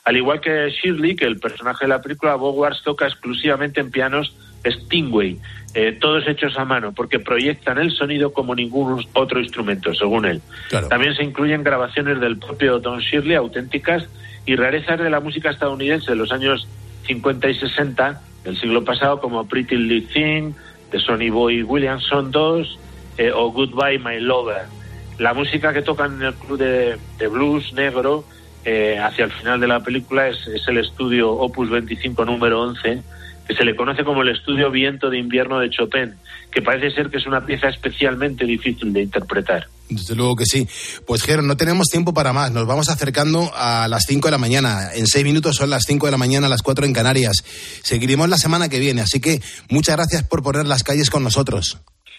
Al 0.04 0.16
igual 0.16 0.40
que 0.40 0.70
Shirley, 0.70 1.14
que 1.14 1.26
el 1.26 1.38
personaje 1.38 1.84
de 1.84 1.88
la 1.88 2.02
película, 2.02 2.34
Bowers 2.34 2.82
toca 2.82 3.06
exclusivamente 3.06 3.80
en 3.80 3.90
pianos 3.90 4.34
Stingway, 4.64 5.38
eh, 5.74 5.96
todos 6.00 6.26
hechos 6.26 6.58
a 6.58 6.64
mano, 6.64 6.92
porque 6.92 7.18
proyectan 7.18 7.78
el 7.78 7.92
sonido 7.92 8.32
como 8.32 8.54
ningún 8.54 9.04
otro 9.14 9.40
instrumento, 9.40 9.94
según 9.94 10.26
él. 10.26 10.42
También 10.88 11.14
se 11.14 11.24
incluyen 11.24 11.62
grabaciones 11.62 12.20
del 12.20 12.38
propio 12.38 12.78
Don 12.78 13.00
Shirley, 13.00 13.36
auténticas, 13.36 14.08
y 14.44 14.56
rarezas 14.56 14.98
de 14.98 15.08
la 15.08 15.20
música 15.20 15.50
estadounidense 15.50 16.10
de 16.10 16.16
los 16.16 16.32
años 16.32 16.66
50 17.06 17.48
y 17.48 17.54
60 17.54 18.20
del 18.44 18.58
siglo 18.58 18.84
pasado, 18.84 19.20
como 19.20 19.46
Pretty 19.46 19.76
Little 19.76 20.12
Thing, 20.12 20.52
de 20.90 20.98
Sonny 20.98 21.30
Boy 21.30 21.62
Williamson 21.62 22.30
2 22.30 22.78
eh, 23.18 23.32
o 23.32 23.50
Goodbye 23.52 23.98
My 23.98 24.20
Lover. 24.20 24.62
La 25.18 25.32
música 25.32 25.72
que 25.72 25.82
tocan 25.82 26.16
en 26.16 26.22
el 26.22 26.34
club 26.34 26.58
de, 26.58 26.98
de 27.18 27.28
blues 27.28 27.72
negro 27.72 28.24
eh, 28.64 28.98
hacia 28.98 29.24
el 29.24 29.32
final 29.32 29.60
de 29.60 29.66
la 29.66 29.80
película 29.80 30.28
es, 30.28 30.46
es 30.46 30.66
el 30.68 30.78
estudio 30.78 31.30
Opus 31.32 31.70
25 31.70 32.24
número 32.24 32.62
11, 32.62 33.02
que 33.46 33.54
se 33.54 33.64
le 33.64 33.74
conoce 33.74 34.04
como 34.04 34.22
el 34.22 34.28
estudio 34.28 34.70
Viento 34.70 35.10
de 35.10 35.18
Invierno 35.18 35.58
de 35.58 35.70
Chopin, 35.70 36.14
que 36.50 36.62
parece 36.62 36.94
ser 36.94 37.10
que 37.10 37.18
es 37.18 37.26
una 37.26 37.44
pieza 37.44 37.68
especialmente 37.68 38.44
difícil 38.44 38.92
de 38.92 39.02
interpretar. 39.02 39.66
Desde 39.88 40.14
luego 40.14 40.36
que 40.36 40.46
sí. 40.46 40.66
Pues, 41.06 41.22
Jero, 41.22 41.42
no 41.42 41.56
tenemos 41.56 41.88
tiempo 41.88 42.14
para 42.14 42.32
más. 42.32 42.50
Nos 42.52 42.66
vamos 42.66 42.88
acercando 42.88 43.50
a 43.54 43.88
las 43.88 44.04
5 44.06 44.28
de 44.28 44.32
la 44.32 44.38
mañana. 44.38 44.90
En 44.94 45.06
seis 45.06 45.24
minutos 45.24 45.56
son 45.56 45.70
las 45.70 45.84
5 45.86 46.06
de 46.06 46.12
la 46.12 46.18
mañana, 46.18 46.48
las 46.48 46.62
4 46.62 46.86
en 46.86 46.92
Canarias. 46.92 47.42
Seguiremos 47.82 48.28
la 48.28 48.38
semana 48.38 48.68
que 48.68 48.78
viene. 48.78 49.02
Así 49.02 49.20
que 49.20 49.40
muchas 49.68 49.96
gracias 49.96 50.22
por 50.22 50.42
poner 50.42 50.66
las 50.66 50.82
calles 50.82 51.10
con 51.10 51.22
nosotros. 51.22 51.78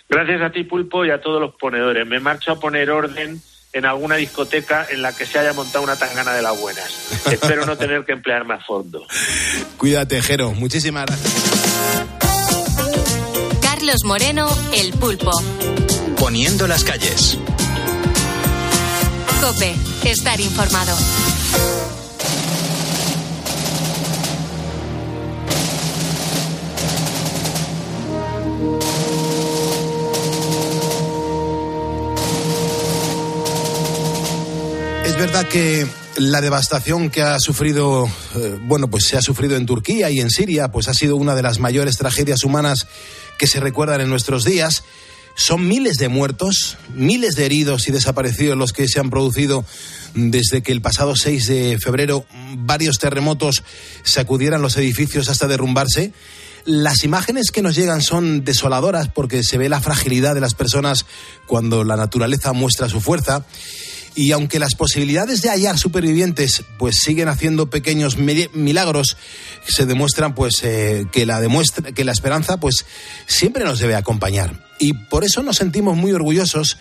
Gracias 0.10 0.42
a 0.42 0.52
ti, 0.52 0.64
Pulpo, 0.66 1.06
y 1.06 1.10
a 1.10 1.22
todos 1.22 1.42
los 1.42 1.56
ponedores. 1.56 2.06
Me 2.06 2.20
marcho 2.20 2.52
a 2.52 2.60
poner 2.60 2.92
orden 2.92 3.42
en 3.74 3.86
alguna 3.86 4.16
discoteca 4.16 4.88
en 4.90 5.02
la 5.02 5.14
que 5.14 5.26
se 5.26 5.40
haya 5.40 5.52
montado 5.54 5.84
una 5.84 5.96
tangana 5.96 6.34
de 6.34 6.42
las 6.42 6.60
buenas. 6.60 6.86
Espero 7.26 7.66
no 7.66 7.76
tener 7.76 8.06
que 8.06 8.14
emplearme 8.14 8.54
a 8.54 8.60
fondo. 8.60 9.06
Cuídate, 9.78 10.22
Jero. 10.22 10.52
Muchísimas 10.52 11.06
gracias. 11.06 11.34
Carlos 13.62 14.04
Moreno, 14.06 14.48
El 14.74 14.94
Pulpo. 14.94 15.32
Poniendo 16.18 16.68
las 16.68 16.84
calles. 16.84 17.38
Cope, 19.42 19.76
estar 20.06 20.40
informado. 20.40 20.96
Verdad 35.28 35.48
que 35.48 35.88
la 36.18 36.42
devastación 36.42 37.10
que 37.10 37.22
ha 37.22 37.40
sufrido, 37.40 38.12
eh, 38.36 38.60
bueno, 38.64 38.90
pues 38.90 39.06
se 39.06 39.16
ha 39.16 39.22
sufrido 39.22 39.56
en 39.56 39.66
Turquía 39.66 40.10
y 40.12 40.20
en 40.20 40.30
Siria, 40.30 40.68
pues 40.68 40.90
ha 40.90 40.94
sido 40.94 41.16
una 41.16 41.34
de 41.34 41.42
las 41.42 41.60
mayores 41.60 41.96
tragedias 41.96 42.44
humanas 42.44 42.88
que 43.38 43.48
se 43.48 43.62
recuerdan 43.62 44.02
en 44.02 44.10
nuestros 44.10 44.44
días. 44.44 44.84
Son 45.36 45.66
miles 45.66 45.96
de 45.96 46.10
muertos, 46.10 46.78
miles 46.94 47.38
de 47.38 47.46
heridos 47.46 47.88
y 47.88 47.94
desaparecidos 47.94 48.58
los 48.58 48.74
que 48.74 48.86
se 48.90 49.00
han 49.00 49.10
producido 49.10 49.64
desde 50.14 50.62
que 50.62 50.74
el 50.74 50.82
pasado 50.82 51.16
6 51.16 51.48
de 51.48 51.80
febrero 51.80 52.26
varios 52.58 53.00
terremotos 53.00 53.64
sacudieran 54.04 54.62
los 54.62 54.76
edificios 54.76 55.30
hasta 55.30 55.48
derrumbarse. 55.48 56.12
Las 56.66 57.06
imágenes 57.06 57.52
que 57.52 57.62
nos 57.62 57.76
llegan 57.76 58.02
son 58.02 58.44
desoladoras 58.44 59.08
porque 59.08 59.42
se 59.44 59.58
ve 59.58 59.70
la 59.70 59.80
fragilidad 59.80 60.36
de 60.36 60.42
las 60.42 60.54
personas 60.54 61.06
cuando 61.48 61.86
la 61.86 61.96
naturaleza 61.96 62.52
muestra 62.52 62.90
su 62.90 63.00
fuerza. 63.00 63.46
Y 64.16 64.32
aunque 64.32 64.60
las 64.60 64.76
posibilidades 64.76 65.42
de 65.42 65.50
hallar 65.50 65.80
supervivientes 65.80 66.64
pues 66.78 66.98
siguen 67.04 67.30
haciendo 67.30 67.70
pequeños 67.70 68.18
mi- 68.18 68.48
milagros, 68.54 69.18
se 69.68 69.86
demuestran 69.88 70.36
pues 70.36 70.56
eh, 70.64 71.06
que 71.12 71.26
la 71.26 71.40
demuestra 71.42 71.92
que 71.92 72.04
la 72.04 72.12
esperanza 72.12 72.58
pues 72.58 72.86
siempre 73.26 73.64
nos 73.64 73.80
debe 73.80 73.96
acompañar. 73.96 74.68
Y 74.80 74.94
por 74.94 75.24
eso 75.24 75.42
nos 75.42 75.58
sentimos 75.58 75.98
muy 75.98 76.12
orgullosos 76.12 76.78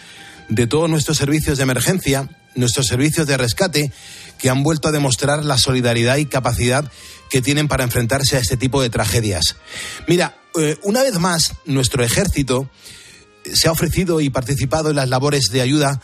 de 0.48 0.66
todos 0.66 0.90
nuestros 0.90 1.16
servicios 1.16 1.56
de 1.56 1.62
emergencia, 1.62 2.28
nuestros 2.54 2.86
servicios 2.86 3.26
de 3.26 3.38
rescate 3.38 3.92
que 4.38 4.50
han 4.50 4.62
vuelto 4.62 4.88
a 4.88 4.92
demostrar 4.92 5.42
la 5.44 5.56
solidaridad 5.56 6.16
y 6.16 6.26
capacidad 6.26 6.90
que 7.30 7.40
tienen 7.40 7.66
para 7.68 7.84
enfrentarse 7.84 8.36
a 8.36 8.40
este 8.40 8.58
tipo 8.58 8.82
de 8.82 8.90
tragedias. 8.90 9.56
Mira, 10.06 10.36
eh, 10.60 10.76
una 10.82 11.02
vez 11.02 11.18
más 11.18 11.54
nuestro 11.64 12.04
ejército 12.04 12.68
se 13.54 13.68
ha 13.68 13.72
ofrecido 13.72 14.20
y 14.20 14.28
participado 14.28 14.90
en 14.90 14.96
las 14.96 15.08
labores 15.08 15.44
de 15.50 15.62
ayuda 15.62 16.00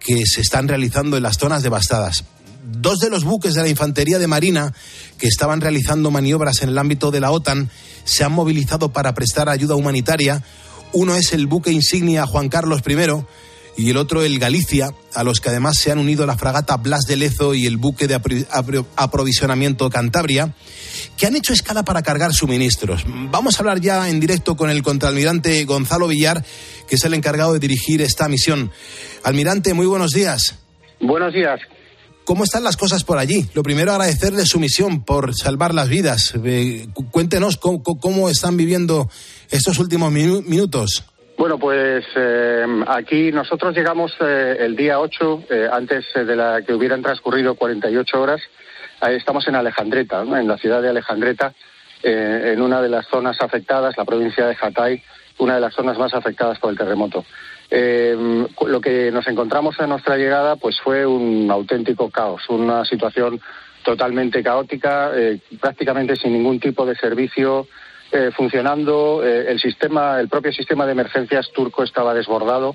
que 0.00 0.24
se 0.26 0.40
están 0.40 0.66
realizando 0.66 1.16
en 1.16 1.22
las 1.22 1.36
zonas 1.36 1.62
devastadas. 1.62 2.24
Dos 2.64 2.98
de 2.98 3.10
los 3.10 3.24
buques 3.24 3.54
de 3.54 3.62
la 3.62 3.68
Infantería 3.68 4.18
de 4.18 4.26
Marina 4.26 4.72
que 5.18 5.28
estaban 5.28 5.60
realizando 5.60 6.10
maniobras 6.10 6.62
en 6.62 6.70
el 6.70 6.78
ámbito 6.78 7.10
de 7.10 7.20
la 7.20 7.30
OTAN 7.30 7.70
se 8.04 8.24
han 8.24 8.32
movilizado 8.32 8.92
para 8.92 9.14
prestar 9.14 9.48
ayuda 9.48 9.76
humanitaria. 9.76 10.42
Uno 10.92 11.14
es 11.14 11.32
el 11.32 11.46
buque 11.46 11.70
insignia 11.70 12.26
Juan 12.26 12.48
Carlos 12.48 12.82
I, 12.86 12.96
y 13.76 13.90
el 13.90 13.96
otro 13.96 14.22
el 14.22 14.38
Galicia, 14.38 14.94
a 15.14 15.24
los 15.24 15.40
que 15.40 15.48
además 15.48 15.78
se 15.78 15.90
han 15.90 15.98
unido 15.98 16.26
la 16.26 16.36
fragata 16.36 16.76
Blas 16.76 17.04
de 17.06 17.16
Lezo 17.16 17.54
y 17.54 17.66
el 17.66 17.76
buque 17.76 18.06
de 18.06 18.20
aprovisionamiento 18.96 19.90
Cantabria, 19.90 20.54
que 21.16 21.26
han 21.26 21.36
hecho 21.36 21.52
escala 21.52 21.84
para 21.84 22.02
cargar 22.02 22.32
suministros. 22.32 23.04
Vamos 23.06 23.56
a 23.56 23.58
hablar 23.60 23.80
ya 23.80 24.08
en 24.08 24.20
directo 24.20 24.56
con 24.56 24.70
el 24.70 24.82
contraalmirante 24.82 25.64
Gonzalo 25.64 26.08
Villar, 26.08 26.44
que 26.88 26.96
es 26.96 27.04
el 27.04 27.14
encargado 27.14 27.52
de 27.52 27.58
dirigir 27.58 28.02
esta 28.02 28.28
misión. 28.28 28.70
Almirante, 29.22 29.74
muy 29.74 29.86
buenos 29.86 30.12
días. 30.12 30.56
Buenos 31.00 31.32
días. 31.32 31.60
¿Cómo 32.24 32.44
están 32.44 32.62
las 32.62 32.76
cosas 32.76 33.02
por 33.02 33.18
allí? 33.18 33.48
Lo 33.54 33.62
primero, 33.62 33.90
agradecerle 33.90 34.46
su 34.46 34.60
misión 34.60 35.02
por 35.02 35.34
salvar 35.34 35.74
las 35.74 35.88
vidas. 35.88 36.34
Eh, 36.44 36.86
cuéntenos 37.10 37.56
cómo, 37.56 38.28
están 38.28 38.56
viviendo 38.56 39.10
estos 39.50 39.78
últimos 39.78 40.12
minutos. 40.12 41.04
Bueno, 41.40 41.56
pues 41.58 42.04
eh, 42.16 42.66
aquí 42.86 43.32
nosotros 43.32 43.74
llegamos 43.74 44.14
eh, 44.20 44.58
el 44.60 44.76
día 44.76 45.00
8, 45.00 45.44
antes 45.72 46.04
de 46.12 46.36
la 46.36 46.60
que 46.60 46.74
hubieran 46.74 47.00
transcurrido 47.00 47.54
48 47.54 48.20
horas. 48.20 48.42
Estamos 49.08 49.48
en 49.48 49.54
Alejandreta, 49.54 50.20
en 50.20 50.46
la 50.46 50.58
ciudad 50.58 50.82
de 50.82 50.90
Alejandreta, 50.90 51.54
en 52.02 52.60
una 52.60 52.82
de 52.82 52.90
las 52.90 53.06
zonas 53.06 53.40
afectadas, 53.40 53.96
la 53.96 54.04
provincia 54.04 54.46
de 54.46 54.54
Hatay, 54.60 55.02
una 55.38 55.54
de 55.54 55.62
las 55.62 55.72
zonas 55.72 55.96
más 55.96 56.12
afectadas 56.12 56.58
por 56.58 56.72
el 56.72 56.76
terremoto. 56.76 57.24
Eh, 57.70 58.46
lo 58.66 58.80
que 58.82 59.10
nos 59.10 59.26
encontramos 59.26 59.80
en 59.80 59.88
nuestra 59.88 60.18
llegada 60.18 60.56
pues 60.56 60.78
fue 60.78 61.06
un 61.06 61.50
auténtico 61.50 62.10
caos, 62.10 62.42
una 62.50 62.84
situación 62.84 63.40
totalmente 63.82 64.42
caótica, 64.42 65.12
eh, 65.14 65.38
prácticamente 65.58 66.16
sin 66.16 66.34
ningún 66.34 66.60
tipo 66.60 66.84
de 66.84 66.96
servicio 66.96 67.66
eh, 68.12 68.30
funcionando. 68.36 69.22
Eh, 69.24 69.50
el 69.50 69.60
sistema, 69.60 70.20
el 70.20 70.28
propio 70.28 70.52
sistema 70.52 70.86
de 70.86 70.92
emergencias 70.92 71.50
turco 71.52 71.82
estaba 71.82 72.14
desbordado. 72.14 72.74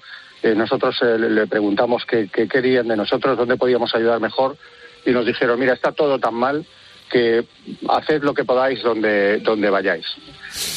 nosotros 0.55 1.01
le 1.01 1.47
preguntamos 1.47 2.05
qué, 2.05 2.27
querían 2.27 2.87
de 2.87 2.95
nosotros, 2.95 3.35
dónde 3.35 3.57
podíamos 3.57 3.95
ayudar 3.95 4.19
mejor 4.19 4.57
y 5.03 5.11
nos 5.11 5.25
dijeron, 5.25 5.59
mira, 5.59 5.73
está 5.73 5.91
todo 5.91 6.19
tan 6.19 6.35
mal 6.35 6.65
que 7.09 7.45
haced 7.87 8.23
lo 8.23 8.33
que 8.33 8.45
podáis 8.45 8.81
donde, 8.81 9.39
donde 9.39 9.69
vayáis. 9.69 10.05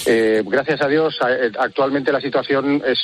Eh, 0.06 0.42
gracias 0.44 0.80
a 0.82 0.88
Dios, 0.88 1.18
eh, 1.26 1.50
actualmente 1.59 2.12
la 2.12 2.20
situación 2.20 2.82
es, 2.84 2.98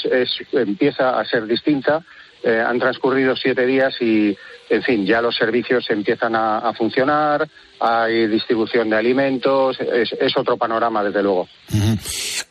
empieza 0.53 1.19
a 1.19 1.25
ser 1.25 1.47
distinta. 1.47 2.03
Eh, 2.43 2.61
han 2.61 2.79
transcurrido 2.79 3.35
siete 3.35 3.65
días 3.65 3.95
y, 4.03 4.37
en 4.69 4.83
fin, 4.83 5.07
ya 5.07 5.23
los 5.23 5.35
servicios 5.35 5.89
empiezan 5.89 6.37
a, 6.37 6.73
funcionar, 6.75 7.49
hay 7.85 8.27
distribución 8.29 8.89
de 8.89 8.97
alimentos, 8.97 9.77
es, 9.81 10.37
otro 10.37 10.57
panorama, 10.57 11.05
desde 11.05 11.23
luego. 11.23 11.47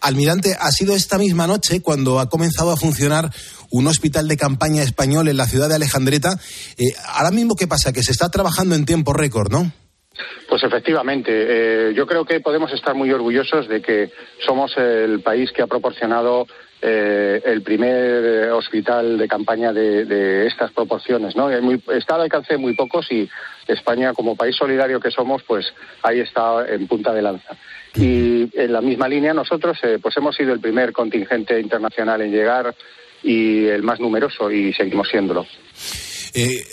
Almirante, 0.01 0.55
ha 0.59 0.71
sido 0.71 0.95
esta 0.95 1.17
misma 1.17 1.47
noche 1.47 1.81
cuando 1.81 2.19
ha 2.19 2.29
comenzado 2.29 2.71
a 2.71 2.77
funcionar 2.77 3.31
un 3.71 3.87
hospital 3.87 4.27
de 4.27 4.37
campaña 4.37 4.83
español 4.83 5.27
en 5.27 5.37
la 5.37 5.47
ciudad 5.47 5.69
de 5.69 5.75
Alejandreta. 5.75 6.39
ahora 7.07 7.31
mismo, 7.31 7.55
¿qué 7.55 7.67
pasa? 7.67 7.91
Que 7.91 8.03
se 8.03 8.11
está 8.11 8.29
trabajando 8.29 8.75
en 8.75 8.85
tiempo 8.85 9.13
récord, 9.13 9.51
¿no? 9.51 9.71
Pues 10.53 10.65
efectivamente, 10.65 11.31
eh, 11.33 11.93
yo 11.95 12.05
creo 12.05 12.25
que 12.25 12.39
podemos 12.39 12.71
estar 12.71 12.93
muy 12.93 13.11
orgullosos 13.11 13.67
de 13.67 13.81
que 13.81 14.11
somos 14.45 14.77
el 14.77 15.21
país 15.21 15.51
que 15.51 15.63
ha 15.63 15.65
proporcionado 15.65 16.45
eh, 16.79 17.41
el 17.43 17.63
primer 17.63 18.51
hospital 18.51 19.17
de 19.17 19.27
campaña 19.27 19.73
de, 19.73 20.45
estas 20.45 20.71
proporciones, 20.71 21.35
¿no? 21.35 21.49
está 21.49 22.13
al 22.13 22.21
alcance 22.21 22.53
de 22.53 22.59
muy 22.59 22.75
pocos 22.75 23.11
y 23.11 23.27
España, 23.67 24.13
como 24.13 24.35
país 24.35 24.55
solidario 24.55 24.99
que 24.99 25.09
somos, 25.09 25.41
pues 25.41 25.65
ahí 26.03 26.19
está 26.19 26.67
en 26.69 26.85
punta 26.85 27.11
de 27.11 27.23
lanza. 27.23 27.57
Y 27.95 28.47
en 28.53 28.73
la 28.73 28.81
misma 28.81 29.07
línea 29.07 29.33
nosotros, 29.33 29.79
eh, 29.81 29.97
pues 29.99 30.15
hemos 30.17 30.35
sido 30.35 30.53
el 30.53 30.59
primer 30.59 30.93
contingente 30.93 31.59
internacional 31.59 32.21
en 32.21 32.31
llegar 32.31 32.75
y 33.23 33.65
el 33.65 33.81
más 33.81 33.99
numeroso 33.99 34.51
y 34.51 34.71
seguimos 34.71 35.09
siéndolo. 35.09 35.47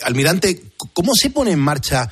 almirante, 0.03 0.61
¿cómo 0.93 1.15
se 1.15 1.31
pone 1.31 1.53
en 1.53 1.61
marcha 1.61 2.11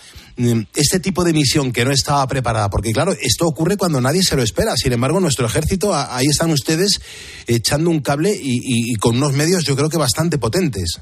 este 0.74 1.00
tipo 1.00 1.24
de 1.24 1.32
misión 1.32 1.72
que 1.72 1.84
no 1.84 1.90
estaba 1.90 2.26
preparada, 2.26 2.70
porque 2.70 2.92
claro, 2.92 3.12
esto 3.12 3.46
ocurre 3.46 3.76
cuando 3.76 4.00
nadie 4.00 4.22
se 4.22 4.36
lo 4.36 4.42
espera. 4.42 4.72
Sin 4.76 4.92
embargo, 4.92 5.20
nuestro 5.20 5.46
ejército, 5.46 5.94
ahí 5.94 6.26
están 6.26 6.50
ustedes 6.50 7.00
echando 7.46 7.90
un 7.90 8.00
cable 8.00 8.30
y, 8.32 8.94
con 8.96 9.16
unos 9.16 9.32
medios 9.32 9.64
yo 9.64 9.74
creo 9.76 9.88
que 9.88 9.98
bastante 9.98 10.38
potentes. 10.38 11.00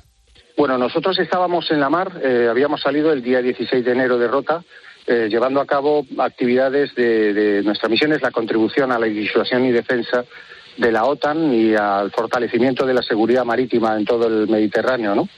Bueno, 0.57 0.79
nosotros 0.79 1.19
estábamos 1.19 1.71
en 1.71 1.81
la 1.81 1.91
mar, 1.91 2.19
eh, 2.25 2.49
habíamos 2.49 2.81
salido 2.81 3.13
el 3.13 3.23
día 3.23 3.43
16 3.43 3.85
de 3.85 3.93
enero 3.93 4.17
de 4.17 4.27
Rota, 4.27 4.65
eh, 5.07 5.29
llevando 5.29 5.61
a 5.61 5.67
cabo 5.67 6.07
actividades 6.19 6.95
de, 6.95 7.35
de 7.35 7.63
nuestra 7.63 7.91
misión, 7.91 8.13
es 8.15 8.23
la 8.23 8.31
contribución 8.31 8.91
a 8.91 8.99
la 8.99 9.07
disuasión 9.07 9.67
y 9.67 9.73
defensa 9.73 10.25
de 10.79 10.93
la 10.93 11.05
OTAN 11.05 11.53
y 11.53 11.75
al 11.75 12.11
fortalecimiento 12.11 12.87
de 12.87 12.95
la 12.95 13.03
seguridad 13.03 13.45
marítima 13.45 13.97
en 13.97 14.05
todo 14.05 14.27
el 14.27 14.49
Mediterráneo, 14.49 15.15
¿no? 15.15 15.29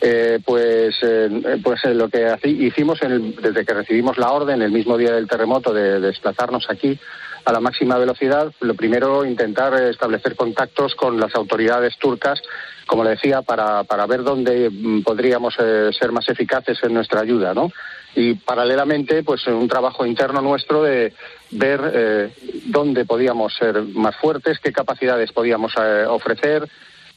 Eh, 0.00 0.38
pues, 0.44 0.94
eh, 1.02 1.58
pues 1.62 1.84
eh, 1.84 1.92
lo 1.92 2.08
que 2.08 2.32
hicimos 2.44 3.00
desde 3.00 3.64
que 3.64 3.74
recibimos 3.74 4.16
la 4.16 4.30
orden 4.30 4.62
el 4.62 4.70
mismo 4.70 4.96
día 4.96 5.12
del 5.12 5.26
terremoto 5.26 5.72
de, 5.72 5.98
desplazarnos 5.98 6.70
aquí 6.70 6.96
a 7.44 7.52
la 7.52 7.58
máxima 7.58 7.98
velocidad, 7.98 8.52
lo 8.60 8.74
primero 8.74 9.24
intentar 9.24 9.74
establecer 9.82 10.36
contactos 10.36 10.94
con 10.94 11.18
las 11.18 11.34
autoridades 11.34 11.96
turcas, 11.98 12.40
como 12.86 13.02
le 13.02 13.10
decía, 13.10 13.42
para, 13.42 13.84
para 13.84 14.06
ver 14.06 14.22
dónde 14.22 14.70
mm, 14.70 15.02
podríamos 15.02 15.54
ser 15.54 16.12
más 16.12 16.28
eficaces 16.28 16.78
en 16.82 16.94
nuestra 16.94 17.20
ayuda, 17.20 17.54
¿no? 17.54 17.72
Y 18.14 18.34
paralelamente, 18.34 19.22
pues 19.22 19.46
un 19.46 19.68
trabajo 19.68 20.06
interno 20.06 20.40
nuestro 20.40 20.82
de 20.82 21.12
ver 21.50 22.32
dónde 22.64 23.04
podíamos 23.04 23.54
ser 23.54 23.82
más 23.82 24.16
fuertes, 24.16 24.58
qué 24.60 24.72
capacidades 24.72 25.32
podíamos 25.32 25.72
ofrecer, 26.08 26.68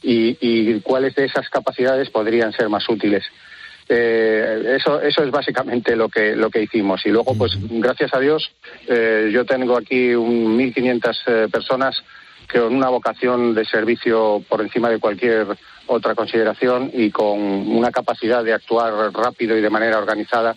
y, 0.02 0.80
cuáles 0.80 1.14
de 1.14 1.26
esas 1.26 1.48
capacidades 1.48 2.10
podrían 2.10 2.52
ser 2.52 2.68
más 2.68 2.88
útiles. 2.88 3.24
Eh, 3.88 4.76
eso, 4.76 5.00
eso 5.00 5.22
es 5.24 5.30
básicamente 5.30 5.96
lo 5.96 6.08
que, 6.08 6.34
lo 6.36 6.50
que 6.50 6.62
hicimos. 6.62 7.04
Y 7.04 7.10
luego, 7.10 7.34
pues, 7.36 7.52
gracias 7.58 8.14
a 8.14 8.20
Dios, 8.20 8.52
eh, 8.86 9.30
yo 9.32 9.44
tengo 9.44 9.76
aquí 9.76 10.14
un 10.14 10.58
1.500 10.58 11.18
eh, 11.26 11.48
personas 11.50 12.02
que 12.48 12.60
con 12.60 12.74
una 12.74 12.88
vocación 12.88 13.54
de 13.54 13.64
servicio 13.64 14.42
por 14.48 14.60
encima 14.60 14.90
de 14.90 14.98
cualquier 14.98 15.46
otra 15.86 16.14
consideración 16.14 16.90
y 16.92 17.10
con 17.10 17.38
una 17.38 17.90
capacidad 17.90 18.44
de 18.44 18.52
actuar 18.52 18.92
rápido 19.12 19.56
y 19.56 19.60
de 19.60 19.70
manera 19.70 19.98
organizada 19.98 20.54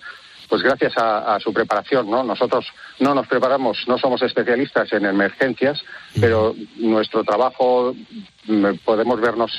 pues 0.48 0.62
gracias 0.62 0.94
a, 0.98 1.38
su 1.40 1.54
preparación, 1.54 2.10
¿no? 2.10 2.24
Nosotros 2.24 2.66
no 3.00 3.14
nos 3.14 3.28
preparamos, 3.28 3.78
no 3.88 3.98
somos 3.98 4.22
especialistas 4.22 4.92
en 4.94 5.06
emergencias, 5.06 5.82
pero 6.20 6.56
nuestro 6.78 7.24
trabajo 7.24 7.94
mm, 8.48 8.66
podemos 8.84 9.20
vernos 9.20 9.52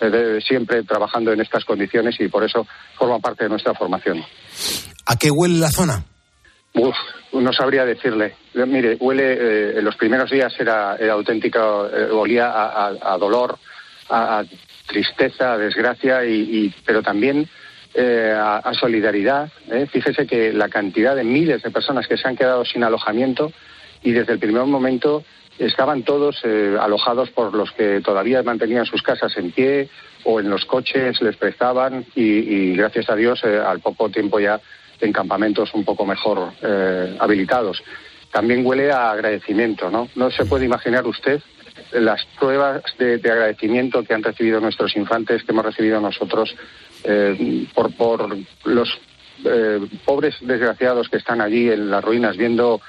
eh, 0.00 0.38
siempre 0.46 0.82
trabajando 0.82 1.32
en 1.32 1.40
estas 1.40 1.64
condiciones 1.64 2.20
y 2.20 2.28
por 2.28 2.44
eso 2.44 2.66
forma 2.98 3.18
parte 3.18 3.44
de 3.44 3.50
nuestra 3.50 3.74
formación. 3.74 4.24
¿A 5.06 5.16
qué 5.16 5.30
huele 5.30 5.58
la 5.58 5.70
zona? 5.70 6.04
Uf, 6.74 6.96
no 7.32 7.52
sabría 7.52 7.84
decirle. 7.84 8.34
Mire, 8.54 8.96
huele, 8.98 9.32
eh, 9.32 9.78
en 9.78 9.84
los 9.84 9.96
primeros 9.96 10.30
días 10.30 10.52
era, 10.58 10.96
era 10.96 11.12
auténtica, 11.12 11.60
eh, 11.92 12.08
olía 12.10 12.50
a, 12.52 13.18
dolor, 13.18 13.58
a, 14.08 14.44
tristeza, 14.86 15.52
a 15.52 15.58
desgracia, 15.58 16.24
y, 16.24 16.74
pero 16.84 17.02
también 17.02 17.48
eh, 17.94 18.34
a, 18.34 18.72
solidaridad. 18.74 19.50
¿eh? 19.70 19.86
Fíjese 19.90 20.26
que 20.26 20.52
la 20.52 20.68
cantidad 20.68 21.14
de 21.14 21.24
miles 21.24 21.62
de 21.62 21.70
personas 21.70 22.06
que 22.06 22.16
se 22.16 22.26
han 22.26 22.36
quedado 22.36 22.64
sin 22.64 22.84
alojamiento 22.84 23.52
y 24.02 24.12
desde 24.12 24.32
el 24.32 24.38
primer 24.38 24.64
momento 24.64 25.24
estaban 25.58 26.02
todos 26.02 26.40
eh, 26.44 26.76
alojados 26.80 27.30
por 27.30 27.54
los 27.54 27.70
que 27.72 28.00
todavía 28.00 28.42
mantenían 28.42 28.86
sus 28.86 29.02
casas 29.02 29.36
en 29.36 29.50
pie 29.52 29.88
o 30.24 30.40
en 30.40 30.48
los 30.48 30.64
coches 30.64 31.20
les 31.20 31.36
prestaban 31.36 32.06
y, 32.14 32.74
gracias 32.76 33.10
a 33.10 33.16
Dios 33.16 33.44
al 33.44 33.80
poco 33.80 34.08
tiempo 34.08 34.40
ya 34.40 34.60
en 35.00 35.12
campamentos 35.12 35.74
un 35.74 35.84
poco 35.84 36.06
mejor 36.06 36.52
habilitados. 37.18 37.82
También 38.30 38.64
huele 38.64 38.90
a 38.90 39.10
agradecimiento, 39.10 39.90
¿no? 39.90 40.08
No 40.14 40.30
se 40.30 40.46
puede 40.46 40.64
imaginar 40.64 41.06
usted 41.06 41.42
las 41.92 42.24
pruebas 42.38 42.82
de, 42.98 43.14
agradecimiento 43.14 44.02
que 44.02 44.14
han 44.14 44.22
recibido 44.22 44.60
nuestros 44.60 44.96
infantes, 44.96 45.42
que 45.42 45.52
hemos 45.52 45.64
recibido 45.64 46.00
nosotros, 46.00 46.54
eh, 47.04 47.66
por, 47.74 47.94
por 47.96 48.36
los 48.64 48.88
eh, 49.44 49.80
pobres 50.04 50.34
desgraciados 50.40 51.08
que 51.08 51.18
están 51.18 51.40
allí 51.40 51.68
en 51.68 51.90
las 51.90 52.04
ruinas 52.04 52.36
viendo 52.36 52.80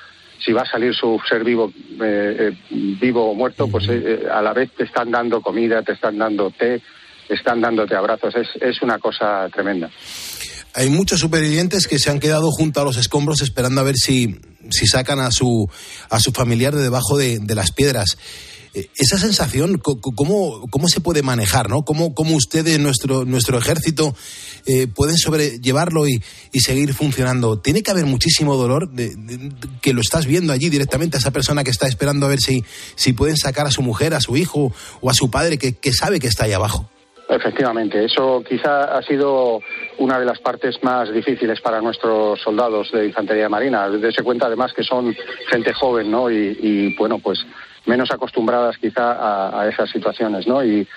si 0.44 0.52
va 0.52 0.64
a 0.64 0.70
salir 0.70 0.94
su 0.94 1.20
ser 1.28 1.44
vivo, 1.44 1.72
eh, 2.02 2.52
vivo 2.70 3.32
o 3.32 3.34
muerto, 3.34 3.68
pues 3.68 3.88
a 3.88 4.42
la 4.42 4.52
vez 4.52 4.72
te 4.76 4.84
están 4.84 5.10
dando 5.10 5.42
comida, 5.42 5.82
te 5.84 5.94
están 5.94 6.18
dando 6.18 6.52
té, 6.52 6.82
te 7.28 7.34
están 7.34 7.62
dándote 7.62 7.96
abrazos. 7.96 8.36
Es, 8.36 8.50
es 8.62 8.82
una 8.82 9.00
cosa 9.00 9.48
tremenda. 9.54 9.90
Hay 10.76 10.90
muchos 10.90 11.22
supervivientes 11.22 11.88
que 11.88 11.98
se 11.98 12.10
han 12.10 12.20
quedado 12.20 12.50
junto 12.52 12.82
a 12.82 12.84
los 12.84 12.98
escombros 12.98 13.42
esperando 13.42 13.80
a 13.80 13.84
ver 13.86 13.96
si, 13.96 14.36
si 14.70 14.86
sacan 14.88 15.20
a 15.20 15.32
su, 15.32 15.70
a 16.10 16.20
su 16.20 16.32
familiar 16.32 16.74
de 16.76 16.82
debajo 16.82 17.18
de, 17.18 17.40
de 17.40 17.56
las 17.56 17.72
piedras. 17.72 18.18
Esa 18.74 19.20
sensación, 19.20 19.78
¿cómo, 19.78 20.68
cómo 20.70 20.88
se 20.88 21.00
puede 21.00 21.22
manejar? 21.22 21.70
¿no? 21.70 21.84
¿Cómo, 21.84 22.16
cómo 22.16 22.36
ustedes, 22.36 22.80
nuestro, 22.80 23.24
nuestro 23.24 23.58
ejército, 23.58 24.16
eh, 24.66 24.88
pueden 24.88 25.18
sobrellevarlo 25.18 26.08
y, 26.08 26.22
y, 26.52 26.60
seguir 26.62 26.94
funcionando? 26.94 27.60
Tiene 27.60 27.84
que 27.84 27.92
haber 27.92 28.06
muchísimo 28.06 28.56
dolor 28.56 28.90
de, 28.90 29.14
que 29.82 29.94
lo 29.94 30.02
estás 30.02 30.26
viendo 30.26 30.54
allí 30.54 30.70
directamente 30.70 31.18
a 31.18 31.20
esa 31.20 31.32
persona 31.32 31.64
que 31.64 31.72
está 31.72 31.88
esperando 31.88 32.26
a 32.26 32.30
ver 32.30 32.40
si, 32.40 32.64
si 32.96 33.14
pueden 33.14 33.38
sacar 33.38 33.68
a 33.68 33.72
su 33.72 33.84
mujer, 33.84 34.14
a 34.14 34.22
su 34.22 34.38
hijo 34.38 34.74
o 35.02 35.10
a 35.10 35.14
su 35.14 35.30
padre 35.30 35.58
que, 35.58 35.74
que 35.74 35.94
sabe 35.94 36.20
que 36.20 36.28
está 36.28 36.46
ahí 36.46 36.54
abajo. 36.54 36.90
Efectivamente, 37.30 38.04
eso 38.04 38.44
quizá 38.48 38.96
ha 38.96 39.02
sido 39.02 39.62
una 39.98 40.20
de 40.20 40.26
las 40.26 40.40
partes 40.40 40.84
más 40.84 41.12
difíciles 41.12 41.62
para 41.62 41.82
nuestros 41.82 42.40
soldados 42.42 42.92
de 42.92 43.08
infantería 43.08 43.48
marina. 43.48 43.90
Dese 43.90 44.24
cuenta 44.24 44.48
además 44.48 44.74
que 44.74 44.84
son 44.84 45.16
gente 45.50 45.74
joven, 45.74 46.12
¿no? 46.12 46.30
Y, 46.30 46.96
bueno, 46.98 47.20
pues 47.20 47.40
menos 47.86 48.12
acostumbradas 48.12 48.78
quizá 48.78 49.60
a, 49.62 49.68
esas 49.70 49.90
situaciones, 49.90 50.48
¿no? 50.48 50.64
Y 50.64 50.88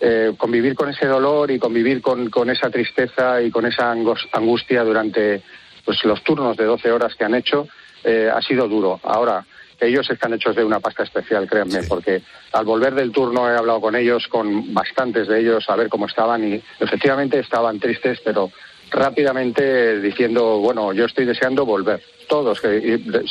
eh, 0.00 0.32
convivir 0.36 0.74
con 0.74 0.90
ese 0.90 1.06
dolor 1.06 1.50
y 1.50 1.58
convivir 1.58 2.02
con, 2.02 2.30
con 2.30 2.50
esa 2.50 2.70
tristeza 2.70 3.40
y 3.42 3.50
con 3.50 3.66
esa 3.66 3.90
angustia 3.90 4.84
durante 4.84 5.42
pues 5.84 6.04
los 6.04 6.22
turnos 6.22 6.56
de 6.56 6.64
12 6.64 6.90
horas 6.90 7.14
que 7.14 7.24
han 7.24 7.34
hecho 7.34 7.66
eh, 8.04 8.30
ha 8.32 8.42
sido 8.42 8.68
duro. 8.68 9.00
Ahora, 9.02 9.44
ellos 9.80 10.08
están 10.10 10.32
hechos 10.34 10.56
de 10.56 10.64
una 10.64 10.80
pasta 10.80 11.02
especial, 11.02 11.48
créanme, 11.48 11.82
porque 11.82 12.22
al 12.52 12.64
volver 12.64 12.94
del 12.94 13.12
turno 13.12 13.50
he 13.50 13.56
hablado 13.56 13.80
con 13.80 13.94
ellos, 13.94 14.26
con 14.28 14.72
bastantes 14.72 15.28
de 15.28 15.40
ellos, 15.40 15.68
a 15.68 15.76
ver 15.76 15.88
cómo 15.88 16.06
estaban 16.06 16.44
y 16.44 16.62
efectivamente 16.80 17.38
estaban 17.38 17.78
tristes, 17.78 18.20
pero 18.24 18.50
rápidamente 18.90 20.00
diciendo, 20.00 20.58
bueno, 20.58 20.92
yo 20.92 21.04
estoy 21.04 21.24
deseando 21.24 21.64
volver. 21.64 22.02
Todos, 22.28 22.60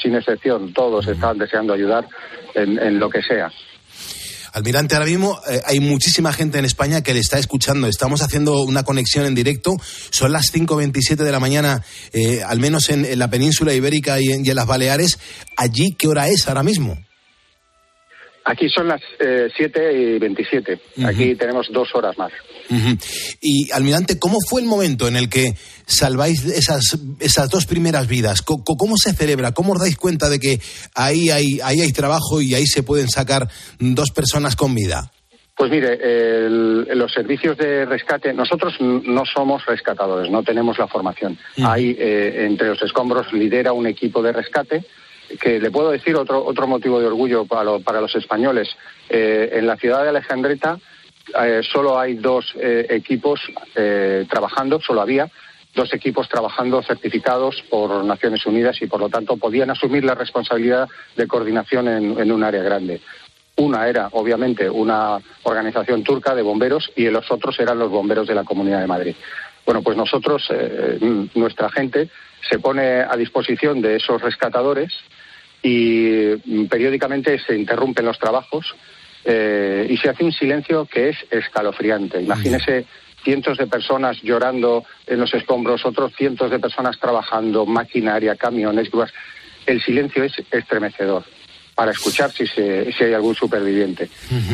sin 0.02 0.16
excepción, 0.16 0.74
todos 0.74 1.08
están 1.08 1.38
deseando 1.38 1.74
ayudar 1.74 2.08
en 2.54 3.00
lo 3.00 3.10
que 3.10 3.22
sea. 3.22 3.52
Almirante, 4.56 4.96
ahora 4.96 5.08
mismo 5.08 5.38
eh, 5.50 5.60
hay 5.66 5.82
muchísima 5.82 6.32
gente 6.32 6.58
en 6.58 6.64
España 6.64 7.02
que 7.02 7.14
le 7.14 7.20
está 7.20 7.38
escuchando. 7.38 7.88
Estamos 7.88 8.22
haciendo 8.22 8.64
una 8.64 8.84
conexión 8.84 9.26
en 9.26 9.36
directo. 9.36 9.72
Son 10.12 10.32
las 10.32 10.46
5.27 10.54 11.18
de 11.18 11.32
la 11.34 11.42
mañana, 11.42 11.84
eh, 12.14 12.42
al 12.42 12.62
menos 12.62 12.90
en, 12.90 13.20
la 13.20 13.30
península 13.30 13.74
ibérica 13.74 14.22
y 14.22 14.32
en, 14.32 14.56
las 14.56 14.66
Baleares. 14.66 15.20
¿Allí 15.58 15.94
qué 16.00 16.08
hora 16.08 16.30
es 16.30 16.48
ahora 16.48 16.64
mismo? 16.64 16.98
Aquí 18.48 18.70
son 18.70 18.88
las 18.88 19.02
eh, 19.20 19.50
7 19.58 19.94
y 19.94 20.20
27. 20.20 20.80
Aquí 21.04 21.34
tenemos 21.36 21.68
dos 21.72 21.90
horas 21.96 22.16
más. 22.16 22.32
Y, 23.42 23.72
almirante, 23.72 24.20
¿cómo 24.20 24.38
fue 24.48 24.62
el 24.62 24.68
momento 24.68 25.08
en 25.08 25.16
el 25.16 25.30
que 25.30 25.56
salváis 25.88 26.46
esas, 26.46 26.98
esas 27.20 27.50
dos 27.50 27.66
primeras 27.66 28.08
vidas? 28.08 28.44
¿Cómo, 28.44 28.98
se 28.98 29.14
celebra? 29.14 29.52
¿Cómo 29.52 29.74
os 29.74 29.80
dais 29.80 29.98
cuenta 29.98 30.30
de 30.30 30.40
que 30.40 30.60
ahí 30.94 31.32
hay, 31.32 31.60
ahí 31.64 31.82
hay 31.82 31.92
trabajo 31.92 32.40
y 32.40 32.54
ahí 32.54 32.68
se 32.68 32.84
pueden 32.84 33.10
sacar 33.10 33.50
dos 33.80 34.12
personas 34.12 34.56
con 34.56 34.76
vida? 34.76 35.12
Pues 35.58 35.72
mire, 35.72 35.98
los 36.50 37.12
servicios 37.14 37.58
de 37.58 37.86
rescate, 37.86 38.32
nosotros 38.34 38.76
no 38.80 39.24
somos 39.26 39.66
rescatadores, 39.66 40.30
no 40.30 40.44
tenemos 40.44 40.78
la 40.78 40.88
formación. 40.88 41.38
Hay, 41.64 41.96
eh, 41.98 42.46
entre 42.46 42.68
los 42.68 42.82
escombros, 42.84 43.32
lidera 43.34 43.72
un 43.72 43.88
equipo 43.88 44.22
de 44.22 44.34
rescate 44.34 44.86
que 45.40 45.60
le 45.60 45.72
puedo 45.72 45.92
decir 45.92 46.16
otro, 46.16 46.44
otro 46.46 46.68
motivo 46.68 47.00
de 47.00 47.08
orgullo 47.08 47.46
para, 47.46 48.02
los 48.02 48.16
españoles. 48.16 48.70
Eh, 49.10 49.50
en 49.54 49.68
la 49.68 49.78
ciudad 49.78 50.04
de 50.04 50.10
Alejandreta 50.10 50.80
eh, 51.44 51.62
solo 51.64 52.00
hay 52.00 52.16
dos 52.16 52.54
eh, 52.60 52.88
equipos 52.90 53.42
trabajando, 54.30 54.80
solo 54.80 55.02
había 55.02 55.30
dos 55.74 55.94
equipos 55.94 56.30
trabajando 56.30 56.82
certificados 56.82 57.62
por 57.70 58.06
Naciones 58.06 58.46
Unidas 58.46 58.82
y 58.82 58.88
por 58.88 59.02
lo 59.02 59.10
tanto 59.10 59.36
podían 59.36 59.70
asumir 59.70 60.06
la 60.06 60.16
responsabilidad 60.16 60.88
de 61.18 61.28
coordinación 61.28 61.90
en, 61.90 62.32
un 62.32 62.44
área 62.44 62.64
grande. 62.64 63.02
Una 63.58 63.88
era, 63.88 64.08
obviamente, 64.14 64.70
una 64.70 65.20
organización 65.44 66.04
turca 66.04 66.34
de 66.34 66.44
bomberos 66.44 66.92
y 66.96 67.10
los 67.10 67.30
otros 67.30 67.60
eran 67.60 67.78
los 67.78 67.90
bomberos 67.92 68.26
de 68.26 68.36
la 68.36 68.46
Comunidad 68.46 68.80
de 68.80 68.88
Madrid. 68.88 69.16
Bueno, 69.66 69.82
pues 69.82 69.98
nosotros, 69.98 70.48
nuestra 71.34 71.70
gente, 71.70 72.10
se 72.50 72.60
pone 72.60 73.02
a 73.02 73.16
disposición 73.18 73.82
de 73.82 73.98
esos 73.98 74.22
rescatadores 74.22 74.94
y 75.64 76.34
mm, 76.46 76.66
periódicamente 76.66 77.40
se 77.40 77.56
interrumpen 77.56 78.06
los 78.06 78.20
trabajos 78.20 78.76
eh, 79.24 79.88
y 79.90 79.98
se 79.98 80.10
hace 80.10 80.24
un 80.24 80.32
silencio 80.32 80.86
que 80.86 81.10
es 81.10 81.18
escalofriante. 81.32 82.22
Imagínese 82.22 82.86
cientos 83.24 83.58
de 83.58 83.66
personas 83.66 84.22
llorando 84.22 84.86
en 85.08 85.20
los 85.20 85.34
escombros, 85.34 85.84
otros 85.86 86.14
cientos 86.16 86.52
de 86.52 86.60
personas 86.60 87.00
trabajando, 87.00 87.66
maquinaria, 87.66 88.36
camiones, 88.36 88.92
grúas. 88.92 89.12
El 89.66 89.82
silencio 89.82 90.24
es 90.24 90.34
estremecedor 90.52 91.24
para 91.74 91.92
escuchar 91.92 92.32
si, 92.32 92.46
si 92.48 92.62
hay 93.04 93.14
algún 93.14 93.36
superviviente. 93.36 94.10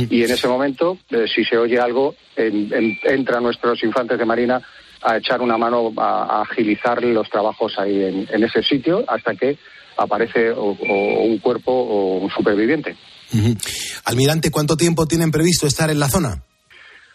Y 0.10 0.24
en 0.24 0.32
ese 0.32 0.48
momento, 0.48 0.98
eh, 1.12 1.26
si 1.28 1.44
se 1.44 1.58
oye 1.58 1.80
algo, 1.80 2.16
entran 2.36 3.44
nuestros 3.44 3.84
infantes 3.84 4.18
de 4.18 4.26
marina 4.26 4.62
a 5.02 5.18
echar 5.18 5.42
una 5.42 5.58
mano 5.58 5.92
a, 5.98 6.42
agilizar 6.42 7.04
los 7.04 7.30
trabajos 7.30 7.78
ahí 7.78 8.26
en, 8.30 8.44
ese 8.44 8.64
sitio 8.64 9.04
hasta 9.08 9.36
que 9.36 9.58
aparece 9.98 10.52
un 10.52 11.38
cuerpo 11.40 11.72
o 11.72 12.18
un 12.18 12.30
superviviente. 12.30 12.96
Almirante, 14.06 14.52
¿cuánto 14.52 14.76
tiempo 14.76 15.06
tienen 15.06 15.32
previsto 15.32 15.68
estar 15.68 15.90
en 15.90 16.00
la 16.00 16.10
zona? 16.10 16.44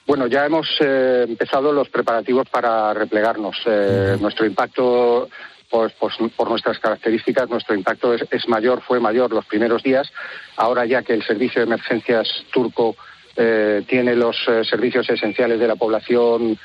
Bueno, 0.06 0.28
ya 0.28 0.46
hemos 0.46 0.68
eh, 0.80 1.24
empezado 1.28 1.72
los 1.72 1.88
preparativos 1.88 2.48
para 2.48 2.94
replegarnos. 2.94 3.56
Eh, 3.66 4.16
nuestro 4.20 4.46
impacto, 4.46 5.28
pues, 5.68 5.92
pues, 5.98 6.14
por 6.36 6.48
nuestras 6.48 6.78
características, 6.78 7.50
nuestro 7.50 7.74
impacto 7.74 8.14
es, 8.14 8.48
mayor, 8.48 8.82
fue 8.82 9.00
mayor 9.00 9.32
los 9.32 9.44
primeros 9.46 9.82
días. 9.82 10.08
Ahora 10.56 10.86
ya 10.86 11.02
que 11.02 11.12
el 11.12 11.24
servicio 11.24 11.60
de 11.60 11.66
emergencias 11.66 12.28
turco 12.52 12.94
eh, 13.34 13.82
tiene 13.88 14.14
los 14.14 14.36
servicios 14.70 15.10
esenciales 15.10 15.58
de 15.58 15.66
la 15.66 15.74
población 15.74 16.56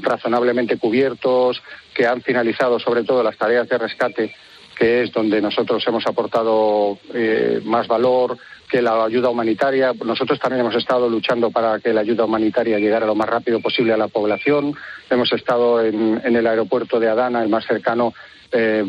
razonablemente 0.00 0.78
cubiertos, 0.78 1.62
que 1.94 2.06
han 2.06 2.22
finalizado 2.22 2.78
sobre 2.78 3.04
todo 3.04 3.22
las 3.22 3.36
tareas 3.36 3.68
de 3.68 3.78
rescate 3.78 4.34
que 4.78 5.02
es 5.02 5.12
donde 5.12 5.42
nosotros 5.42 5.84
hemos 5.88 6.06
aportado 6.06 6.98
eh, 7.12 7.60
más 7.64 7.88
valor 7.88 8.38
que 8.70 8.80
la 8.80 9.04
ayuda 9.04 9.28
humanitaria. 9.28 9.92
Nosotros 10.04 10.38
también 10.38 10.60
hemos 10.60 10.76
estado 10.76 11.08
luchando 11.08 11.50
para 11.50 11.80
que 11.80 11.92
la 11.92 12.02
ayuda 12.02 12.26
humanitaria 12.26 12.78
llegara 12.78 13.06
lo 13.06 13.16
más 13.16 13.28
rápido 13.28 13.60
posible 13.60 13.92
a 13.92 13.96
la 13.96 14.06
población. 14.06 14.76
Hemos 15.10 15.32
estado 15.32 15.82
en 15.82 16.20
el 16.24 16.46
aeropuerto 16.46 17.00
de 17.00 17.08
Adana, 17.08 17.42
el 17.42 17.48
más 17.48 17.66
cercano, 17.66 18.14
eh, 18.52 18.82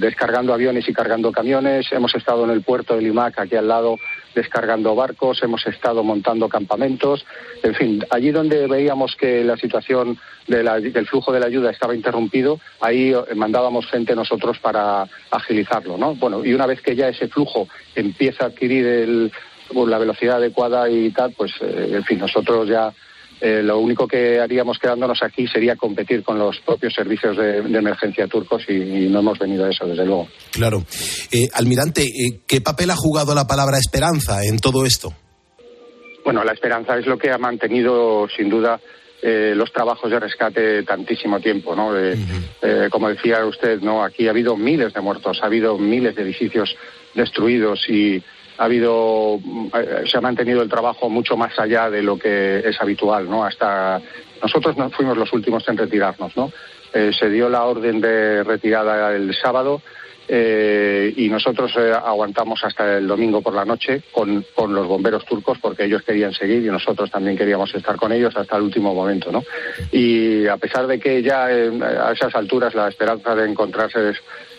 descargando 0.00 0.54
aviones 0.54 0.88
y 0.88 0.92
cargando 0.92 1.32
camiones. 1.32 1.90
Hemos 1.92 2.14
estado 2.14 2.44
en 2.44 2.50
el 2.50 2.62
puerto 2.62 2.96
de 2.96 3.02
Limac, 3.02 3.38
aquí 3.38 3.56
al 3.56 3.68
lado, 3.68 3.98
descargando 4.34 4.94
barcos. 4.94 5.42
Hemos 5.42 5.66
estado 5.66 6.02
montando 6.02 6.48
campamentos. 6.48 7.24
En 7.62 7.74
fin, 7.74 8.04
allí 8.10 8.30
donde 8.30 8.66
veíamos 8.66 9.14
que 9.16 9.44
la 9.44 9.56
situación 9.56 10.18
del 10.46 11.06
flujo 11.06 11.32
de 11.32 11.40
la 11.40 11.46
ayuda 11.46 11.70
estaba 11.70 11.94
interrumpido, 11.94 12.58
ahí 12.80 13.12
eh, 13.12 13.34
mandábamos 13.34 13.86
gente 13.86 14.14
nosotros 14.14 14.58
para 14.58 15.06
agilizarlo, 15.30 15.96
¿no? 15.96 16.14
Bueno, 16.14 16.44
y 16.44 16.52
una 16.52 16.66
vez 16.66 16.80
que 16.80 16.96
ya 16.96 17.08
ese 17.08 17.28
flujo 17.28 17.68
empieza 17.94 18.44
a 18.44 18.46
adquirir 18.48 18.86
el, 18.86 19.32
la 19.86 19.98
velocidad 19.98 20.36
adecuada 20.36 20.88
y 20.90 21.10
tal, 21.10 21.32
pues, 21.36 21.52
eh, 21.60 21.90
en 21.92 22.04
fin, 22.04 22.18
nosotros 22.18 22.68
ya 22.68 22.92
eh, 23.44 23.60
lo 23.60 23.80
único 23.80 24.06
que 24.06 24.38
haríamos 24.38 24.78
quedándonos 24.78 25.20
aquí 25.20 25.48
sería 25.48 25.74
competir 25.74 26.22
con 26.22 26.38
los 26.38 26.60
propios 26.60 26.94
servicios 26.94 27.36
de, 27.36 27.58
emergencia 27.58 28.28
turcos 28.28 28.62
y, 28.68 29.08
no 29.08 29.18
hemos 29.18 29.36
venido 29.36 29.64
a 29.64 29.70
eso, 29.70 29.84
desde 29.84 30.06
luego. 30.06 30.28
Claro. 30.52 30.84
Eh, 31.32 31.48
almirante, 31.52 32.02
eh, 32.02 32.42
¿qué 32.46 32.60
papel 32.60 32.90
ha 32.90 32.94
jugado 32.94 33.34
la 33.34 33.48
palabra 33.48 33.78
esperanza 33.78 34.44
en 34.44 34.60
todo 34.60 34.86
esto? 34.86 35.12
Bueno, 36.24 36.44
la 36.44 36.52
esperanza 36.52 36.96
es 36.96 37.06
lo 37.06 37.18
que 37.18 37.32
ha 37.32 37.38
mantenido, 37.38 38.28
sin 38.28 38.48
duda, 38.48 38.80
los 39.24 39.72
trabajos 39.72 40.10
de 40.10 40.20
rescate 40.20 40.82
tantísimo 40.84 41.40
tiempo, 41.40 41.74
¿no? 41.76 41.92
como 42.90 43.08
decía 43.08 43.44
usted, 43.44 43.80
¿no? 43.80 44.04
Aquí 44.04 44.26
ha 44.26 44.30
habido 44.30 44.56
miles 44.56 44.92
de 44.92 45.00
muertos, 45.00 45.38
ha 45.42 45.46
habido 45.46 45.78
miles 45.78 46.14
de 46.14 46.22
edificios 46.22 46.76
destruidos 47.14 47.88
y 47.88 48.22
ha 48.58 48.64
habido 48.64 49.38
eh, 49.74 50.04
se 50.06 50.18
ha 50.18 50.20
mantenido 50.20 50.62
el 50.62 50.68
trabajo 50.68 51.08
mucho 51.08 51.36
más 51.36 51.58
allá 51.58 51.90
de 51.90 52.02
lo 52.02 52.18
que 52.18 52.58
es 52.58 52.80
habitual 52.80 53.28
no 53.28 53.44
hasta 53.44 54.00
nosotros 54.42 54.76
no 54.76 54.90
fuimos 54.90 55.16
los 55.16 55.32
últimos 55.32 55.66
en 55.68 55.76
retirarnos 55.76 56.36
no 56.36 56.52
eh, 56.92 57.10
se 57.18 57.30
dio 57.30 57.48
la 57.48 57.64
orden 57.64 58.00
de 58.00 58.44
retirada 58.44 59.14
el 59.14 59.34
sábado 59.34 59.80
eh, 60.28 61.12
y 61.16 61.28
nosotros 61.28 61.76
aguantamos 61.76 62.62
hasta 62.62 62.98
el 62.98 63.08
domingo 63.08 63.42
por 63.42 63.54
la 63.54 63.64
noche 63.64 64.02
con, 64.12 64.44
con, 64.54 64.72
los 64.72 64.86
bomberos 64.86 65.24
turcos 65.24 65.58
porque 65.58 65.84
ellos 65.84 66.02
querían 66.02 66.32
seguir 66.32 66.62
y 66.64 66.68
nosotros 66.68 67.10
también 67.10 67.36
queríamos 67.36 67.74
estar 67.74 67.96
con 67.96 68.12
ellos 68.12 68.34
hasta 68.36 68.56
el 68.56 68.62
último 68.62 68.94
momento, 68.94 69.32
¿no? 69.32 69.42
Y 69.90 70.46
a 70.46 70.56
pesar 70.58 70.86
de 70.86 71.00
que 71.00 71.22
ya 71.22 71.46
a 71.46 72.12
esas 72.12 72.34
alturas 72.36 72.72
la 72.74 72.88
esperanza 72.88 73.34
de 73.34 73.50
encontrarse 73.50 74.12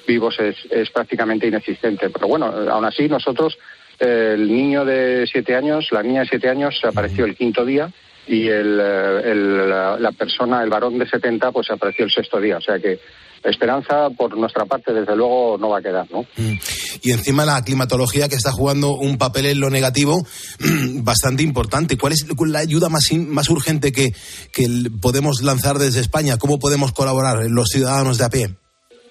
vivos 0.06 0.38
es, 0.39 0.58
es 0.70 0.89
prácticamente 0.89 1.48
inexistente, 1.48 2.10
pero 2.10 2.28
bueno, 2.28 2.54
aún 2.70 2.86
así 2.86 3.08
nosotros 3.08 3.58
el 4.00 4.52
niño 4.52 4.86
de 4.86 5.26
siete 5.32 5.56
años, 5.56 5.88
la 5.91 6.04
niña 6.04 6.22
de 6.22 6.28
siete 6.28 6.50
años 6.50 6.80
apareció 6.84 7.26
el 7.26 7.36
quinto 7.36 7.66
día 7.66 7.91
y 8.28 8.48
el, 8.48 8.78
la, 8.78 10.12
persona, 10.18 10.64
el 10.64 10.70
varón 10.70 10.98
de 10.98 11.08
70, 11.08 11.52
pues 11.52 11.70
apareció 11.72 12.06
el 12.06 12.12
sexto 12.12 12.39
día. 12.39 12.58
O 12.58 12.62
sea 12.62 12.80
que 12.80 13.00
esperanza 13.44 14.10
por 14.18 14.38
nuestra 14.38 14.66
parte, 14.66 14.94
desde 14.94 15.16
luego, 15.16 15.58
no 15.58 15.70
va 15.70 15.80
a 15.80 15.82
quedar, 15.82 16.10
¿no? 16.10 16.22
Mm. 16.38 16.58
Y 17.02 17.12
encima 17.12 17.46
la 17.46 17.62
climatología 17.62 18.30
que 18.30 18.36
está 18.36 18.52
jugando 18.52 18.96
un 18.96 19.18
papel 19.18 19.48
en 19.48 19.60
lo 19.60 19.70
negativo 19.70 20.26
bastante 21.02 21.44
importante. 21.44 21.98
¿Cuál 21.98 22.14
es 22.14 22.26
la 22.48 22.60
ayuda 22.60 22.88
más, 22.88 23.10
más 23.14 23.50
urgente 23.50 23.91
que, 23.91 24.14
que 24.52 24.68
podemos 25.02 25.41
lanzar 25.44 25.78
desde 25.78 26.00
España? 26.00 26.38
¿Cómo 26.38 26.60
podemos 26.60 26.94
colaborar 26.94 27.39
los 27.50 27.68
ciudadanos 27.70 28.18
de 28.18 28.26
a 28.26 28.30
pie? 28.30 28.62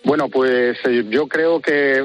Bueno, 0.04 0.28
pues 0.28 0.78
eh, 0.84 1.04
yo 1.08 1.28
creo 1.28 1.60
que 1.60 2.02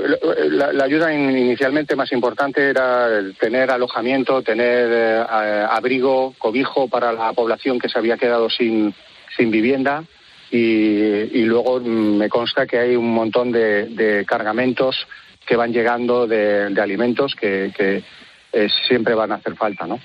la, 0.52 0.72
la 0.72 0.84
ayuda 0.84 1.12
in- 1.14 1.36
inicialmente 1.36 1.95
más 1.95 2.12
importante 2.12 2.70
era 2.70 3.10
tener 3.39 3.72
alojamiento, 3.72 4.43
tener 4.43 4.89
eh, 4.91 5.66
abrigo, 5.68 6.36
cobijo 6.38 6.88
para 6.88 7.12
la 7.12 7.34
población 7.34 7.80
que 7.80 7.89
se 7.89 7.98
había 7.98 8.18
quedado 8.18 8.50
sin, 8.52 8.93
sin 9.36 9.50
vivienda 9.50 10.04
y, 10.52 11.43
luego 11.43 11.80
mm, 11.80 12.18
me 12.18 12.30
consta 12.30 12.68
que 12.68 12.78
hay 12.78 12.95
un 12.95 13.12
montón 13.12 13.52
de, 13.52 14.24
cargamentos 14.28 15.08
que 15.45 15.56
van 15.56 15.74
llegando 15.74 16.28
de, 16.28 16.74
alimentos 16.80 17.34
que, 17.36 17.72
eh, 18.54 18.68
siempre 18.88 19.16
van 19.16 19.32
a 19.32 19.36
hacer 19.36 19.56
falta, 19.56 19.88
¿no? 19.88 20.00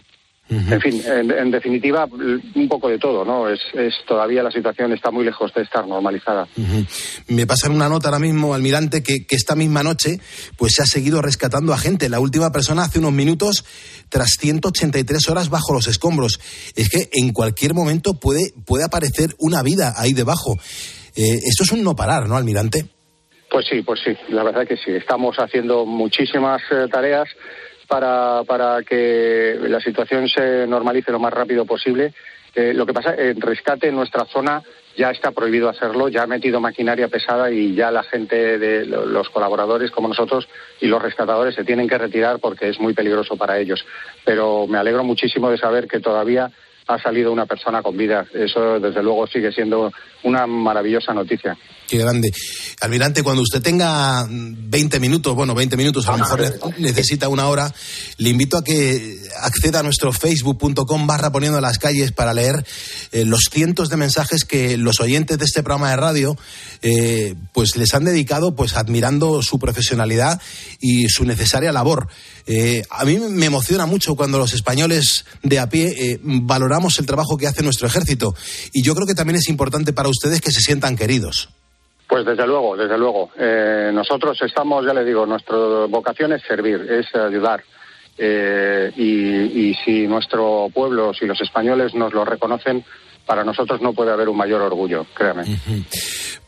En 0.49 0.81
fin, 0.81 1.03
en, 1.07 1.31
en 1.31 1.51
definitiva, 1.51 2.07
un 2.07 2.69
poco 2.69 2.89
de 2.89 2.99
todo, 2.99 3.25
¿no? 3.25 3.49
Es, 3.49 3.61
es 3.73 3.95
todavía 4.07 4.43
la 4.43 4.51
situación 4.51 4.93
está 4.93 5.11
muy 5.11 5.25
lejos 5.25 5.53
de 5.55 5.63
estar 5.63 5.87
normalizada. 5.87 6.47
Me 7.29 7.47
pasan 7.47 7.73
una 7.73 7.89
nota 7.89 8.09
ahora 8.09 8.19
mismo, 8.19 8.53
almirante, 8.53 9.03
que, 9.03 9.25
que 9.25 9.37
esta 9.37 9.55
misma 9.55 9.83
noche 9.83 10.19
pues 10.59 10.75
se 10.75 10.83
ha 10.83 10.87
seguido 10.87 11.23
rescatando 11.23 11.73
a 11.73 11.79
gente. 11.79 12.09
La 12.09 12.21
última 12.21 12.53
persona 12.53 12.83
hace 12.83 12.99
unos 12.99 13.13
minutos 13.13 13.65
tras 14.11 14.33
183 14.39 15.29
horas 15.31 15.49
bajo 15.49 15.73
los 15.73 15.87
escombros. 15.87 16.39
Es 16.77 16.91
que 16.91 17.09
en 17.13 17.33
cualquier 17.33 17.73
momento 17.73 18.15
puede, 18.15 18.53
puede 18.67 18.85
aparecer 18.85 19.35
una 19.39 19.63
vida 19.63 19.95
ahí 19.97 20.13
debajo. 20.13 20.57
Eh, 21.17 21.39
esto 21.45 21.65
es 21.65 21.73
un 21.73 21.83
no 21.83 21.97
parar, 21.97 22.29
¿no, 22.29 22.37
almirante? 22.37 22.87
Pues 23.51 23.67
sí, 23.71 23.83
pues 23.83 24.01
sí, 24.05 24.13
la 24.31 24.43
verdad 24.43 24.67
que 24.67 24.77
sí. 24.77 24.91
Estamos 24.91 25.37
haciendo 25.37 25.87
muchísimas 25.87 26.61
eh, 26.71 26.89
tareas 26.91 27.29
para, 27.93 28.43
para 28.47 28.83
que 28.85 29.59
la 29.69 29.79
situación 29.79 30.27
se 30.27 30.67
normalice 30.67 31.13
lo 31.13 31.19
más 31.19 31.31
rápido 31.35 31.67
posible. 31.67 32.15
Eh, 32.55 32.73
lo 32.73 32.87
que 32.87 32.95
pasa, 32.95 33.15
en 33.19 33.39
rescate 33.39 33.89
en 33.89 33.97
nuestra 33.97 34.25
zona 34.25 34.63
ya 34.97 35.11
está 35.11 35.31
prohibido 35.33 35.69
hacerlo, 35.69 36.09
ya 36.09 36.23
ha 36.23 36.27
metido 36.27 36.59
maquinaria 36.59 37.09
pesada 37.09 37.51
y 37.51 37.75
ya 37.75 37.91
la 37.91 38.03
gente 38.03 38.59
de 38.59 38.87
lo- 38.87 39.05
los 39.05 39.29
colaboradores 39.29 39.91
como 39.91 40.09
nosotros 40.09 40.49
y 40.81 40.87
los 40.87 41.03
rescatadores 41.03 41.55
se 41.55 41.65
tienen 41.65 41.87
que 41.87 41.99
retirar 41.99 42.39
porque 42.41 42.71
es 42.71 42.81
muy 42.81 42.95
peligroso 42.95 43.37
para 43.37 43.59
ellos. 43.59 43.85
Pero 44.25 44.67
me 44.67 44.79
alegro 44.79 45.05
muchísimo 45.05 45.51
de 45.51 45.59
saber 45.59 45.87
que 45.87 46.01
todavía 46.01 46.51
ha 46.87 46.99
salido 46.99 47.31
una 47.31 47.45
persona 47.47 47.83
con 47.83 47.97
vida. 47.97 48.25
Eso, 48.33 48.81
desde 48.81 49.03
luego, 49.03 49.27
sigue 49.27 49.53
siendo 49.53 49.93
una 50.25 50.47
maravillosa 50.47 51.13
noticia. 51.15 51.57
Qué 51.93 51.99
grande. 51.99 52.33
Almirante, 52.81 53.23
cuando 53.23 53.43
usted 53.43 53.61
tenga 53.61 54.25
mm, 54.25 54.71
20 54.71 54.99
minutos, 54.99 55.35
bueno, 55.35 55.55
20 55.55 55.77
minutos, 55.77 56.09
a 56.09 56.13
lo 56.13 56.19
mejor 56.21 56.41
ne- 56.41 56.75
necesita 56.79 57.29
una 57.29 57.49
hora, 57.49 57.71
le 58.17 58.31
invito 58.31 58.57
a 58.57 58.65
que 58.65 59.21
acceda 59.43 59.81
a 59.81 59.83
nuestro 59.83 60.11
facebook.com 60.11 61.07
barra 61.07 61.31
poniendo 61.31 61.61
las 61.61 61.79
calles 61.79 62.11
para 62.13 62.33
leer 62.33 62.65
eh, 63.11 63.27
los 63.27 63.51
cientos 63.53 63.91
de 63.91 63.99
mensajes 63.99 64.47
que 64.47 64.79
los 64.79 65.01
oyentes 65.01 65.37
de 65.37 65.45
este 65.45 65.63
programa 65.63 65.91
de 65.91 65.97
radio 65.97 66.39
eh, 66.81 67.35
pues 67.53 67.77
les 67.77 67.93
han 67.93 68.05
dedicado 68.05 68.57
pues 68.57 68.75
admirando 68.75 69.43
su 69.43 69.59
profesionalidad 69.59 70.41
y 70.81 71.11
su 71.11 71.27
necesaria 71.27 71.73
labor. 71.73 72.09
Eh, 72.47 72.85
a 72.89 73.05
mí 73.05 73.19
me 73.19 73.45
emociona 73.45 73.85
mucho 73.85 74.15
cuando 74.15 74.39
los 74.39 74.55
españoles 74.55 75.27
de 75.43 75.59
a 75.59 75.69
pie 75.69 76.19
valoramos 76.23 76.99
el 76.99 77.05
trabajo 77.05 77.37
que 77.37 77.49
hace 77.49 77.63
nuestro 77.63 77.87
ejército 77.87 78.35
y 78.73 78.83
yo 78.83 78.95
creo 78.95 79.07
que 79.07 79.15
también 79.15 79.37
es 79.37 79.51
importante 79.51 79.93
para 79.93 80.09
ustedes 80.09 80.41
que 80.41 80.53
se 80.53 80.61
sientan 80.63 80.97
queridos. 80.97 81.51
Pues 82.09 82.27
desde 82.27 82.47
luego, 82.47 82.77
desde 82.77 82.99
luego. 82.99 83.31
Eh, 83.39 83.91
nosotros 83.93 84.39
estamos, 84.43 84.85
ya 84.85 84.93
le 84.93 85.05
digo, 85.05 85.25
nuestra 85.25 85.57
vocación 85.89 86.33
es 86.33 86.43
servir, 86.43 86.87
es 86.91 87.15
ayudar. 87.15 87.63
Eh, 88.19 88.93
y, 88.97 89.71
y 89.71 89.75
si 89.85 90.07
nuestro 90.07 90.69
pueblo, 90.75 91.15
si 91.15 91.25
los 91.25 91.41
españoles 91.41 91.95
nos 91.95 92.13
lo 92.13 92.25
reconocen, 92.25 92.85
para 93.27 93.45
nosotros 93.45 93.81
no 93.81 93.93
puede 93.93 94.13
haber 94.13 94.29
un 94.29 94.37
mayor 94.37 94.61
orgullo, 94.63 95.07
créame. 95.15 95.45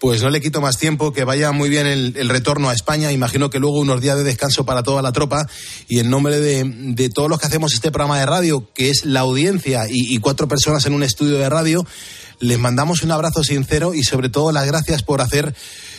Pues 0.00 0.22
no 0.22 0.30
le 0.30 0.40
quito 0.40 0.60
más 0.60 0.76
tiempo, 0.76 1.12
que 1.12 1.24
vaya 1.24 1.52
muy 1.52 1.68
bien 1.68 1.86
el, 1.86 2.14
el 2.16 2.28
retorno 2.28 2.68
a 2.68 2.74
España. 2.74 3.12
Imagino 3.12 3.48
que 3.48 3.58
luego 3.58 3.78
unos 3.78 4.00
días 4.00 4.16
de 4.16 4.24
descanso 4.24 4.66
para 4.66 4.82
toda 4.82 5.00
la 5.00 5.12
tropa. 5.12 5.46
Y 5.88 6.00
en 6.00 6.10
nombre 6.10 6.40
de, 6.40 7.08
todos 7.14 7.30
los 7.30 7.38
que 7.38 7.46
hacemos 7.46 7.72
este 7.72 7.90
programa 7.90 8.18
de 8.18 8.26
radio, 8.26 8.68
que 8.74 8.90
es 8.90 9.04
la 9.04 9.20
audiencia 9.20 9.84
y 9.88 10.18
cuatro 10.18 10.48
personas 10.48 10.84
en 10.86 10.94
un 10.94 11.02
estudio 11.02 11.38
de 11.38 11.48
radio, 11.48 11.86
les 12.40 12.58
mandamos 12.58 13.02
un 13.02 13.12
abrazo 13.12 13.44
sincero 13.44 13.94
y 13.94 14.02
sobre 14.04 14.28
todo 14.28 14.52
las 14.52 14.66
gracias 14.66 15.02
por 15.02 15.20
hacer 15.20 15.54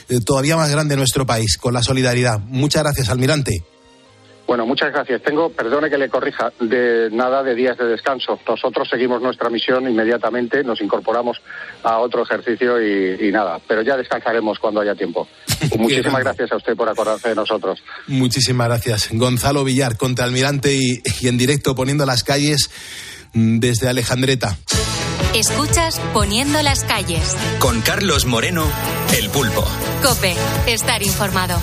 eh, 0.10 0.20
todavía 0.26 0.58
más 0.58 0.70
grande 0.70 0.96
nuestro 0.96 1.26
país 1.26 1.58
con 1.58 1.74
la 1.74 1.84
solidaridad. 1.84 2.40
Muchas 2.40 2.84
gracias, 2.84 3.10
almirante. 3.10 3.64
Bueno, 4.48 4.68
muchas 4.68 4.92
gracias. 4.92 5.24
Tengo, 5.24 5.50
perdone 5.50 5.90
que 5.90 5.98
le 5.98 6.08
corrija, 6.08 6.52
de 6.60 7.10
nada 7.12 7.42
de 7.42 7.56
días 7.56 7.78
de 7.78 7.86
descanso. 7.86 8.40
Nosotros 8.48 8.88
seguimos 8.90 9.22
nuestra 9.22 9.50
misión 9.50 9.90
inmediatamente, 9.90 10.64
nos 10.64 10.82
incorporamos 10.82 11.42
a 11.84 11.98
otro 11.98 12.22
ejercicio 12.24 12.80
y, 12.80 13.28
y 13.28 13.32
nada, 13.32 13.60
pero 13.68 13.82
ya 13.82 13.98
descansaremos 13.98 14.60
cuando 14.60 14.82
haya 14.82 14.94
tiempo. 14.94 15.28
Muchísimas 15.78 16.24
gracias 16.24 16.52
a 16.52 16.58
usted 16.58 16.76
por 16.76 16.88
acordarse 16.88 17.30
de 17.30 17.36
nosotros. 17.36 17.82
Muchísimas 18.08 18.68
gracias. 18.68 19.10
Gonzalo 19.12 19.64
Villar, 19.64 19.98
contraalmirante 19.98 20.76
y, 20.76 21.02
y 21.22 21.28
en 21.28 21.38
directo 21.38 21.74
poniendo 21.74 22.06
las 22.06 22.24
calles 22.24 22.70
mm, 23.34 23.58
desde 23.58 23.90
Alejandreta. 23.90 24.56
Escuchas 25.36 26.00
Poniendo 26.14 26.62
las 26.62 26.86
calles. 26.86 27.36
Con 27.60 27.82
Carlos 27.82 28.26
Moreno, 28.26 28.66
El 29.18 29.30
Pulpo. 29.30 29.66
Cope, 30.02 30.34
estar 30.66 31.04
informado. 31.04 31.60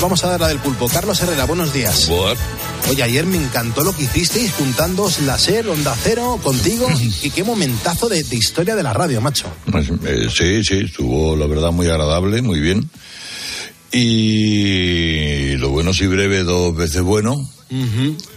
Vamos 0.00 0.22
a 0.22 0.28
dar 0.28 0.40
la 0.40 0.46
del 0.46 0.60
pulpo. 0.60 0.88
Carlos 0.88 1.20
Herrera, 1.20 1.44
buenos 1.44 1.72
días. 1.72 2.08
Oye, 2.88 3.02
ayer 3.02 3.26
me 3.26 3.36
encantó 3.36 3.82
lo 3.82 3.92
que 3.96 4.04
hicisteis 4.04 4.52
juntándoos 4.52 5.18
la 5.22 5.38
SER, 5.38 5.68
Onda 5.68 5.96
Cero, 6.00 6.38
contigo. 6.40 6.86
y 7.22 7.30
qué 7.30 7.42
momentazo 7.42 8.08
de, 8.08 8.22
de 8.22 8.36
historia 8.36 8.76
de 8.76 8.84
la 8.84 8.92
radio, 8.92 9.20
macho. 9.20 9.46
Pues, 9.72 9.90
eh, 10.04 10.28
sí, 10.32 10.62
sí, 10.62 10.84
estuvo 10.84 11.34
la 11.34 11.48
verdad 11.48 11.72
muy 11.72 11.88
agradable, 11.88 12.42
muy 12.42 12.60
bien. 12.60 12.88
Y 13.90 15.56
lo 15.56 15.70
bueno 15.70 15.92
sí 15.92 16.06
breve, 16.06 16.44
dos 16.44 16.76
veces 16.76 17.02
bueno 17.02 17.44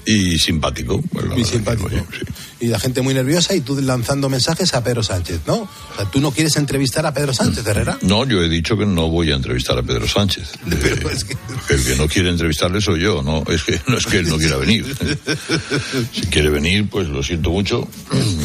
y 0.05 0.37
simpático. 0.39 1.01
pues, 1.11 1.25
la 1.25 1.45
simpático. 1.45 1.87
que, 1.89 1.95
oye, 1.95 2.05
sí. 2.19 2.25
Y 2.61 2.67
la 2.67 2.79
gente 2.79 3.01
muy 3.01 3.13
nerviosa 3.13 3.55
y 3.55 3.61
tú 3.61 3.79
lanzando 3.79 4.27
mensajes 4.27 4.73
a 4.73 4.83
Pedro 4.83 5.01
Sánchez, 5.03 5.41
¿no? 5.47 5.55
O 5.61 5.69
sea, 5.95 6.05
tú 6.05 6.19
no 6.19 6.31
quieres 6.31 6.55
entrevistar 6.57 7.05
a 7.05 7.13
Pedro 7.13 7.33
Sánchez, 7.33 7.65
Herrera. 7.65 7.97
No, 8.01 8.25
yo 8.25 8.41
he 8.43 8.49
dicho 8.49 8.75
que 8.77 8.85
no 8.85 9.07
voy 9.09 9.31
a 9.31 9.35
entrevistar 9.35 9.77
a 9.77 9.83
Pedro 9.83 10.07
Sánchez. 10.07 10.49
Eh, 10.71 11.75
El 11.75 11.83
que 11.85 11.95
no 11.95 12.07
quiere 12.07 12.29
entrevistarle 12.29 12.81
soy 12.81 13.01
yo, 13.01 13.21
no 13.21 13.43
es 13.51 13.63
que 13.63 13.79
no 13.87 13.97
es 13.97 14.05
que 14.05 14.17
él 14.19 14.27
no 14.29 14.37
quiera 14.37 14.57
venir. 14.57 14.85
Si 16.13 16.21
quiere 16.27 16.49
venir, 16.49 16.89
pues 16.89 17.07
lo 17.07 17.21
siento 17.23 17.51
mucho. 17.51 17.87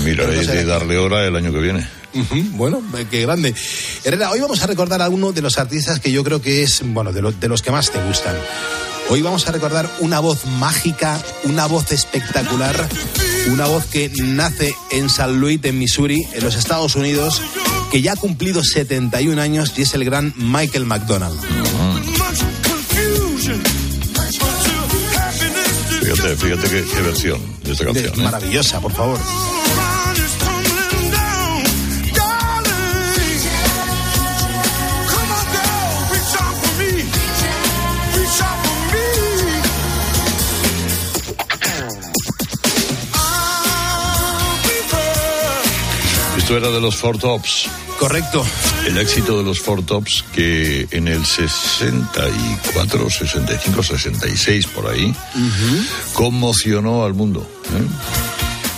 Miraré 0.04 0.46
de 0.46 0.64
darle 0.64 0.98
hora 0.98 1.26
el 1.26 1.34
año 1.36 1.52
que 1.52 1.58
viene. 1.60 1.86
Bueno, 2.52 2.82
eh, 2.96 3.06
qué 3.10 3.22
grande. 3.22 3.54
Herrera, 4.04 4.30
hoy 4.30 4.40
vamos 4.40 4.62
a 4.62 4.66
recordar 4.66 5.00
a 5.02 5.08
uno 5.08 5.32
de 5.32 5.42
los 5.42 5.58
artistas 5.58 5.98
que 6.00 6.12
yo 6.12 6.22
creo 6.22 6.40
que 6.42 6.62
es, 6.62 6.82
bueno, 6.84 7.12
de, 7.12 7.22
lo- 7.22 7.32
de 7.32 7.48
los 7.48 7.62
que 7.62 7.70
más 7.72 7.90
te 7.90 8.00
gustan. 8.04 8.36
Hoy 9.10 9.22
vamos 9.22 9.46
a 9.46 9.52
recordar 9.52 9.88
una 10.00 10.18
voz 10.20 10.46
mágica, 10.46 11.20
una 11.44 11.66
voz 11.66 11.92
espectacular, 11.92 12.88
una 13.48 13.66
voz 13.66 13.84
que 13.86 14.10
nace 14.22 14.74
en 14.90 15.08
San 15.08 15.38
Luis, 15.40 15.60
en 15.62 15.78
Missouri, 15.78 16.26
en 16.32 16.42
los 16.42 16.56
Estados 16.56 16.96
Unidos, 16.96 17.42
que 17.90 18.02
ya 18.02 18.12
ha 18.12 18.16
cumplido 18.16 18.64
71 18.64 19.40
años 19.40 19.74
y 19.76 19.82
es 19.82 19.94
el 19.94 20.04
gran 20.04 20.32
Michael 20.36 20.86
McDonald. 20.86 21.38
Fíjate, 26.00 26.36
fíjate 26.36 26.68
qué, 26.68 26.84
qué 26.84 27.02
versión 27.02 27.40
de 27.62 27.72
esta 27.72 27.84
canción. 27.84 28.20
¿eh? 28.20 28.22
maravillosa, 28.22 28.80
por 28.80 28.92
favor. 28.92 29.18
Esto 46.44 46.58
era 46.58 46.68
de 46.68 46.78
los 46.78 46.96
Four 46.96 47.16
Tops. 47.16 47.70
Correcto. 47.98 48.44
El 48.86 48.98
éxito 48.98 49.38
de 49.38 49.44
los 49.44 49.60
Four 49.60 49.82
Tops 49.86 50.22
que 50.34 50.86
en 50.90 51.08
el 51.08 51.24
64, 51.24 53.08
65, 53.08 53.82
66 53.82 54.66
por 54.66 54.88
ahí 54.90 55.14
conmocionó 56.12 57.06
al 57.06 57.14
mundo. 57.14 57.48
¿eh? 57.64 57.86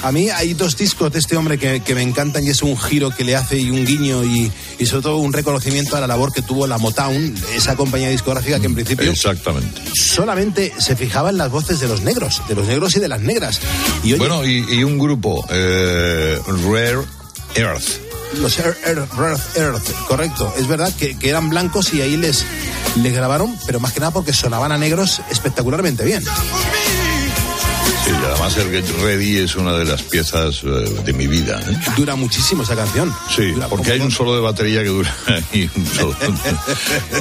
A 0.04 0.12
mí 0.12 0.30
hay 0.30 0.54
dos 0.54 0.76
discos 0.76 1.12
de 1.12 1.18
este 1.18 1.36
hombre 1.36 1.58
que, 1.58 1.80
que 1.80 1.96
me 1.96 2.02
encantan 2.02 2.44
y 2.44 2.50
es 2.50 2.62
un 2.62 2.78
giro 2.78 3.10
que 3.10 3.24
le 3.24 3.34
hace 3.34 3.58
y 3.58 3.70
un 3.70 3.84
guiño 3.84 4.22
y, 4.22 4.52
y 4.78 4.86
sobre 4.86 5.02
todo 5.02 5.16
un 5.16 5.32
reconocimiento 5.32 5.96
a 5.96 6.00
la 6.00 6.06
labor 6.06 6.32
que 6.32 6.42
tuvo 6.42 6.68
la 6.68 6.78
Motown, 6.78 7.34
esa 7.56 7.74
compañía 7.74 8.10
discográfica 8.10 8.60
que 8.60 8.66
en 8.66 8.76
principio 8.76 9.10
Exactamente. 9.10 9.82
solamente 9.92 10.72
se 10.78 10.94
fijaba 10.94 11.30
en 11.30 11.36
las 11.38 11.50
voces 11.50 11.80
de 11.80 11.88
los 11.88 12.02
negros, 12.02 12.42
de 12.48 12.54
los 12.54 12.68
negros 12.68 12.94
y 12.94 13.00
de 13.00 13.08
las 13.08 13.22
negras. 13.22 13.60
Y 14.04 14.12
oye, 14.12 14.18
Bueno, 14.18 14.44
y, 14.46 14.64
y 14.72 14.84
un 14.84 15.00
grupo, 15.00 15.44
eh, 15.50 16.38
Rare 16.46 17.15
Earth. 17.56 18.00
los 18.40 18.58
Earth, 18.58 18.78
Earth, 18.86 19.56
Earth, 19.56 20.06
correcto, 20.06 20.52
es 20.58 20.66
verdad 20.66 20.92
que, 20.98 21.18
que 21.18 21.30
eran 21.30 21.48
blancos 21.48 21.94
y 21.94 22.00
ahí 22.00 22.16
les, 22.16 22.44
les 22.96 23.14
grabaron, 23.14 23.56
pero 23.66 23.80
más 23.80 23.92
que 23.92 24.00
nada 24.00 24.12
porque 24.12 24.32
sonaban 24.32 24.72
a 24.72 24.78
negros 24.78 25.20
espectacularmente 25.30 26.04
bien. 26.04 26.22
Sí, 28.04 28.10
y 28.10 28.24
además 28.24 28.56
el 28.56 28.70
Get 28.70 29.02
Ready 29.02 29.38
es 29.38 29.56
una 29.56 29.72
de 29.74 29.84
las 29.84 30.02
piezas 30.02 30.62
eh, 30.64 30.66
de 31.04 31.12
mi 31.12 31.26
vida. 31.26 31.60
¿eh? 31.60 31.78
Dura 31.96 32.14
muchísimo 32.16 32.62
esa 32.62 32.76
canción. 32.76 33.14
Sí, 33.34 33.54
porque 33.68 33.92
hay 33.92 34.00
un 34.06 34.10
solo 34.10 34.34
de 34.34 34.40
batería 34.40 34.82
que 34.82 34.88
dura 34.88 35.14
y 35.52 35.68
un 35.74 35.86
solo, 35.86 36.16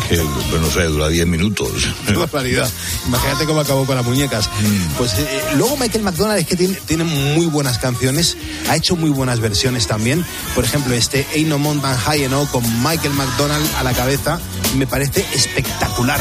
que, 0.09 0.18
pues, 0.18 0.61
no 0.61 0.70
sé, 0.70 0.84
dura 0.84 1.07
10 1.07 1.28
minutos. 1.28 1.72
Qué 2.05 2.13
barbaridad. 2.13 2.70
Imagínate 3.07 3.45
cómo 3.45 3.61
acabó 3.61 3.86
con 3.86 3.95
las 3.95 4.05
muñecas. 4.05 4.49
Pues 4.97 5.13
eh, 5.13 5.41
luego 5.57 5.78
Michael 5.78 6.03
McDonald 6.03 6.39
es 6.39 6.47
que 6.47 6.55
tiene, 6.55 6.76
tiene 6.86 7.03
muy 7.03 7.45
buenas 7.47 7.78
canciones, 7.78 8.38
ha 8.70 8.76
hecho 8.76 8.95
muy 8.95 9.09
buenas 9.09 9.39
versiones 9.39 9.88
también. 9.88 10.26
Por 10.53 10.63
ejemplo, 10.63 10.93
este 10.93 11.26
Ain't 11.34 11.47
No 11.47 11.59
Mountain 11.59 11.97
High 11.97 12.30
¿no? 12.30 12.45
con 12.51 12.63
Michael 12.84 13.13
McDonald 13.13 13.68
a 13.78 13.84
la 13.84 13.93
cabeza 13.93 14.39
me 14.76 14.88
parece 14.88 15.26
espectacular 15.34 16.20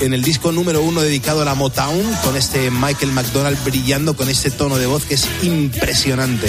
en 0.00 0.14
el 0.14 0.22
disco 0.22 0.52
número 0.52 0.82
uno 0.82 1.00
dedicado 1.00 1.42
a 1.42 1.44
la 1.44 1.54
Motown, 1.54 2.02
con 2.22 2.36
este 2.36 2.70
Michael 2.70 3.12
McDonald 3.12 3.62
brillando 3.64 4.14
con 4.14 4.28
este 4.28 4.50
tono 4.50 4.76
de 4.76 4.86
voz 4.86 5.04
que 5.04 5.14
es 5.14 5.26
impresionante. 5.42 6.48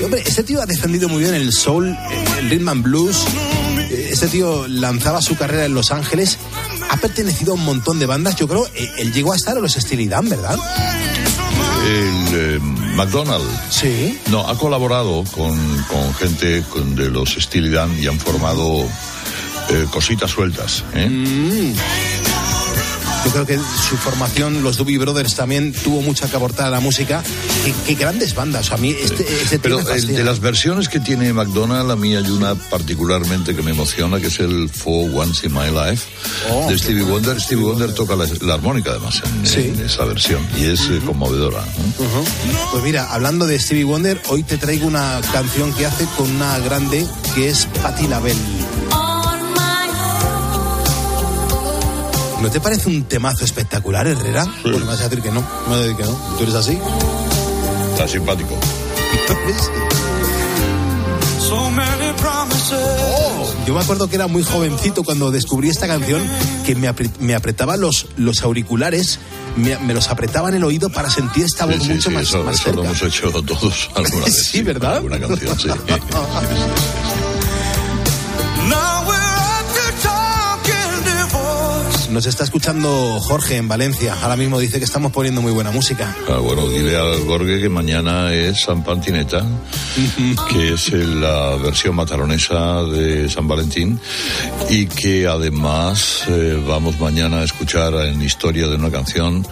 Y, 0.00 0.04
hombre, 0.04 0.22
este 0.24 0.42
tío 0.42 0.62
ha 0.62 0.66
defendido 0.66 1.08
muy 1.08 1.22
bien 1.22 1.34
el 1.34 1.52
soul, 1.52 1.96
el 2.38 2.50
rhythm 2.50 2.68
and 2.68 2.82
blues. 2.82 3.24
Este 3.90 4.28
tío 4.28 4.66
lanzaba 4.68 5.22
su 5.22 5.36
carrera 5.36 5.64
en 5.64 5.74
Los 5.74 5.90
Ángeles, 5.90 6.38
ha 6.90 6.96
pertenecido 6.96 7.52
a 7.52 7.54
un 7.54 7.64
montón 7.64 7.98
de 7.98 8.06
bandas. 8.06 8.36
Yo 8.36 8.48
creo, 8.48 8.66
eh, 8.74 8.90
él 8.98 9.12
llegó 9.12 9.32
a 9.32 9.36
estar 9.36 9.56
en 9.56 9.62
los 9.62 9.72
Steely 9.74 10.08
Dan, 10.08 10.28
¿verdad? 10.28 10.58
El 11.86 12.60
McDonald. 12.96 13.44
Sí. 13.70 14.18
No, 14.30 14.40
ha 14.48 14.56
colaborado 14.58 15.22
con, 15.32 15.56
con 15.84 16.14
gente 16.14 16.62
con- 16.70 16.94
de 16.96 17.10
los 17.10 17.30
Steely 17.38 17.68
Dan 17.70 17.96
y 18.02 18.06
han 18.06 18.18
formado 18.18 18.82
eh, 19.68 19.86
cositas 19.90 20.30
sueltas. 20.30 20.82
¿eh? 20.94 21.08
Mm. 21.08 21.74
Yo 23.26 23.32
creo 23.32 23.46
que 23.46 23.58
su 23.58 23.96
formación, 23.96 24.62
los 24.62 24.76
Doobie 24.76 24.98
Brothers 24.98 25.34
también 25.34 25.72
tuvo 25.72 26.00
mucha 26.00 26.28
que 26.30 26.36
aportar 26.36 26.66
a 26.68 26.70
la 26.70 26.78
música. 26.78 27.24
Qué, 27.64 27.74
qué 27.84 27.94
grandes 27.96 28.36
bandas. 28.36 28.70
A 28.70 28.76
mí 28.76 28.90
este, 28.90 29.26
este 29.42 29.58
Pero 29.58 29.82
me 29.82 29.92
el 29.94 30.06
de 30.06 30.22
las 30.22 30.38
versiones 30.38 30.88
que 30.88 31.00
tiene 31.00 31.32
McDonald, 31.32 31.90
a 31.90 31.96
mí 31.96 32.14
hay 32.14 32.30
una 32.30 32.54
particularmente 32.54 33.56
que 33.56 33.62
me 33.62 33.72
emociona, 33.72 34.20
que 34.20 34.28
es 34.28 34.38
el 34.38 34.68
For 34.68 35.10
Once 35.12 35.44
in 35.44 35.52
My 35.52 35.70
Life 35.72 36.04
Oh, 36.50 36.70
de 36.70 36.78
Stevie 36.78 37.02
Wonder. 37.02 37.40
Stevie 37.40 37.64
Wonder 37.64 37.92
toca 37.92 38.14
la, 38.14 38.26
la 38.42 38.54
armónica 38.54 38.90
además 38.92 39.20
en, 39.24 39.60
en 39.76 39.84
esa 39.84 40.04
versión 40.04 40.46
y 40.56 40.66
es 40.66 40.82
eh, 40.82 41.00
conmovedora. 41.04 41.64
¿no? 41.98 42.04
Ujú. 42.04 42.24
Pues 42.70 42.84
mira, 42.84 43.12
hablando 43.12 43.44
de 43.46 43.58
Stevie 43.58 43.84
Wonder, 43.84 44.20
hoy 44.28 44.44
te 44.44 44.56
traigo 44.56 44.86
una 44.86 45.20
canción 45.32 45.72
que 45.74 45.84
hace 45.86 46.06
con 46.16 46.30
una 46.30 46.58
grande 46.60 47.04
que 47.34 47.48
es 47.48 47.66
Patti 47.82 48.06
LaBelle. 48.06 48.38
¿No 52.42 52.50
te 52.50 52.60
parece 52.60 52.88
un 52.88 53.04
temazo 53.04 53.44
espectacular, 53.44 54.06
Herrera? 54.06 54.46
Pues 54.62 54.78
me 54.78 54.84
vas 54.84 55.00
a 55.00 55.08
decir 55.08 55.22
que 55.22 55.30
no. 55.30 55.40
Me 55.40 55.70
vas 55.70 55.78
a 55.78 55.82
decir 55.82 55.96
que 55.96 56.04
no. 56.04 56.12
¿Tú 56.36 56.42
eres 56.44 56.54
así? 56.54 56.78
Está 57.92 58.06
simpático. 58.08 58.54
Oh, 62.68 63.52
yo 63.66 63.74
me 63.74 63.80
acuerdo 63.80 64.08
que 64.08 64.16
era 64.16 64.26
muy 64.26 64.42
jovencito 64.42 65.04
cuando 65.04 65.30
descubrí 65.30 65.68
esta 65.68 65.86
canción 65.86 66.20
que 66.64 66.74
me, 66.74 66.92
me 67.20 67.34
apretaba 67.34 67.76
los, 67.76 68.06
los 68.16 68.42
auriculares, 68.42 69.20
me, 69.56 69.78
me 69.78 69.94
los 69.94 70.08
apretaba 70.08 70.48
en 70.48 70.56
el 70.56 70.64
oído 70.64 70.90
para 70.90 71.08
sentir 71.10 71.44
esta 71.44 71.64
voz 71.66 71.76
Sí, 71.76 71.82
sí, 71.82 71.88
mucho 71.92 72.08
sí, 72.08 72.14
más, 72.14 72.22
eso, 72.28 72.42
más 72.42 72.54
eso 72.56 72.72
lo 72.72 72.82
cerca. 72.82 72.88
hemos 72.88 73.02
hecho 73.02 73.30
todos 73.44 73.90
alguna 73.94 74.24
vez. 74.24 74.46
Sí, 74.50 74.62
¿verdad? 74.62 74.96
Alguna 74.96 75.20
canción, 75.20 75.58
sí. 75.60 75.68
Nos 82.16 82.24
está 82.24 82.44
escuchando 82.44 83.20
Jorge 83.20 83.58
en 83.58 83.68
Valencia. 83.68 84.16
Ahora 84.22 84.36
mismo 84.36 84.58
dice 84.58 84.78
que 84.78 84.86
estamos 84.86 85.12
poniendo 85.12 85.42
muy 85.42 85.52
buena 85.52 85.70
música. 85.70 86.16
Ah, 86.26 86.38
bueno, 86.38 86.66
dile 86.66 86.96
al 86.96 87.26
Gorge 87.26 87.60
que 87.60 87.68
mañana 87.68 88.32
es 88.32 88.62
San 88.62 88.82
Pantineta, 88.82 89.44
que 90.48 90.72
es 90.72 90.92
la 90.94 91.56
versión 91.56 91.94
mataronesa 91.94 92.84
de 92.84 93.28
San 93.28 93.46
Valentín, 93.46 94.00
y 94.70 94.86
que 94.86 95.26
además 95.26 96.24
eh, 96.28 96.58
vamos 96.66 96.98
mañana 96.98 97.40
a 97.40 97.44
escuchar 97.44 97.92
en 97.92 98.22
historia 98.22 98.66
de 98.66 98.76
una 98.76 98.90
canción 98.90 99.46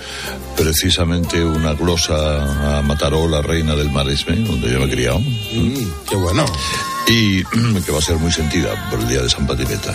precisamente 0.57 1.45
una 1.45 1.75
glosa 1.75 2.79
a 2.79 2.81
Mataró, 2.81 3.29
la 3.29 3.43
reina 3.43 3.75
del 3.75 3.91
maresme, 3.91 4.37
donde 4.37 4.73
yo 4.73 4.79
me 4.79 4.87
he 4.87 4.91
criado. 4.91 5.21
Mm, 5.21 6.09
qué 6.09 6.17
bueno. 6.17 6.47
Y 7.07 7.45
que 7.85 7.93
va 7.93 7.99
a 7.99 8.03
ser 8.03 8.17
muy 8.17 8.33
sentida 8.33 8.91
por 8.91 9.01
el 9.01 9.09
día 9.09 9.23
de 9.23 9.29
San 9.29 9.47
Patineta. 9.47 9.95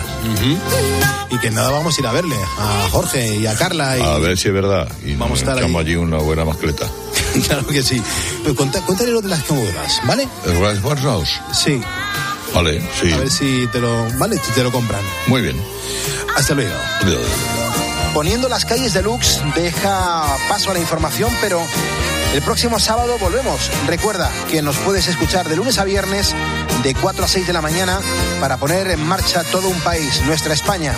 Y 1.30 1.38
que 1.38 1.50
nada, 1.50 1.70
vamos 1.70 1.96
a 1.96 2.00
ir 2.00 2.06
a 2.06 2.12
verle 2.12 2.36
a 2.58 2.88
Jorge 2.90 3.36
y 3.36 3.46
a 3.46 3.54
Carla. 3.54 3.98
Y... 3.98 4.02
A 4.02 4.18
ver 4.18 4.38
si 4.38 4.48
es 4.48 4.54
verdad. 4.54 4.88
Y 5.04 5.14
Vamos 5.16 5.38
a 5.38 5.50
estar 5.50 5.58
allí 5.62 5.96
una 5.96 6.18
buena 6.18 6.44
mascleta. 6.44 6.86
claro 7.46 7.66
que 7.66 7.82
sí. 7.82 8.02
Pero 8.42 8.54
cuéntale 8.54 9.10
lo 9.10 9.20
de 9.20 9.28
las 9.28 9.42
comodas, 9.44 10.00
¿vale? 10.06 10.28
¿El 10.44 10.52
Rice 10.52 10.80
White 10.82 11.02
House? 11.02 11.40
Sí. 11.52 11.80
Vale, 12.54 12.82
sí. 13.00 13.12
A 13.12 13.18
ver 13.18 13.30
si 13.30 13.68
te 13.68 13.80
lo, 13.80 14.06
¿vale? 14.18 14.36
Si 14.36 14.52
te 14.52 14.62
lo 14.62 14.72
compran. 14.72 15.02
Muy 15.26 15.42
bien. 15.42 15.56
Hasta 16.36 16.54
luego. 16.54 16.74
Poniendo 18.14 18.48
las 18.48 18.64
calles 18.64 18.92
de 18.92 19.02
Lux 19.02 19.40
deja 19.54 20.36
paso 20.48 20.70
a 20.70 20.74
la 20.74 20.80
información, 20.80 21.32
pero 21.40 21.64
el 22.34 22.42
próximo 22.42 22.78
sábado 22.80 23.18
volvemos. 23.18 23.70
Recuerda 23.86 24.30
que 24.50 24.62
nos 24.62 24.76
puedes 24.78 25.06
escuchar 25.06 25.48
de 25.48 25.56
lunes 25.56 25.78
a 25.78 25.84
viernes 25.84 26.34
de 26.82 26.94
4 26.94 27.24
a 27.24 27.28
6 27.28 27.46
de 27.46 27.52
la 27.52 27.62
mañana 27.62 28.00
para 28.40 28.56
poner 28.56 28.90
en 28.90 29.02
marcha 29.06 29.44
todo 29.44 29.68
un 29.68 29.80
país, 29.80 30.22
nuestra 30.22 30.54
España. 30.54 30.94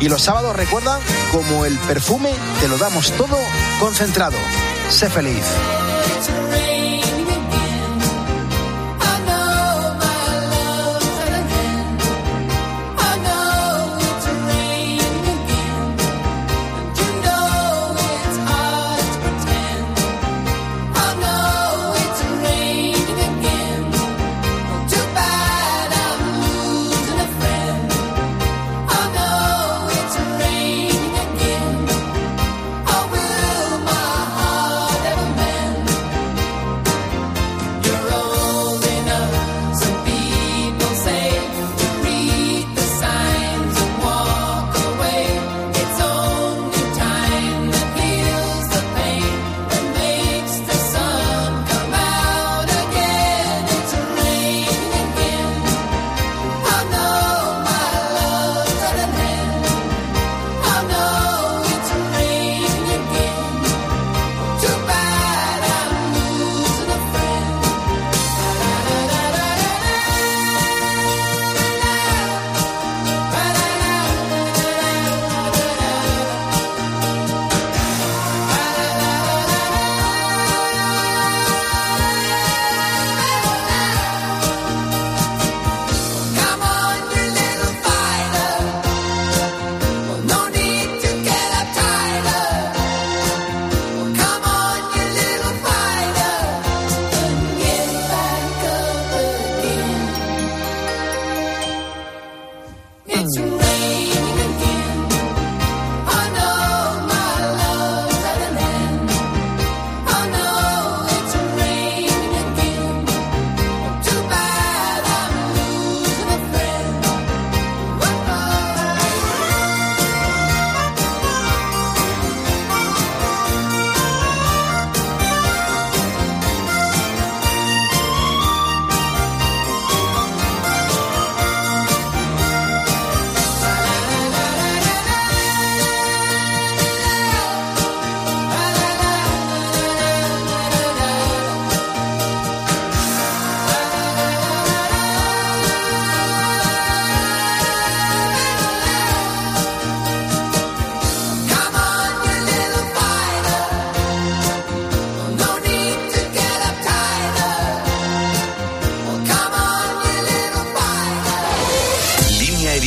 Y 0.00 0.08
los 0.08 0.22
sábados, 0.22 0.54
recuerda, 0.54 1.00
como 1.30 1.64
el 1.64 1.78
perfume, 1.78 2.34
te 2.60 2.68
lo 2.68 2.76
damos 2.76 3.12
todo 3.12 3.38
concentrado. 3.80 4.36
Sé 4.90 5.08
feliz. 5.08 5.44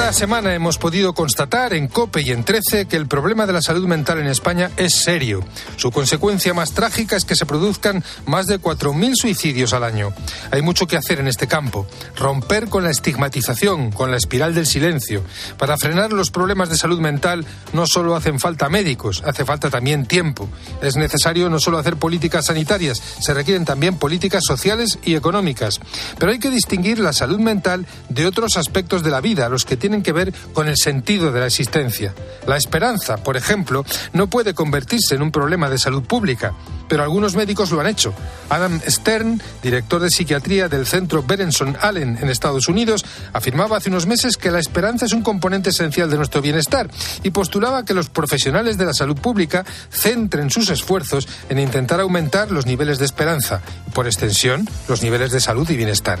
Esta 0.00 0.14
semana 0.14 0.54
hemos 0.54 0.78
podido 0.78 1.12
constatar 1.12 1.74
en 1.74 1.86
COPE 1.86 2.22
y 2.22 2.30
en 2.30 2.42
13 2.42 2.86
que 2.86 2.96
el 2.96 3.06
problema 3.06 3.46
de 3.46 3.52
la 3.52 3.60
salud 3.60 3.86
mental 3.86 4.18
en 4.18 4.28
España 4.28 4.70
es 4.78 4.94
serio. 4.94 5.44
Su 5.76 5.92
consecuencia 5.92 6.54
más 6.54 6.72
trágica 6.72 7.16
es 7.16 7.26
que 7.26 7.36
se 7.36 7.44
produzcan 7.44 8.02
más 8.24 8.46
de 8.46 8.58
4.000 8.58 9.14
suicidios 9.14 9.74
al 9.74 9.84
año. 9.84 10.12
Hay 10.50 10.62
mucho 10.62 10.86
que 10.86 10.96
hacer 10.96 11.20
en 11.20 11.28
este 11.28 11.46
campo. 11.46 11.86
Romper 12.16 12.68
con 12.68 12.82
la 12.82 12.90
estigmatización, 12.90 13.92
con 13.92 14.10
la 14.10 14.16
espiral 14.16 14.54
del 14.54 14.66
silencio. 14.66 15.22
Para 15.58 15.76
frenar 15.76 16.14
los 16.14 16.30
problemas 16.30 16.70
de 16.70 16.78
salud 16.78 16.98
mental 16.98 17.44
no 17.74 17.86
solo 17.86 18.16
hacen 18.16 18.40
falta 18.40 18.70
médicos, 18.70 19.22
hace 19.26 19.44
falta 19.44 19.68
también 19.68 20.06
tiempo. 20.06 20.48
Es 20.80 20.96
necesario 20.96 21.50
no 21.50 21.60
solo 21.60 21.78
hacer 21.78 21.96
políticas 21.96 22.46
sanitarias, 22.46 23.00
se 23.20 23.34
requieren 23.34 23.66
también 23.66 23.96
políticas 23.96 24.44
sociales 24.46 24.98
y 25.04 25.14
económicas. 25.14 25.78
Pero 26.18 26.32
hay 26.32 26.38
que 26.38 26.50
distinguir 26.50 26.98
la 26.98 27.12
salud 27.12 27.38
mental 27.38 27.86
de 28.08 28.26
otros 28.26 28.56
aspectos 28.56 29.02
de 29.02 29.10
la 29.10 29.20
vida, 29.20 29.50
los 29.50 29.66
que 29.66 29.76
tienen 29.76 29.89
que 30.02 30.12
ver 30.12 30.32
con 30.52 30.68
el 30.68 30.76
sentido 30.76 31.32
de 31.32 31.40
la 31.40 31.46
existencia. 31.46 32.14
La 32.46 32.56
esperanza, 32.56 33.18
por 33.18 33.36
ejemplo, 33.36 33.84
no 34.12 34.28
puede 34.28 34.54
convertirse 34.54 35.16
en 35.16 35.22
un 35.22 35.32
problema 35.32 35.68
de 35.68 35.78
salud 35.78 36.04
pública, 36.04 36.54
pero 36.88 37.02
algunos 37.02 37.34
médicos 37.34 37.70
lo 37.70 37.80
han 37.80 37.86
hecho. 37.86 38.14
Adam 38.48 38.80
Stern, 38.86 39.42
director 39.62 40.00
de 40.00 40.10
psiquiatría 40.10 40.68
del 40.68 40.86
centro 40.86 41.22
Berenson 41.22 41.76
Allen 41.80 42.18
en 42.20 42.28
Estados 42.28 42.68
Unidos, 42.68 43.04
afirmaba 43.32 43.76
hace 43.76 43.90
unos 43.90 44.06
meses 44.06 44.36
que 44.36 44.50
la 44.50 44.60
esperanza 44.60 45.06
es 45.06 45.12
un 45.12 45.22
componente 45.22 45.70
esencial 45.70 46.10
de 46.10 46.16
nuestro 46.16 46.40
bienestar 46.40 46.88
y 47.22 47.30
postulaba 47.30 47.84
que 47.84 47.94
los 47.94 48.08
profesionales 48.08 48.78
de 48.78 48.86
la 48.86 48.94
salud 48.94 49.16
pública 49.16 49.64
centren 49.90 50.50
sus 50.50 50.70
esfuerzos 50.70 51.28
en 51.48 51.58
intentar 51.58 52.00
aumentar 52.00 52.50
los 52.50 52.66
niveles 52.66 52.98
de 52.98 53.04
esperanza 53.04 53.60
y, 53.86 53.90
por 53.90 54.06
extensión, 54.06 54.68
los 54.88 55.02
niveles 55.02 55.30
de 55.32 55.40
salud 55.40 55.68
y 55.70 55.76
bienestar. 55.76 56.20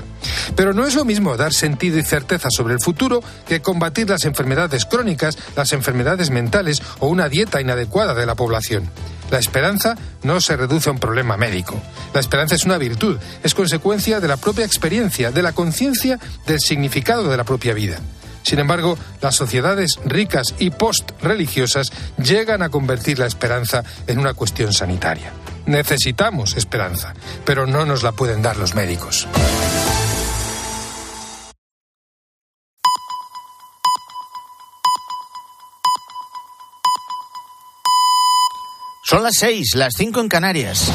Pero 0.56 0.72
no 0.72 0.86
es 0.86 0.94
lo 0.94 1.04
mismo 1.04 1.36
dar 1.36 1.52
sentido 1.52 1.98
y 1.98 2.02
certeza 2.02 2.48
sobre 2.50 2.74
el 2.74 2.80
futuro 2.80 3.22
que 3.46 3.59
combatir 3.60 4.08
las 4.08 4.24
enfermedades 4.24 4.84
crónicas, 4.84 5.38
las 5.56 5.72
enfermedades 5.72 6.30
mentales 6.30 6.82
o 6.98 7.08
una 7.08 7.28
dieta 7.28 7.60
inadecuada 7.60 8.14
de 8.14 8.26
la 8.26 8.34
población. 8.34 8.90
La 9.30 9.38
esperanza 9.38 9.96
no 10.22 10.40
se 10.40 10.56
reduce 10.56 10.88
a 10.88 10.92
un 10.92 10.98
problema 10.98 11.36
médico. 11.36 11.80
La 12.12 12.20
esperanza 12.20 12.56
es 12.56 12.64
una 12.64 12.78
virtud, 12.78 13.18
es 13.42 13.54
consecuencia 13.54 14.20
de 14.20 14.28
la 14.28 14.36
propia 14.36 14.64
experiencia, 14.64 15.30
de 15.30 15.42
la 15.42 15.52
conciencia 15.52 16.18
del 16.46 16.60
significado 16.60 17.28
de 17.28 17.36
la 17.36 17.44
propia 17.44 17.74
vida. 17.74 18.00
Sin 18.42 18.58
embargo, 18.58 18.98
las 19.20 19.36
sociedades 19.36 19.98
ricas 20.04 20.54
y 20.58 20.70
post-religiosas 20.70 21.92
llegan 22.16 22.62
a 22.62 22.70
convertir 22.70 23.18
la 23.18 23.26
esperanza 23.26 23.84
en 24.06 24.18
una 24.18 24.34
cuestión 24.34 24.72
sanitaria. 24.72 25.32
Necesitamos 25.66 26.56
esperanza, 26.56 27.14
pero 27.44 27.66
no 27.66 27.84
nos 27.84 28.02
la 28.02 28.12
pueden 28.12 28.42
dar 28.42 28.56
los 28.56 28.74
médicos. 28.74 29.28
Son 39.10 39.24
las 39.24 39.34
seis, 39.40 39.74
las 39.74 39.94
cinco 39.96 40.20
en 40.20 40.28
Canarias. 40.28 40.88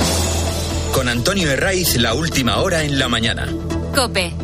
Con 0.93 1.09
Antonio 1.09 1.51
Herraiz, 1.51 1.97
la 1.97 2.13
última 2.13 2.59
hora 2.59 2.85
en 2.85 2.97
la 2.97 3.09
mañana. 3.09 3.45
Cope, 3.93 4.31